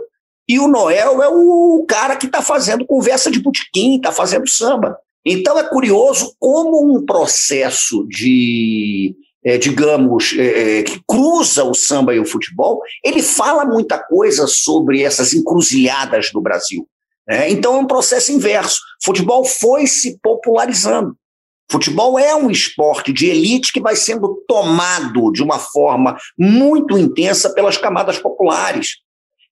e 0.46 0.58
o 0.58 0.68
Noel 0.68 1.22
é 1.22 1.28
o 1.30 1.86
cara 1.88 2.16
que 2.16 2.26
está 2.26 2.42
fazendo 2.42 2.84
conversa 2.84 3.30
de 3.30 3.40
botequim, 3.40 3.96
está 3.96 4.12
fazendo 4.12 4.46
samba. 4.46 4.94
Então 5.24 5.58
é 5.58 5.62
curioso 5.62 6.34
como 6.38 6.86
um 6.94 7.02
processo 7.02 8.06
de 8.10 9.16
é, 9.44 9.58
digamos, 9.58 10.34
é, 10.38 10.78
é, 10.78 10.82
que 10.82 11.00
cruza 11.06 11.64
o 11.64 11.74
samba 11.74 12.14
e 12.14 12.18
o 12.18 12.24
futebol, 12.24 12.80
ele 13.04 13.22
fala 13.22 13.64
muita 13.64 13.98
coisa 13.98 14.46
sobre 14.46 15.02
essas 15.02 15.34
encruzilhadas 15.34 16.30
do 16.32 16.40
Brasil. 16.40 16.88
Né? 17.28 17.50
Então 17.50 17.76
é 17.76 17.78
um 17.78 17.86
processo 17.86 18.32
inverso. 18.32 18.80
Futebol 19.04 19.44
foi 19.44 19.86
se 19.86 20.18
popularizando. 20.22 21.14
Futebol 21.70 22.18
é 22.18 22.34
um 22.34 22.50
esporte 22.50 23.12
de 23.12 23.26
elite 23.26 23.72
que 23.72 23.80
vai 23.80 23.96
sendo 23.96 24.42
tomado 24.46 25.32
de 25.32 25.42
uma 25.42 25.58
forma 25.58 26.16
muito 26.38 26.96
intensa 26.96 27.52
pelas 27.52 27.76
camadas 27.76 28.18
populares. 28.18 28.96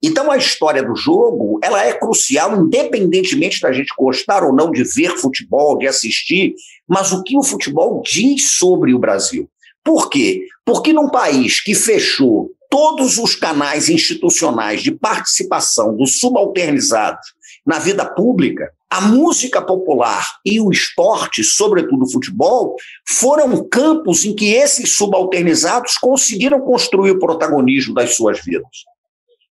Então 0.03 0.30
a 0.30 0.36
história 0.36 0.82
do 0.82 0.97
jogo 0.97 1.59
ela 1.62 1.84
é 1.84 1.93
crucial, 1.93 2.57
independentemente 2.57 3.61
da 3.61 3.72
gente 3.72 3.95
gostar 3.97 4.43
ou 4.43 4.55
não 4.55 4.70
de 4.70 4.82
ver 4.82 5.16
futebol, 5.16 5.78
de 5.78 5.86
assistir, 5.86 6.55
mas 6.88 7.12
o 7.12 7.22
que 7.22 7.36
o 7.36 7.43
futebol 7.43 8.03
diz 8.03 8.57
sobre 8.57 8.93
o 8.93 8.99
Brasil. 8.99 9.49
Por 9.85 10.09
quê? 10.09 10.43
Porque 10.64 10.93
num 10.93 11.09
país 11.09 11.61
que 11.61 11.74
fechou 11.74 12.51
todos 12.70 13.18
os 13.18 13.35
canais 13.35 13.89
institucionais 13.89 14.83
de 14.83 14.93
participação 14.93 15.95
dos 15.95 16.18
subalternizados 16.18 17.35
na 17.66 17.78
vida 17.78 18.05
pública, 18.05 18.72
a 18.89 19.01
música 19.01 19.61
popular 19.61 20.26
e 20.45 20.61
o 20.61 20.70
esporte, 20.70 21.43
sobretudo 21.43 22.05
o 22.05 22.11
futebol, 22.11 22.76
foram 23.09 23.66
campos 23.68 24.24
em 24.24 24.35
que 24.35 24.53
esses 24.53 24.95
subalternizados 24.97 25.97
conseguiram 25.97 26.61
construir 26.61 27.12
o 27.12 27.18
protagonismo 27.18 27.95
das 27.95 28.14
suas 28.14 28.41
vidas. 28.41 28.68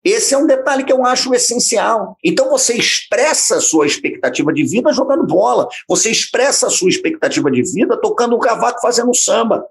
Esse 0.04 0.34
é 0.34 0.38
um 0.38 0.48
detalhe 0.48 0.84
que 0.84 0.92
eu 0.92 1.06
acho 1.06 1.34
essencial. 1.34 2.18
Então 2.24 2.50
você 2.50 2.74
expressa 2.74 3.58
a 3.58 3.62
sua 3.62 3.86
expectativa 3.86 4.52
de 4.52 4.64
vida 4.64 4.92
jogando 4.92 5.26
bola, 5.26 5.68
você 5.88 6.10
expressa 6.10 6.68
a 6.68 6.72
sua 6.72 6.90
expectativa 6.90 7.52
de 7.52 7.62
vida 7.62 8.00
tocando 8.02 8.36
o 8.36 8.40
cavaco 8.40 8.82
fazendo 8.82 9.14
samba. 9.16 9.64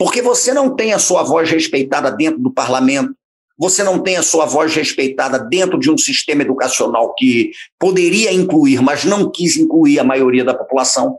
Porque 0.00 0.22
você 0.22 0.54
não 0.54 0.74
tem 0.74 0.94
a 0.94 0.98
sua 0.98 1.22
voz 1.22 1.50
respeitada 1.50 2.10
dentro 2.10 2.40
do 2.40 2.50
parlamento, 2.50 3.14
você 3.58 3.82
não 3.82 3.98
tem 3.98 4.16
a 4.16 4.22
sua 4.22 4.46
voz 4.46 4.74
respeitada 4.74 5.38
dentro 5.38 5.78
de 5.78 5.90
um 5.90 5.98
sistema 5.98 6.40
educacional 6.40 7.14
que 7.14 7.50
poderia 7.78 8.32
incluir, 8.32 8.80
mas 8.80 9.04
não 9.04 9.30
quis 9.30 9.58
incluir 9.58 9.98
a 9.98 10.04
maioria 10.04 10.42
da 10.42 10.54
população. 10.54 11.18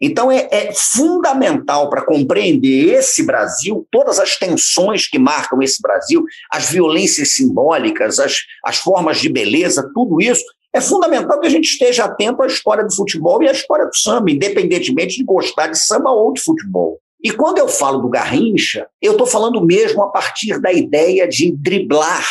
Então, 0.00 0.32
é, 0.32 0.48
é 0.50 0.72
fundamental 0.74 1.90
para 1.90 2.02
compreender 2.02 2.94
esse 2.94 3.26
Brasil, 3.26 3.86
todas 3.92 4.18
as 4.18 4.38
tensões 4.38 5.06
que 5.06 5.18
marcam 5.18 5.60
esse 5.60 5.82
Brasil, 5.82 6.24
as 6.50 6.70
violências 6.70 7.34
simbólicas, 7.34 8.18
as, 8.18 8.38
as 8.64 8.78
formas 8.78 9.20
de 9.20 9.28
beleza, 9.28 9.90
tudo 9.94 10.18
isso, 10.18 10.42
é 10.74 10.80
fundamental 10.80 11.38
que 11.38 11.46
a 11.46 11.50
gente 11.50 11.66
esteja 11.66 12.06
atento 12.06 12.42
à 12.42 12.46
história 12.46 12.84
do 12.84 12.94
futebol 12.96 13.42
e 13.42 13.48
à 13.50 13.52
história 13.52 13.84
do 13.84 13.94
samba, 13.94 14.30
independentemente 14.30 15.18
de 15.18 15.24
gostar 15.24 15.66
de 15.66 15.78
samba 15.78 16.10
ou 16.10 16.32
de 16.32 16.40
futebol. 16.40 16.98
E 17.22 17.30
quando 17.30 17.58
eu 17.58 17.68
falo 17.68 18.00
do 18.00 18.08
Garrincha, 18.08 18.88
eu 19.00 19.12
estou 19.12 19.26
falando 19.26 19.64
mesmo 19.64 20.02
a 20.02 20.08
partir 20.08 20.60
da 20.60 20.72
ideia 20.72 21.28
de 21.28 21.52
driblar, 21.52 22.26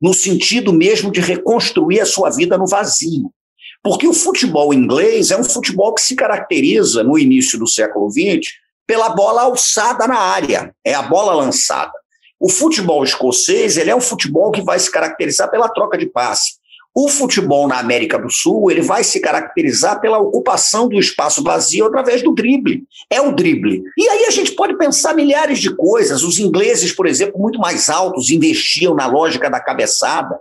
no 0.00 0.12
sentido 0.12 0.72
mesmo 0.72 1.10
de 1.10 1.20
reconstruir 1.20 2.00
a 2.00 2.06
sua 2.06 2.28
vida 2.30 2.58
no 2.58 2.66
vazio. 2.66 3.32
Porque 3.82 4.06
o 4.06 4.12
futebol 4.12 4.74
inglês 4.74 5.30
é 5.30 5.38
um 5.38 5.44
futebol 5.44 5.94
que 5.94 6.02
se 6.02 6.14
caracteriza, 6.14 7.02
no 7.02 7.18
início 7.18 7.58
do 7.58 7.66
século 7.66 8.10
XX, 8.10 8.46
pela 8.86 9.08
bola 9.08 9.42
alçada 9.42 10.06
na 10.06 10.18
área, 10.18 10.74
é 10.84 10.94
a 10.94 11.02
bola 11.02 11.34
lançada. 11.34 11.92
O 12.40 12.50
futebol 12.50 13.02
escocês 13.02 13.76
ele 13.76 13.90
é 13.90 13.96
um 13.96 14.00
futebol 14.00 14.50
que 14.52 14.62
vai 14.62 14.78
se 14.78 14.90
caracterizar 14.90 15.50
pela 15.50 15.68
troca 15.68 15.96
de 15.96 16.06
passe. 16.06 16.57
O 17.00 17.06
futebol 17.06 17.68
na 17.68 17.78
América 17.78 18.18
do 18.18 18.28
Sul 18.28 18.72
ele 18.72 18.82
vai 18.82 19.04
se 19.04 19.20
caracterizar 19.20 20.00
pela 20.00 20.18
ocupação 20.18 20.88
do 20.88 20.98
espaço 20.98 21.44
vazio 21.44 21.86
através 21.86 22.22
do 22.22 22.34
drible. 22.34 22.82
É 23.08 23.20
o 23.20 23.30
drible. 23.30 23.84
E 23.96 24.08
aí 24.08 24.24
a 24.24 24.30
gente 24.32 24.50
pode 24.50 24.76
pensar 24.76 25.14
milhares 25.14 25.60
de 25.60 25.72
coisas. 25.76 26.24
Os 26.24 26.40
ingleses, 26.40 26.90
por 26.90 27.06
exemplo, 27.06 27.40
muito 27.40 27.60
mais 27.60 27.88
altos, 27.88 28.30
investiam 28.30 28.96
na 28.96 29.06
lógica 29.06 29.48
da 29.48 29.60
cabeçada. 29.60 30.40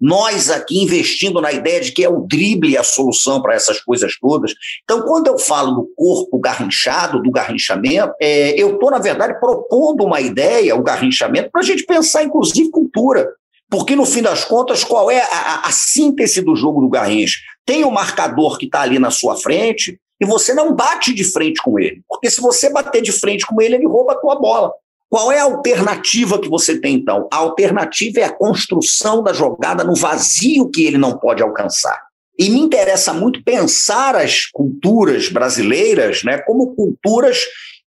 Nós 0.00 0.50
aqui 0.50 0.82
investindo 0.82 1.42
na 1.42 1.52
ideia 1.52 1.82
de 1.82 1.92
que 1.92 2.02
é 2.02 2.08
o 2.08 2.26
drible 2.26 2.78
a 2.78 2.82
solução 2.82 3.42
para 3.42 3.54
essas 3.54 3.78
coisas 3.78 4.18
todas. 4.18 4.54
Então, 4.84 5.02
quando 5.02 5.26
eu 5.26 5.36
falo 5.36 5.72
do 5.72 5.90
corpo 5.94 6.38
garrinchado, 6.38 7.20
do 7.20 7.30
garrinchamento, 7.30 8.14
é, 8.18 8.58
eu 8.58 8.72
estou, 8.72 8.90
na 8.90 8.98
verdade, 8.98 9.38
propondo 9.38 10.04
uma 10.04 10.22
ideia, 10.22 10.74
o 10.74 10.82
garrinchamento, 10.82 11.50
para 11.50 11.60
a 11.60 11.64
gente 11.64 11.84
pensar, 11.84 12.22
inclusive, 12.24 12.70
cultura. 12.70 13.28
Porque, 13.70 13.94
no 13.94 14.06
fim 14.06 14.22
das 14.22 14.44
contas, 14.44 14.82
qual 14.82 15.10
é 15.10 15.20
a, 15.20 15.66
a 15.66 15.70
síntese 15.70 16.40
do 16.40 16.56
jogo 16.56 16.80
do 16.80 16.88
Garrincha? 16.88 17.38
Tem 17.66 17.84
o 17.84 17.88
um 17.88 17.90
marcador 17.90 18.56
que 18.56 18.64
está 18.64 18.80
ali 18.80 18.98
na 18.98 19.10
sua 19.10 19.36
frente 19.36 20.00
e 20.20 20.24
você 20.24 20.54
não 20.54 20.74
bate 20.74 21.12
de 21.12 21.22
frente 21.22 21.60
com 21.62 21.78
ele. 21.78 22.02
Porque 22.08 22.30
se 22.30 22.40
você 22.40 22.70
bater 22.70 23.02
de 23.02 23.12
frente 23.12 23.46
com 23.46 23.60
ele, 23.60 23.74
ele 23.74 23.86
rouba 23.86 24.12
a 24.12 24.16
tua 24.16 24.36
bola. 24.36 24.72
Qual 25.10 25.30
é 25.30 25.38
a 25.38 25.44
alternativa 25.44 26.40
que 26.40 26.48
você 26.48 26.80
tem, 26.80 26.94
então? 26.94 27.28
A 27.30 27.36
alternativa 27.36 28.20
é 28.20 28.24
a 28.24 28.34
construção 28.34 29.22
da 29.22 29.32
jogada 29.32 29.84
no 29.84 29.94
vazio 29.94 30.70
que 30.70 30.84
ele 30.84 30.98
não 30.98 31.18
pode 31.18 31.42
alcançar. 31.42 32.02
E 32.38 32.48
me 32.50 32.60
interessa 32.60 33.12
muito 33.12 33.42
pensar 33.42 34.16
as 34.16 34.46
culturas 34.46 35.28
brasileiras 35.28 36.22
né, 36.24 36.38
como 36.38 36.74
culturas 36.74 37.44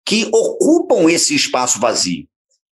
que 0.05 0.29
ocupam 0.33 1.11
esse 1.11 1.35
espaço 1.35 1.79
vazio 1.79 2.27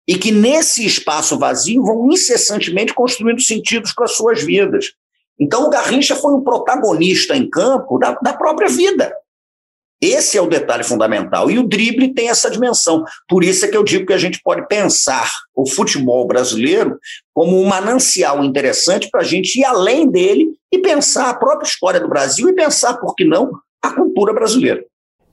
e 0.07 0.17
que 0.17 0.31
nesse 0.31 0.87
espaço 0.87 1.39
vazio 1.39 1.83
vão 1.83 2.11
incessantemente 2.11 2.95
construindo 2.95 3.41
sentidos 3.41 3.93
para 3.93 4.07
suas 4.07 4.43
vidas. 4.43 4.93
Então 5.39 5.67
o 5.67 5.71
Garrincha 5.71 6.15
foi 6.15 6.33
um 6.33 6.43
protagonista 6.43 7.37
em 7.37 7.49
campo 7.49 7.99
da, 7.99 8.13
da 8.23 8.33
própria 8.33 8.69
vida. 8.69 9.13
Esse 10.01 10.37
é 10.37 10.43
o 10.43 10.49
detalhe 10.49 10.85
fundamental. 10.85 11.51
E 11.51 11.59
o 11.59 11.67
drible 11.67 12.13
tem 12.13 12.29
essa 12.29 12.51
dimensão. 12.51 13.03
Por 13.29 13.43
isso 13.43 13.65
é 13.65 13.69
que 13.69 13.77
eu 13.77 13.83
digo 13.83 14.07
que 14.07 14.13
a 14.13 14.19
gente 14.19 14.41
pode 14.43 14.67
pensar 14.69 15.31
o 15.55 15.69
futebol 15.69 16.27
brasileiro 16.27 16.99
como 17.35 17.61
um 17.61 17.65
manancial 17.65 18.45
interessante 18.45 19.09
para 19.11 19.23
a 19.23 19.25
gente 19.25 19.59
ir 19.59 19.65
além 19.65 20.09
dele 20.09 20.51
e 20.71 20.79
pensar 20.79 21.31
a 21.31 21.35
própria 21.35 21.67
história 21.67 21.99
do 21.99 22.09
Brasil 22.09 22.49
e 22.49 22.55
pensar, 22.55 22.99
por 22.99 23.15
que 23.15 23.25
não, 23.25 23.51
a 23.83 23.91
cultura 23.91 24.35
brasileira. 24.35 24.85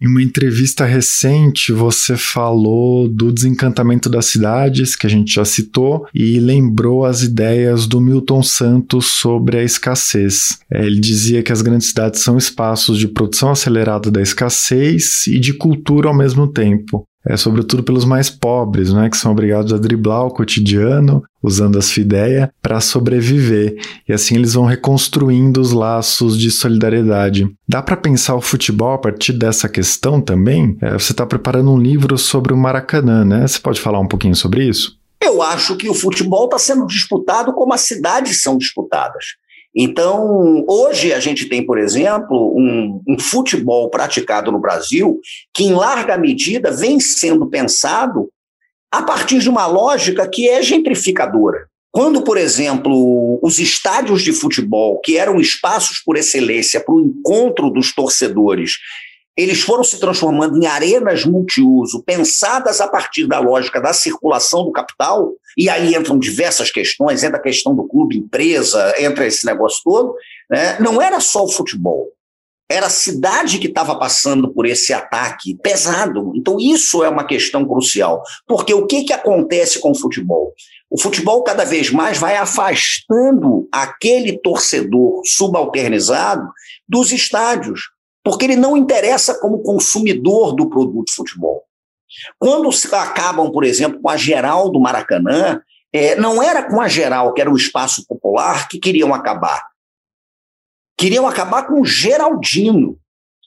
Em 0.04 0.08
uma 0.08 0.22
entrevista 0.22 0.84
recente, 0.84 1.72
você 1.72 2.18
falou 2.18 3.08
do 3.08 3.32
desencantamento 3.32 4.10
das 4.10 4.26
cidades, 4.26 4.98
que 4.98 5.08
a 5.08 5.10
gente 5.10 5.34
já 5.34 5.46
citou, 5.46 6.06
e 6.14 6.42
lembrou 6.42 7.06
as 7.06 7.22
ideias 7.22 7.88
do 7.88 8.02
Milton 8.02 8.44
Santos 8.44 9.06
sobre 9.06 9.60
a 9.60 9.64
escassez. 9.64 10.60
É, 10.70 10.86
ele 10.86 11.00
dizia 11.00 11.42
que 11.42 11.54
as 11.54 11.62
grandes 11.62 11.88
cidades 11.88 12.22
são 12.22 12.38
espaços 12.38 13.00
de 13.00 13.08
produção 13.08 13.52
acelerada 13.52 14.12
da 14.12 14.22
escassez 14.22 15.26
e 15.26 15.40
de 15.40 15.54
cultura 15.54 16.10
ao 16.10 16.18
mesmo 16.18 16.52
tempo 16.52 17.08
é, 17.28 17.38
sobretudo 17.38 17.84
pelos 17.84 18.06
mais 18.06 18.30
pobres, 18.30 18.92
né, 18.92 19.10
que 19.10 19.18
são 19.18 19.32
obrigados 19.32 19.74
a 19.74 19.78
driblar 19.78 20.26
o 20.26 20.32
cotidiano, 20.32 21.24
usando 21.42 21.78
as 21.78 21.90
fideias, 21.92 22.50
para 22.62 22.80
sobreviver. 22.80 23.76
E 24.08 24.14
assim 24.14 24.36
eles 24.36 24.54
vão 24.54 24.66
reconstruindo 24.66 25.60
os 25.62 25.72
laços 25.72 26.38
de 26.38 26.52
solidariedade. 26.52 27.50
Dá 27.68 27.82
para 27.82 27.98
pensar 27.98 28.36
o 28.36 28.42
futebol 28.42 28.94
a 28.94 28.98
partir 28.98 29.34
dessa 29.34 29.70
questão 29.70 30.22
também? 30.22 30.78
É, 30.82 30.94
você 30.94 31.12
está 31.12 31.26
preparando 31.26 31.72
um 31.72 31.78
livro 31.78 32.18
sobre 32.18 32.54
o 32.54 32.58
Maracanã, 32.58 33.24
né? 33.24 33.48
Você 33.48 33.60
pode 33.60 33.80
falar 33.80 34.00
um 34.00 34.08
pouquinho 34.08 34.36
sobre 34.36 34.68
isso? 34.68 34.98
Eu 35.22 35.42
acho 35.42 35.78
que 35.78 35.90
o 35.90 35.94
futebol 35.94 36.46
está 36.46 36.60
sendo 36.60 36.86
disputado 36.86 37.54
como 37.54 37.74
as 37.74 37.82
cidades 37.82 38.42
são 38.42 38.58
disputadas. 38.58 39.38
Então, 39.76 40.64
hoje 40.68 41.14
a 41.14 41.20
gente 41.20 41.50
tem, 41.50 41.66
por 41.66 41.80
exemplo, 41.80 42.54
um, 42.56 43.02
um, 43.08 43.20
futebol 43.20 43.90
praticado 43.90 44.52
no 44.52 44.60
Brasil 44.60 45.20
que, 45.54 45.64
em 45.64 45.74
larga 45.74 46.16
medida, 46.18 46.72
vem 46.72 47.00
sendo 47.00 47.48
pensado 47.48 48.30
a 48.92 49.02
partir 49.02 49.40
de 49.40 49.50
uma 49.50 49.66
lógica 49.66 50.28
que 50.30 50.48
é 50.48 50.62
gentrificadora. 50.62 51.68
Quando, 51.92 52.24
por 52.24 52.38
exemplo, 52.38 53.40
os 53.42 53.60
estádios 53.60 54.22
de 54.22 54.32
futebol, 54.32 55.00
que 55.00 55.18
eram 55.18 55.40
espaços 55.40 56.00
por 56.00 56.18
excelência 56.18 56.80
para 56.80 56.94
o 56.94 57.02
encontro 57.02 57.70
dos 57.70 57.94
torcedores, 57.94 58.78
eles 59.36 59.62
foram 59.62 59.84
se 59.84 60.00
transformando 60.00 60.58
em 60.58 60.68
arenas 60.68 61.26
multiuso, 61.26 62.04
pensadas 62.04 62.80
a 62.80 62.88
partir 62.88 63.26
da 63.26 63.40
lógica 63.40 63.82
da 63.82 63.92
circulação 63.92 64.64
do 64.64 64.72
capital, 64.72 65.32
e 65.58 65.70
aí 65.70 65.96
entram 65.96 66.20
diversas 66.20 66.72
questões, 66.72 67.24
entra 67.24 67.38
a 67.38 67.42
questão 67.42 67.76
do 67.76 67.88
clube 67.88 68.18
empresa, 68.18 68.94
entra 69.00 69.26
esse 69.26 69.46
negócio 69.46 69.82
todo, 69.84 70.16
né? 70.50 70.78
não 70.80 71.02
era 71.02 71.20
só 71.20 71.44
o 71.44 71.52
futebol, 71.52 72.10
era 72.70 72.88
a 72.88 72.92
cidade 72.92 73.60
que 73.60 73.68
estava 73.68 73.98
passando 73.98 74.52
por 74.52 74.66
esse 74.66 74.94
ataque 74.94 75.56
pesado. 75.62 76.32
Então, 76.36 76.58
isso 76.60 77.04
é 77.04 77.10
uma 77.10 77.26
questão 77.26 77.66
crucial, 77.66 78.24
porque 78.48 78.74
o 78.74 78.88
que, 78.88 79.04
que 79.04 79.14
acontece 79.14 79.80
com 79.80 79.92
o 79.92 79.98
futebol? 79.98 80.54
O 80.90 81.00
futebol 81.00 81.44
cada 81.44 81.66
vez 81.66 81.90
mais 81.90 82.20
vai 82.20 82.38
afastando 82.38 83.68
aquele 83.72 84.38
torcedor 84.40 85.22
subalternizado 85.26 86.48
dos 86.88 87.12
estádios 87.12 87.93
porque 88.24 88.46
ele 88.46 88.56
não 88.56 88.78
interessa 88.78 89.38
como 89.40 89.62
consumidor 89.62 90.56
do 90.56 90.70
produto 90.70 91.14
futebol. 91.14 91.64
Quando 92.40 92.70
acabam, 92.94 93.52
por 93.52 93.64
exemplo, 93.64 94.00
com 94.00 94.10
a 94.10 94.16
geral 94.16 94.70
do 94.70 94.80
Maracanã, 94.80 95.62
é, 95.92 96.16
não 96.16 96.42
era 96.42 96.64
com 96.64 96.80
a 96.80 96.88
geral, 96.88 97.34
que 97.34 97.42
era 97.42 97.52
o 97.52 97.58
espaço 97.58 98.06
popular, 98.08 98.68
que 98.68 98.80
queriam 98.80 99.14
acabar. 99.14 99.68
Queriam 100.98 101.28
acabar 101.28 101.68
com 101.68 101.82
o 101.82 101.86
Geraldino. 101.86 102.98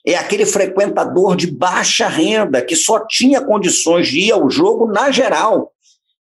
É 0.05 0.15
aquele 0.15 0.45
frequentador 0.45 1.35
de 1.35 1.51
baixa 1.51 2.07
renda 2.07 2.61
que 2.61 2.75
só 2.75 3.05
tinha 3.07 3.41
condições 3.41 4.07
de 4.07 4.19
ir 4.19 4.31
ao 4.31 4.49
jogo 4.49 4.87
na 4.87 5.11
geral. 5.11 5.73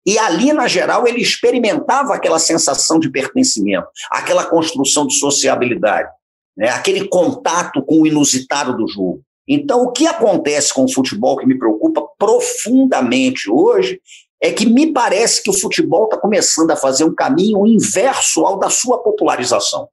E 0.04 0.18
ali 0.18 0.52
na 0.52 0.68
geral 0.68 1.06
ele 1.06 1.20
experimentava 1.20 2.14
aquela 2.14 2.38
sensação 2.38 2.98
de 2.98 3.08
pertencimento, 3.08 3.86
aquela 4.10 4.44
construção 4.44 5.06
de 5.06 5.14
sociabilidade 5.14 6.10
né? 6.56 6.68
aquele 6.70 7.08
contato 7.08 7.82
com 7.82 8.02
o 8.02 8.06
inusitado 8.06 8.76
do 8.76 8.88
jogo. 8.88 9.22
Então, 9.46 9.82
o 9.82 9.92
que 9.92 10.06
acontece 10.06 10.72
com 10.72 10.84
o 10.84 10.92
futebol 10.92 11.36
que 11.36 11.46
me 11.46 11.58
preocupa 11.58 12.06
profundamente 12.18 13.50
hoje 13.50 14.00
é 14.40 14.50
que 14.50 14.66
me 14.66 14.92
parece 14.92 15.42
que 15.42 15.50
o 15.50 15.58
futebol 15.58 16.04
está 16.04 16.16
começando 16.16 16.70
a 16.70 16.76
fazer 16.76 17.04
um 17.04 17.14
caminho 17.14 17.66
inverso 17.66 18.44
ao 18.44 18.58
da 18.58 18.70
sua 18.70 19.02
popularização. 19.02 19.88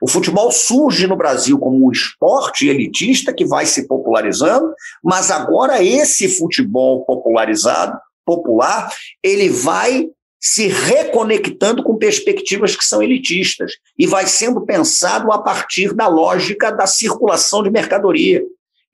O 0.00 0.08
futebol 0.08 0.50
surge 0.50 1.06
no 1.06 1.16
Brasil 1.16 1.58
como 1.58 1.86
um 1.86 1.90
esporte 1.90 2.68
elitista 2.68 3.34
que 3.34 3.44
vai 3.44 3.66
se 3.66 3.86
popularizando, 3.86 4.72
mas 5.04 5.30
agora 5.30 5.82
esse 5.82 6.28
futebol 6.28 7.04
popularizado, 7.04 7.98
popular, 8.24 8.90
ele 9.22 9.50
vai 9.50 10.08
se 10.40 10.68
reconectando 10.68 11.82
com 11.82 11.98
perspectivas 11.98 12.74
que 12.74 12.84
são 12.84 13.02
elitistas 13.02 13.72
e 13.98 14.06
vai 14.06 14.26
sendo 14.26 14.62
pensado 14.62 15.30
a 15.30 15.38
partir 15.38 15.92
da 15.92 16.08
lógica 16.08 16.72
da 16.72 16.86
circulação 16.86 17.62
de 17.62 17.70
mercadoria. 17.70 18.42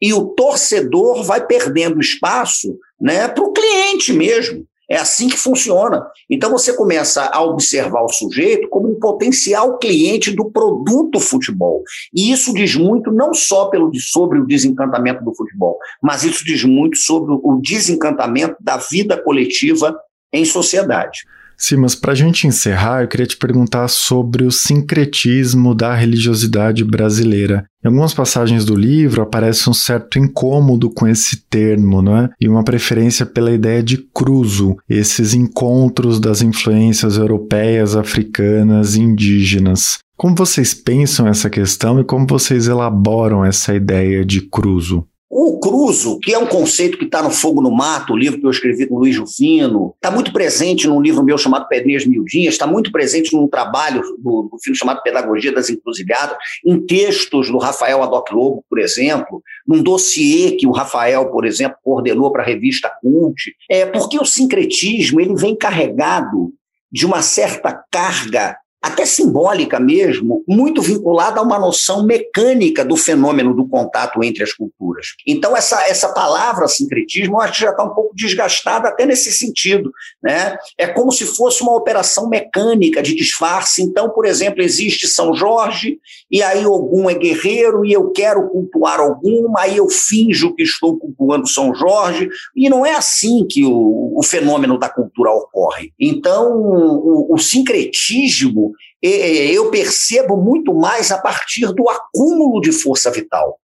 E 0.03 0.13
o 0.13 0.27
torcedor 0.27 1.23
vai 1.23 1.47
perdendo 1.47 2.01
espaço 2.01 2.77
né, 3.01 3.29
para 3.29 3.45
o 3.45 3.53
cliente 3.53 4.13
mesmo. 4.13 4.67
É 4.89 4.97
assim 4.97 5.29
que 5.29 5.37
funciona. 5.37 6.07
Então 6.31 6.51
você 6.51 6.73
começa 6.73 7.25
a 7.33 7.43
observar 7.43 8.03
o 8.03 8.13
sujeito 8.13 8.69
como 8.69 8.89
um 8.89 9.01
potencial 9.01 9.79
cliente 9.79 10.31
do 10.31 10.51
produto 10.51 11.19
futebol. 11.19 11.83
E 12.15 12.31
isso 12.31 12.55
diz 12.55 12.77
muito 12.77 13.11
não 13.11 13.35
só 13.35 13.67
pelo, 13.67 13.91
sobre 13.97 14.39
o 14.39 14.47
desencantamento 14.47 15.25
do 15.25 15.35
futebol, 15.35 15.77
mas 16.01 16.23
isso 16.23 16.45
diz 16.45 16.63
muito 16.63 16.97
sobre 16.99 17.33
o 17.33 17.61
desencantamento 17.61 18.57
da 18.61 18.77
vida 18.77 19.21
coletiva 19.21 19.97
em 20.33 20.45
sociedade. 20.45 21.21
Sim, 21.57 21.77
mas 21.77 21.95
para 21.95 22.13
a 22.13 22.15
gente 22.15 22.47
encerrar, 22.47 23.03
eu 23.03 23.09
queria 23.09 23.27
te 23.27 23.37
perguntar 23.37 23.89
sobre 23.89 24.45
o 24.45 24.51
sincretismo 24.51 25.75
da 25.75 25.95
religiosidade 25.95 26.85
brasileira. 26.85 27.65
Em 27.83 27.89
algumas 27.89 28.13
passagens 28.13 28.65
do 28.65 28.75
livro 28.75 29.23
aparece 29.23 29.71
um 29.71 29.73
certo 29.73 30.19
incômodo 30.19 30.91
com 30.91 31.07
esse 31.07 31.45
termo, 31.49 32.03
não 32.03 32.17
é? 32.17 32.31
E 32.41 32.49
uma 32.49 32.65
preferência 32.65 33.25
pela 33.25 33.53
ideia 33.53 33.83
de 33.83 33.97
cruzo, 33.97 34.77
esses 34.89 35.33
encontros 35.33 36.21
das 36.21 36.43
influências 36.43 37.17
europeias, 37.17 37.97
africanas 37.97 38.97
e 38.97 39.01
indígenas. 39.01 39.99
Como 40.17 40.35
vocês 40.35 40.75
pensam 40.75 41.27
essa 41.27 41.49
questão 41.49 42.01
e 42.01 42.05
como 42.05 42.27
vocês 42.27 42.69
elaboram 42.69 43.45
essa 43.45 43.75
ideia 43.75 44.25
de 44.25 44.41
cruzo? 44.41 45.07
O 45.29 45.59
cruzo, 45.59 46.21
que 46.21 46.33
é 46.33 46.39
um 46.39 46.47
conceito 46.47 46.97
que 46.97 47.05
está 47.05 47.21
no 47.21 47.31
Fogo 47.31 47.61
no 47.61 47.71
Mato, 47.71 48.13
o 48.13 48.17
livro 48.17 48.39
que 48.39 48.47
eu 48.47 48.51
escrevi 48.51 48.87
com 48.87 48.95
o 48.95 48.99
Luiz 49.01 49.19
Rufino, 49.19 49.93
está 49.97 50.09
muito 50.09 50.33
presente 50.33 50.87
num 50.87 51.01
livro 51.01 51.25
meu 51.25 51.37
chamado 51.37 51.67
Pedrinhas 51.67 52.07
Miudinhas, 52.07 52.55
está 52.55 52.65
muito 52.65 52.93
presente 52.93 53.35
num 53.35 53.49
trabalho 53.49 54.03
do, 54.19 54.49
filho 54.63 54.77
chamado 54.77 55.03
Pedagogia 55.03 55.53
das 55.53 55.69
Encruzilhadas, 55.69 56.37
em 56.65 56.81
textos 56.81 57.51
do 57.51 57.59
Rafael 57.59 58.05
Adoc 58.05 58.31
Lobo, 58.31 58.65
por 58.71 58.79
exemplo, 58.79 59.43
num 59.67 59.83
dossiê 59.83 60.53
que 60.53 60.67
o 60.67 60.71
Rafael, 60.71 61.29
por 61.31 61.45
exemplo, 61.45 61.77
coordenou 61.83 62.31
para 62.31 62.43
a 62.43 62.47
revista 62.47 62.89
Cult. 63.03 63.53
É 63.69 63.85
porque 63.85 64.19
o 64.19 64.25
sincretismo 64.25 65.21
ele 65.21 65.35
vem 65.35 65.57
carregado 65.57 66.53
de 66.91 67.05
uma 67.05 67.21
certa 67.21 67.73
carga 67.91 68.57
até 68.87 69.05
simbólica 69.05 69.81
mesmo, 69.81 70.45
muito 70.47 70.81
vinculada 70.81 71.41
a 71.41 71.43
uma 71.43 71.59
noção 71.59 72.07
mecânica 72.07 72.85
do 72.85 72.97
fenômeno 72.97 73.53
do 73.53 73.67
contato 73.67 74.23
entre 74.23 74.45
as 74.45 74.53
culturas. 74.53 75.09
Então, 75.27 75.57
essa, 75.57 75.89
essa 75.89 76.11
palavra 76.11 76.69
sincretismo, 76.69 77.35
eu 77.35 77.41
acho 77.41 77.55
que 77.55 77.61
já 77.63 77.71
está 77.71 77.83
um 77.83 77.93
pouco 77.93 78.15
desgastada 78.15 78.89
até 78.89 79.05
nesse 79.05 79.33
sentido. 79.33 79.91
Né? 80.23 80.57
É 80.79 80.87
como 80.87 81.11
se 81.11 81.25
fosse 81.25 81.63
uma 81.63 81.75
operação 81.75 82.29
mecânica 82.29 83.03
de 83.03 83.17
disfarce. 83.17 83.83
Então, 83.83 84.09
por 84.09 84.25
exemplo, 84.25 84.63
existe 84.63 85.09
São 85.09 85.35
Jorge, 85.35 85.99
e 86.31 86.41
aí 86.41 86.63
algum 86.63 87.11
é 87.11 87.15
guerreiro, 87.15 87.85
e 87.85 87.93
eu 87.93 88.13
quero 88.13 88.49
cultuar 88.51 89.01
algum, 89.01 89.59
aí 89.59 89.79
eu 89.79 89.89
finjo 89.89 90.55
que 90.55 90.63
estou 90.63 90.97
cultuando 90.97 91.49
São 91.49 91.75
Jorge, 91.75 92.29
e 92.55 92.71
não 92.71 92.87
é 92.87 92.95
assim 92.95 93.45
que 93.51 93.65
o, 93.65 94.13
o 94.17 94.23
fenômeno 94.23 94.79
da 94.79 94.89
cultura 94.89 95.33
ocorre. 95.33 95.93
Então, 95.99 96.53
o, 96.57 97.35
o 97.35 97.39
sincretismo 97.39 98.76
eu 99.03 99.71
percebo 99.71 100.37
muito 100.37 100.75
mais 100.75 101.11
a 101.11 101.19
partir 101.19 101.73
do 101.73 101.89
acúmulo 101.89 102.61
de 102.61 102.73
força 102.73 103.11
vital. 103.11 103.59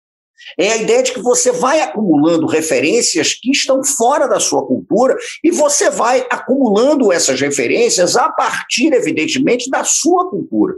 É 0.57 0.72
a 0.72 0.78
ideia 0.78 1.03
de 1.03 1.12
que 1.14 1.22
você 1.22 1.51
vai 1.51 1.82
acumulando 1.82 2.47
referências 2.47 3.34
que 3.34 3.51
estão 3.51 3.84
fora 3.84 4.28
da 4.28 4.39
sua 4.39 4.66
cultura 4.66 5.16
e 5.43 5.51
você 5.51 5.89
vai 5.89 6.26
acumulando 6.30 7.12
essas 7.12 7.39
referências 7.39 8.16
a 8.16 8.30
partir, 8.30 8.93
evidentemente, 8.93 9.70
da 9.70 9.84
sua 9.84 10.30
cultura. 10.30 10.76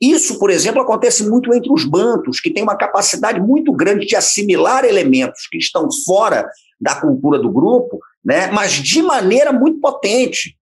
Isso, 0.00 0.38
por 0.38 0.50
exemplo, 0.50 0.82
acontece 0.82 1.28
muito 1.28 1.52
entre 1.54 1.72
os 1.72 1.84
bantos, 1.84 2.40
que 2.40 2.50
têm 2.50 2.62
uma 2.62 2.76
capacidade 2.76 3.40
muito 3.40 3.72
grande 3.72 4.06
de 4.06 4.14
assimilar 4.14 4.84
elementos 4.84 5.46
que 5.50 5.58
estão 5.58 5.88
fora 6.04 6.48
da 6.80 7.00
cultura 7.00 7.38
do 7.38 7.50
grupo, 7.50 7.98
né, 8.24 8.48
mas 8.48 8.72
de 8.72 9.02
maneira 9.02 9.52
muito 9.52 9.80
potente 9.80 10.56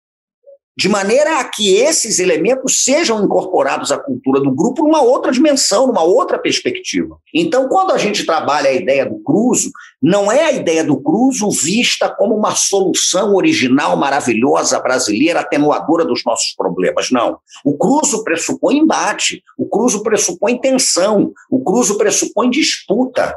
de 0.80 0.88
maneira 0.88 1.40
a 1.40 1.44
que 1.44 1.74
esses 1.74 2.18
elementos 2.18 2.82
sejam 2.82 3.22
incorporados 3.22 3.92
à 3.92 3.98
cultura 3.98 4.40
do 4.40 4.50
grupo 4.50 4.82
numa 4.82 5.02
outra 5.02 5.30
dimensão, 5.30 5.86
numa 5.86 6.02
outra 6.02 6.38
perspectiva. 6.38 7.18
Então, 7.34 7.68
quando 7.68 7.90
a 7.90 7.98
gente 7.98 8.24
trabalha 8.24 8.70
a 8.70 8.72
ideia 8.72 9.04
do 9.04 9.18
cruzo, 9.18 9.70
não 10.00 10.32
é 10.32 10.44
a 10.44 10.52
ideia 10.52 10.82
do 10.82 10.98
cruzo 10.98 11.50
vista 11.50 12.08
como 12.08 12.34
uma 12.34 12.54
solução 12.54 13.34
original, 13.34 13.94
maravilhosa, 13.94 14.80
brasileira, 14.80 15.40
atenuadora 15.40 16.02
dos 16.02 16.24
nossos 16.24 16.54
problemas, 16.56 17.10
não. 17.10 17.36
O 17.62 17.76
cruzo 17.76 18.24
pressupõe 18.24 18.78
embate, 18.78 19.42
o 19.58 19.68
cruzo 19.68 20.02
pressupõe 20.02 20.58
tensão, 20.58 21.30
o 21.50 21.62
cruzo 21.62 21.98
pressupõe 21.98 22.48
disputa. 22.48 23.36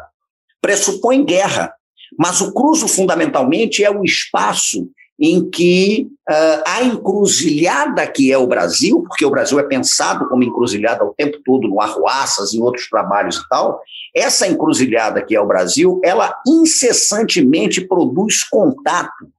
pressupõe 0.62 1.26
guerra. 1.26 1.74
Mas 2.18 2.40
o 2.40 2.54
cruzo, 2.54 2.88
fundamentalmente, 2.88 3.84
é 3.84 3.92
o 3.92 4.02
espaço 4.02 4.88
em 5.26 5.50
que 5.50 6.10
uh, 6.30 6.64
a 6.68 6.84
encruzilhada 6.84 8.06
que 8.06 8.30
é 8.30 8.38
o 8.38 8.46
Brasil, 8.46 9.06
porque 9.08 9.26
o 9.26 9.30
Brasil 9.30 9.58
é 9.58 9.64
pensado 9.64 10.28
como 10.28 10.44
encruzilhada 10.44 11.06
o 11.06 11.14
tempo 11.14 11.38
todo 11.46 11.66
no 11.66 11.80
Arruaças, 11.80 12.54
em 12.54 12.62
outros 12.62 12.90
trabalhos 12.90 13.38
e 13.38 13.48
tal, 13.48 13.80
essa 14.14 14.46
encruzilhada 14.46 15.24
que 15.24 15.34
é 15.34 15.40
o 15.40 15.48
Brasil, 15.48 16.02
ela 16.04 16.38
incessantemente 16.46 17.88
produz 17.88 18.44
contato 18.44 19.30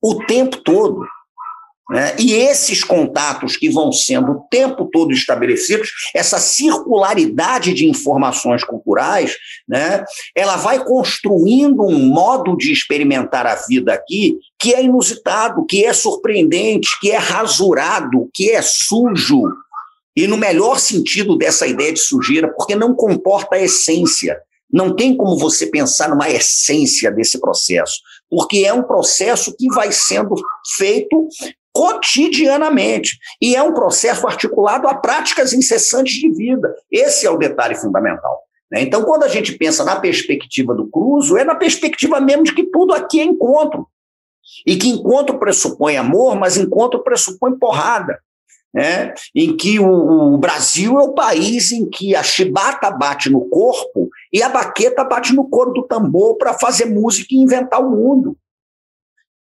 o 0.00 0.24
tempo 0.24 0.56
todo. 0.62 1.06
Né? 1.88 2.16
E 2.18 2.32
esses 2.32 2.82
contatos 2.82 3.56
que 3.56 3.70
vão 3.70 3.92
sendo 3.92 4.32
o 4.32 4.40
tempo 4.50 4.88
todo 4.92 5.12
estabelecidos, 5.12 5.88
essa 6.12 6.38
circularidade 6.38 7.72
de 7.72 7.88
informações 7.88 8.64
culturais, 8.64 9.36
né? 9.68 10.04
ela 10.34 10.56
vai 10.56 10.84
construindo 10.84 11.82
um 11.84 12.06
modo 12.06 12.56
de 12.56 12.72
experimentar 12.72 13.46
a 13.46 13.54
vida 13.54 13.92
aqui 13.92 14.36
que 14.58 14.74
é 14.74 14.82
inusitado, 14.82 15.64
que 15.64 15.84
é 15.84 15.92
surpreendente, 15.92 16.98
que 17.00 17.12
é 17.12 17.18
rasurado, 17.18 18.28
que 18.34 18.50
é 18.50 18.62
sujo. 18.62 19.44
E 20.16 20.26
no 20.26 20.36
melhor 20.36 20.80
sentido 20.80 21.36
dessa 21.36 21.66
ideia 21.66 21.92
de 21.92 22.00
sujeira, 22.00 22.52
porque 22.56 22.74
não 22.74 22.94
comporta 22.94 23.56
a 23.56 23.62
essência. 23.62 24.36
Não 24.72 24.96
tem 24.96 25.16
como 25.16 25.38
você 25.38 25.66
pensar 25.66 26.08
numa 26.08 26.28
essência 26.28 27.12
desse 27.12 27.38
processo, 27.38 28.00
porque 28.28 28.64
é 28.64 28.72
um 28.72 28.82
processo 28.82 29.54
que 29.56 29.68
vai 29.68 29.92
sendo 29.92 30.34
feito 30.76 31.28
cotidianamente. 31.76 33.18
E 33.40 33.54
é 33.54 33.62
um 33.62 33.74
processo 33.74 34.26
articulado 34.26 34.88
a 34.88 34.94
práticas 34.94 35.52
incessantes 35.52 36.14
de 36.14 36.30
vida. 36.30 36.74
Esse 36.90 37.26
é 37.26 37.30
o 37.30 37.36
detalhe 37.36 37.74
fundamental. 37.74 38.40
Né? 38.72 38.80
Então, 38.80 39.04
quando 39.04 39.24
a 39.24 39.28
gente 39.28 39.52
pensa 39.52 39.84
na 39.84 39.96
perspectiva 39.96 40.74
do 40.74 40.88
cruzo, 40.88 41.36
é 41.36 41.44
na 41.44 41.54
perspectiva 41.54 42.18
mesmo 42.18 42.44
de 42.44 42.54
que 42.54 42.64
tudo 42.64 42.94
aqui 42.94 43.20
é 43.20 43.24
encontro. 43.24 43.86
E 44.66 44.76
que 44.76 44.88
encontro 44.88 45.38
pressupõe 45.38 45.98
amor, 45.98 46.34
mas 46.34 46.56
encontro 46.56 47.02
pressupõe 47.02 47.58
porrada. 47.58 48.18
Né? 48.72 49.12
Em 49.34 49.54
que 49.54 49.78
o, 49.78 50.34
o 50.34 50.38
Brasil 50.38 50.98
é 50.98 51.02
o 51.02 51.12
país 51.12 51.72
em 51.72 51.86
que 51.88 52.16
a 52.16 52.22
chibata 52.22 52.90
bate 52.90 53.28
no 53.28 53.42
corpo 53.50 54.08
e 54.32 54.42
a 54.42 54.48
baqueta 54.48 55.04
bate 55.04 55.34
no 55.34 55.46
couro 55.46 55.74
do 55.74 55.82
tambor 55.82 56.38
para 56.38 56.54
fazer 56.54 56.86
música 56.86 57.34
e 57.34 57.38
inventar 57.38 57.82
o 57.82 57.90
mundo. 57.90 58.36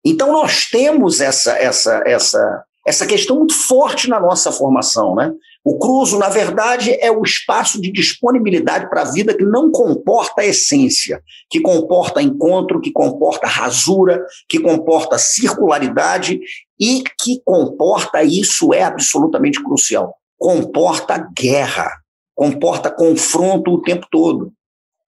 Então, 0.05 0.31
nós 0.31 0.65
temos 0.65 1.21
essa, 1.21 1.53
essa, 1.57 2.01
essa, 2.05 2.63
essa 2.85 3.05
questão 3.05 3.37
muito 3.37 3.53
forte 3.53 4.09
na 4.09 4.19
nossa 4.19 4.51
formação. 4.51 5.15
Né? 5.15 5.31
O 5.63 5.77
cruzo, 5.77 6.17
na 6.17 6.27
verdade, 6.27 6.97
é 6.99 7.11
o 7.11 7.21
espaço 7.21 7.79
de 7.79 7.91
disponibilidade 7.91 8.89
para 8.89 9.01
a 9.03 9.11
vida 9.11 9.35
que 9.35 9.43
não 9.43 9.69
comporta 9.69 10.41
a 10.41 10.45
essência, 10.45 11.21
que 11.49 11.61
comporta 11.61 12.21
encontro, 12.21 12.81
que 12.81 12.91
comporta 12.91 13.45
rasura, 13.47 14.25
que 14.49 14.59
comporta 14.59 15.19
circularidade 15.19 16.39
e 16.79 17.03
que 17.19 17.39
comporta, 17.45 18.23
isso 18.23 18.73
é 18.73 18.81
absolutamente 18.81 19.63
crucial, 19.63 20.15
comporta 20.39 21.29
guerra, 21.37 21.91
comporta 22.33 22.89
confronto 22.89 23.71
o 23.71 23.81
tempo 23.83 24.07
todo. 24.11 24.51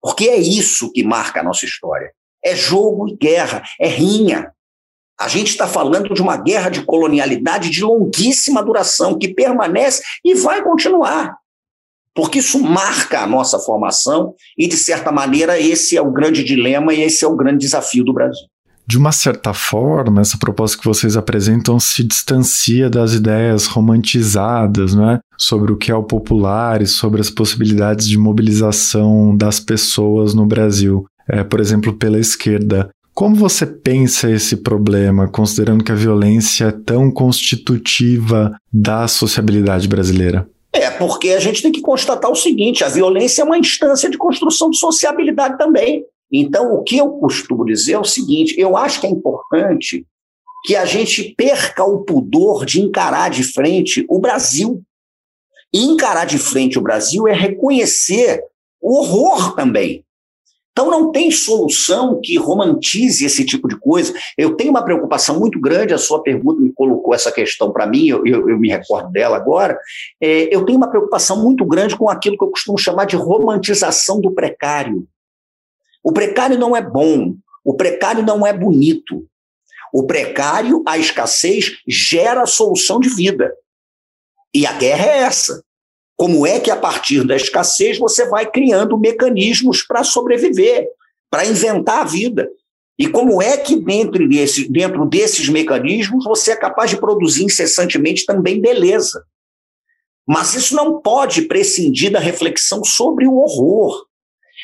Porque 0.02 0.28
é 0.28 0.36
isso 0.36 0.92
que 0.92 1.02
marca 1.02 1.40
a 1.40 1.44
nossa 1.44 1.64
história. 1.64 2.12
É 2.44 2.54
jogo 2.54 3.08
e 3.08 3.16
guerra, 3.16 3.62
é 3.80 3.86
rinha, 3.86 4.52
a 5.22 5.28
gente 5.28 5.48
está 5.48 5.68
falando 5.68 6.12
de 6.12 6.20
uma 6.20 6.36
guerra 6.36 6.68
de 6.68 6.82
colonialidade 6.82 7.70
de 7.70 7.82
longuíssima 7.82 8.62
duração, 8.62 9.16
que 9.16 9.32
permanece 9.32 10.02
e 10.24 10.34
vai 10.34 10.62
continuar. 10.62 11.36
Porque 12.14 12.40
isso 12.40 12.60
marca 12.60 13.20
a 13.20 13.26
nossa 13.26 13.58
formação 13.58 14.34
e, 14.58 14.66
de 14.66 14.76
certa 14.76 15.12
maneira, 15.12 15.58
esse 15.60 15.96
é 15.96 16.02
o 16.02 16.10
grande 16.10 16.42
dilema 16.42 16.92
e 16.92 17.02
esse 17.02 17.24
é 17.24 17.28
o 17.28 17.36
grande 17.36 17.58
desafio 17.58 18.04
do 18.04 18.12
Brasil. 18.12 18.46
De 18.84 18.98
uma 18.98 19.12
certa 19.12 19.54
forma, 19.54 20.20
essa 20.20 20.36
proposta 20.36 20.76
que 20.76 20.84
vocês 20.84 21.16
apresentam 21.16 21.78
se 21.78 22.02
distancia 22.02 22.90
das 22.90 23.12
ideias 23.14 23.66
romantizadas 23.66 24.92
né, 24.92 25.20
sobre 25.38 25.72
o 25.72 25.76
que 25.76 25.92
é 25.92 25.94
o 25.94 26.02
popular 26.02 26.82
e 26.82 26.86
sobre 26.86 27.20
as 27.20 27.30
possibilidades 27.30 28.08
de 28.08 28.18
mobilização 28.18 29.36
das 29.36 29.60
pessoas 29.60 30.34
no 30.34 30.44
Brasil. 30.44 31.06
É, 31.28 31.44
por 31.44 31.60
exemplo, 31.60 31.92
pela 31.92 32.18
esquerda. 32.18 32.90
Como 33.14 33.36
você 33.36 33.66
pensa 33.66 34.30
esse 34.30 34.56
problema, 34.56 35.28
considerando 35.28 35.84
que 35.84 35.92
a 35.92 35.96
violência 35.96 36.66
é 36.66 36.72
tão 36.72 37.10
constitutiva 37.10 38.56
da 38.72 39.06
sociabilidade 39.06 39.86
brasileira? 39.86 40.48
É, 40.72 40.90
porque 40.90 41.30
a 41.30 41.38
gente 41.38 41.60
tem 41.60 41.70
que 41.70 41.82
constatar 41.82 42.30
o 42.30 42.36
seguinte: 42.36 42.82
a 42.82 42.88
violência 42.88 43.42
é 43.42 43.44
uma 43.44 43.58
instância 43.58 44.08
de 44.08 44.16
construção 44.16 44.70
de 44.70 44.78
sociabilidade 44.78 45.58
também. 45.58 46.04
Então, 46.32 46.72
o 46.72 46.82
que 46.82 46.96
eu 46.96 47.10
costumo 47.10 47.66
dizer 47.66 47.92
é 47.92 47.98
o 47.98 48.04
seguinte: 48.04 48.54
eu 48.58 48.76
acho 48.76 49.00
que 49.00 49.06
é 49.06 49.10
importante 49.10 50.06
que 50.64 50.74
a 50.74 50.86
gente 50.86 51.34
perca 51.36 51.84
o 51.84 52.04
pudor 52.04 52.64
de 52.64 52.80
encarar 52.80 53.28
de 53.28 53.42
frente 53.42 54.06
o 54.08 54.18
Brasil. 54.18 54.82
E 55.74 55.84
encarar 55.84 56.26
de 56.26 56.38
frente 56.38 56.78
o 56.78 56.82
Brasil 56.82 57.26
é 57.26 57.32
reconhecer 57.32 58.40
o 58.80 58.98
horror 58.98 59.54
também. 59.54 60.04
Então 60.72 60.90
não 60.90 61.12
tem 61.12 61.30
solução 61.30 62.18
que 62.22 62.36
romantize 62.38 63.24
esse 63.24 63.44
tipo 63.44 63.68
de 63.68 63.78
coisa. 63.78 64.14
Eu 64.38 64.56
tenho 64.56 64.70
uma 64.70 64.82
preocupação 64.82 65.38
muito 65.38 65.60
grande, 65.60 65.92
a 65.92 65.98
sua 65.98 66.22
pergunta 66.22 66.62
me 66.62 66.72
colocou 66.72 67.14
essa 67.14 67.30
questão 67.30 67.70
para 67.70 67.86
mim, 67.86 68.08
eu, 68.08 68.26
eu, 68.26 68.48
eu, 68.48 68.58
me 68.58 68.70
recordo 68.70 69.10
dela 69.10 69.36
agora. 69.36 69.78
É, 70.20 70.54
eu 70.54 70.64
tenho 70.64 70.78
uma 70.78 70.88
preocupação 70.88 71.42
muito 71.42 71.64
grande 71.66 71.96
com 71.96 72.08
aquilo 72.08 72.38
que 72.38 72.44
eu 72.44 72.50
costumo 72.50 72.78
chamar 72.78 73.04
de 73.04 73.16
romantização 73.16 74.18
do 74.18 74.32
precário. 74.32 75.06
O 76.02 76.10
precário 76.10 76.58
não 76.58 76.74
é 76.74 76.80
bom, 76.80 77.34
o 77.62 77.74
precário 77.74 78.22
não 78.24 78.46
é 78.46 78.52
bonito. 78.52 79.26
O 79.92 80.06
precário, 80.06 80.82
a 80.86 80.96
escassez, 80.96 81.76
gera 81.86 82.46
solução 82.46 82.98
de 82.98 83.10
vida. 83.10 83.52
E 84.54 84.66
a 84.66 84.72
guerra 84.72 85.04
é 85.04 85.18
essa. 85.18 85.62
Como 86.22 86.46
é 86.46 86.60
que, 86.60 86.70
a 86.70 86.76
partir 86.76 87.26
da 87.26 87.34
escassez, 87.34 87.98
você 87.98 88.28
vai 88.28 88.48
criando 88.48 88.96
mecanismos 88.96 89.82
para 89.82 90.04
sobreviver, 90.04 90.86
para 91.28 91.44
inventar 91.44 92.02
a 92.02 92.04
vida? 92.04 92.48
E 92.96 93.08
como 93.08 93.42
é 93.42 93.56
que, 93.56 93.74
dentro, 93.74 94.28
desse, 94.28 94.70
dentro 94.70 95.04
desses 95.04 95.48
mecanismos, 95.48 96.24
você 96.24 96.52
é 96.52 96.56
capaz 96.56 96.90
de 96.90 96.96
produzir 96.96 97.42
incessantemente 97.42 98.24
também 98.24 98.60
beleza? 98.60 99.24
Mas 100.24 100.54
isso 100.54 100.76
não 100.76 101.00
pode 101.00 101.42
prescindir 101.42 102.12
da 102.12 102.20
reflexão 102.20 102.84
sobre 102.84 103.26
o 103.26 103.38
horror. 103.38 104.06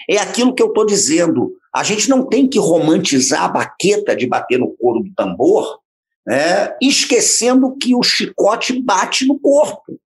É 0.09 0.17
aquilo 0.19 0.55
que 0.55 0.63
eu 0.63 0.69
estou 0.69 0.87
dizendo. 0.87 1.57
A 1.75 1.83
gente 1.83 2.09
não 2.09 2.25
tem 2.25 2.47
que 2.47 2.61
romantizar 2.61 3.43
a 3.43 3.49
baqueta 3.49 4.15
de 4.15 4.29
bater 4.29 4.61
no 4.61 4.77
couro 4.77 5.03
do 5.03 5.13
tambor, 5.13 5.81
né, 6.25 6.77
esquecendo 6.81 7.77
que 7.77 7.97
o 7.97 8.03
chicote 8.05 8.81
bate 8.81 9.27
no 9.27 9.37
corpo. 9.41 9.99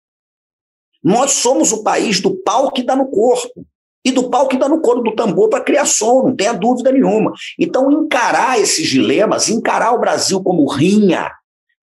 Nós 1.03 1.31
somos 1.31 1.71
o 1.71 1.83
país 1.83 2.19
do 2.19 2.35
pau 2.35 2.71
que 2.71 2.83
dá 2.83 2.95
no 2.95 3.07
corpo 3.07 3.65
e 4.03 4.11
do 4.11 4.29
pau 4.29 4.47
que 4.47 4.57
dá 4.57 4.67
no 4.67 4.81
couro 4.81 5.01
do 5.01 5.15
tambor 5.15 5.49
para 5.49 5.63
criar 5.63 5.85
som, 5.85 6.23
não 6.23 6.35
tenha 6.35 6.53
dúvida 6.53 6.91
nenhuma. 6.91 7.31
Então, 7.57 7.91
encarar 7.91 8.59
esses 8.59 8.87
dilemas, 8.87 9.49
encarar 9.49 9.93
o 9.93 9.99
Brasil 9.99 10.41
como 10.43 10.67
rinha, 10.67 11.31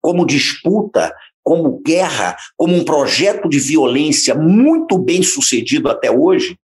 como 0.00 0.26
disputa, 0.26 1.14
como 1.42 1.80
guerra, 1.80 2.36
como 2.56 2.74
um 2.74 2.84
projeto 2.84 3.48
de 3.48 3.58
violência 3.58 4.34
muito 4.34 4.98
bem 4.98 5.22
sucedido 5.22 5.88
até 5.88 6.10
hoje, 6.10 6.58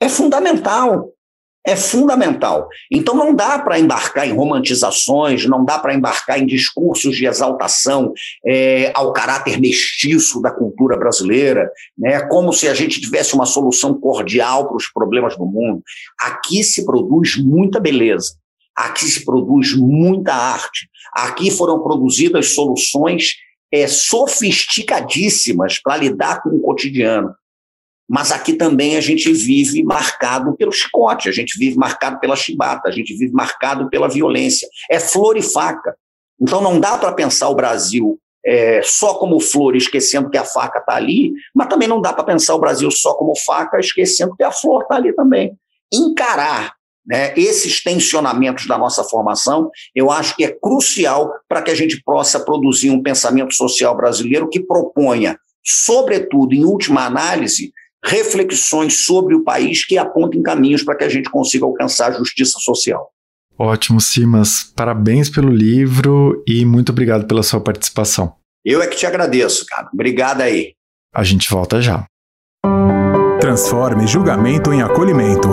é 0.00 0.08
fundamental 0.08 1.13
é 1.66 1.74
fundamental. 1.74 2.68
Então 2.90 3.14
não 3.14 3.34
dá 3.34 3.58
para 3.58 3.78
embarcar 3.78 4.28
em 4.28 4.34
romantizações, 4.34 5.46
não 5.46 5.64
dá 5.64 5.78
para 5.78 5.94
embarcar 5.94 6.38
em 6.38 6.46
discursos 6.46 7.16
de 7.16 7.26
exaltação 7.26 8.12
é, 8.44 8.92
ao 8.94 9.12
caráter 9.12 9.58
mestiço 9.58 10.42
da 10.42 10.50
cultura 10.50 10.96
brasileira, 10.96 11.70
né, 11.96 12.20
como 12.28 12.52
se 12.52 12.68
a 12.68 12.74
gente 12.74 13.00
tivesse 13.00 13.34
uma 13.34 13.46
solução 13.46 13.94
cordial 13.94 14.66
para 14.68 14.76
os 14.76 14.88
problemas 14.88 15.36
do 15.36 15.46
mundo. 15.46 15.82
Aqui 16.20 16.62
se 16.62 16.84
produz 16.84 17.36
muita 17.36 17.80
beleza, 17.80 18.34
aqui 18.76 19.06
se 19.06 19.24
produz 19.24 19.74
muita 19.74 20.34
arte, 20.34 20.88
aqui 21.14 21.50
foram 21.50 21.82
produzidas 21.82 22.54
soluções 22.54 23.36
é, 23.72 23.86
sofisticadíssimas 23.86 25.78
para 25.78 25.96
lidar 25.96 26.42
com 26.42 26.50
o 26.50 26.60
cotidiano. 26.60 27.34
Mas 28.08 28.30
aqui 28.30 28.52
também 28.52 28.96
a 28.96 29.00
gente 29.00 29.32
vive 29.32 29.82
marcado 29.82 30.54
pelo 30.56 30.72
chicote, 30.72 31.28
a 31.28 31.32
gente 31.32 31.58
vive 31.58 31.76
marcado 31.76 32.20
pela 32.20 32.36
chibata, 32.36 32.88
a 32.88 32.92
gente 32.92 33.16
vive 33.16 33.32
marcado 33.32 33.88
pela 33.88 34.08
violência. 34.08 34.68
É 34.90 35.00
flor 35.00 35.36
e 35.36 35.42
faca. 35.42 35.96
Então 36.40 36.60
não 36.60 36.78
dá 36.78 36.98
para 36.98 37.12
pensar 37.12 37.48
o 37.48 37.54
Brasil 37.54 38.18
é, 38.44 38.82
só 38.82 39.14
como 39.14 39.40
flor, 39.40 39.74
esquecendo 39.74 40.28
que 40.28 40.36
a 40.36 40.44
faca 40.44 40.78
está 40.78 40.94
ali, 40.94 41.32
mas 41.54 41.68
também 41.68 41.88
não 41.88 42.00
dá 42.00 42.12
para 42.12 42.24
pensar 42.24 42.54
o 42.54 42.60
Brasil 42.60 42.90
só 42.90 43.14
como 43.14 43.34
faca, 43.34 43.80
esquecendo 43.80 44.36
que 44.36 44.42
a 44.42 44.52
flor 44.52 44.82
está 44.82 44.96
ali 44.96 45.14
também. 45.14 45.56
Encarar 45.92 46.74
né, 47.06 47.32
esses 47.36 47.82
tensionamentos 47.82 48.66
da 48.66 48.76
nossa 48.76 49.02
formação, 49.04 49.70
eu 49.94 50.10
acho 50.10 50.36
que 50.36 50.44
é 50.44 50.50
crucial 50.50 51.32
para 51.48 51.62
que 51.62 51.70
a 51.70 51.74
gente 51.74 52.02
possa 52.02 52.40
produzir 52.40 52.90
um 52.90 53.02
pensamento 53.02 53.54
social 53.54 53.96
brasileiro 53.96 54.48
que 54.48 54.60
proponha, 54.60 55.38
sobretudo, 55.62 56.54
em 56.54 56.64
última 56.64 57.06
análise, 57.06 57.72
reflexões 58.04 59.04
sobre 59.04 59.34
o 59.34 59.42
país 59.42 59.84
que 59.84 59.96
apontem 59.96 60.42
caminhos 60.42 60.82
para 60.82 60.96
que 60.96 61.04
a 61.04 61.08
gente 61.08 61.30
consiga 61.30 61.64
alcançar 61.64 62.12
a 62.12 62.18
justiça 62.18 62.58
social. 62.58 63.10
Ótimo, 63.58 64.00
Simas. 64.00 64.72
Parabéns 64.76 65.30
pelo 65.30 65.50
livro 65.50 66.42
e 66.46 66.64
muito 66.64 66.90
obrigado 66.90 67.26
pela 67.26 67.42
sua 67.42 67.60
participação. 67.60 68.34
Eu 68.64 68.82
é 68.82 68.86
que 68.86 68.96
te 68.96 69.06
agradeço, 69.06 69.64
cara. 69.66 69.88
Obrigado 69.92 70.40
aí. 70.40 70.72
A 71.14 71.22
gente 71.22 71.48
volta 71.48 71.80
já. 71.80 72.04
Transforme 73.40 74.06
julgamento 74.06 74.72
em 74.72 74.82
acolhimento. 74.82 75.48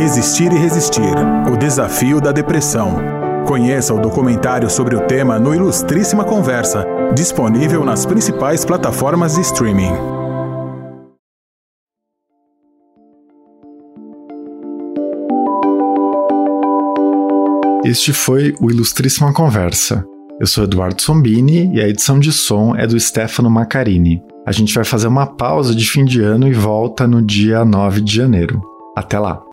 Existir 0.00 0.52
e 0.52 0.58
resistir. 0.58 1.14
O 1.52 1.56
desafio 1.56 2.20
da 2.20 2.32
depressão. 2.32 2.96
Conheça 3.46 3.94
o 3.94 4.00
documentário 4.00 4.70
sobre 4.70 4.96
o 4.96 5.06
tema 5.06 5.38
no 5.38 5.54
Ilustríssima 5.54 6.24
Conversa, 6.24 6.84
disponível 7.14 7.84
nas 7.84 8.06
principais 8.06 8.64
plataformas 8.64 9.34
de 9.34 9.42
streaming. 9.42 10.15
Este 17.86 18.12
foi 18.12 18.52
o 18.60 18.68
Ilustríssima 18.68 19.32
Conversa. 19.32 20.04
Eu 20.40 20.46
sou 20.48 20.64
Eduardo 20.64 21.00
Sombini 21.00 21.72
e 21.72 21.80
a 21.80 21.88
edição 21.88 22.18
de 22.18 22.32
som 22.32 22.74
é 22.74 22.84
do 22.84 22.98
Stefano 22.98 23.48
Macarini. 23.48 24.20
A 24.44 24.50
gente 24.50 24.74
vai 24.74 24.82
fazer 24.82 25.06
uma 25.06 25.24
pausa 25.24 25.72
de 25.72 25.88
fim 25.88 26.04
de 26.04 26.20
ano 26.20 26.48
e 26.48 26.52
volta 26.52 27.06
no 27.06 27.22
dia 27.22 27.64
9 27.64 28.00
de 28.00 28.12
janeiro. 28.12 28.60
Até 28.96 29.20
lá! 29.20 29.45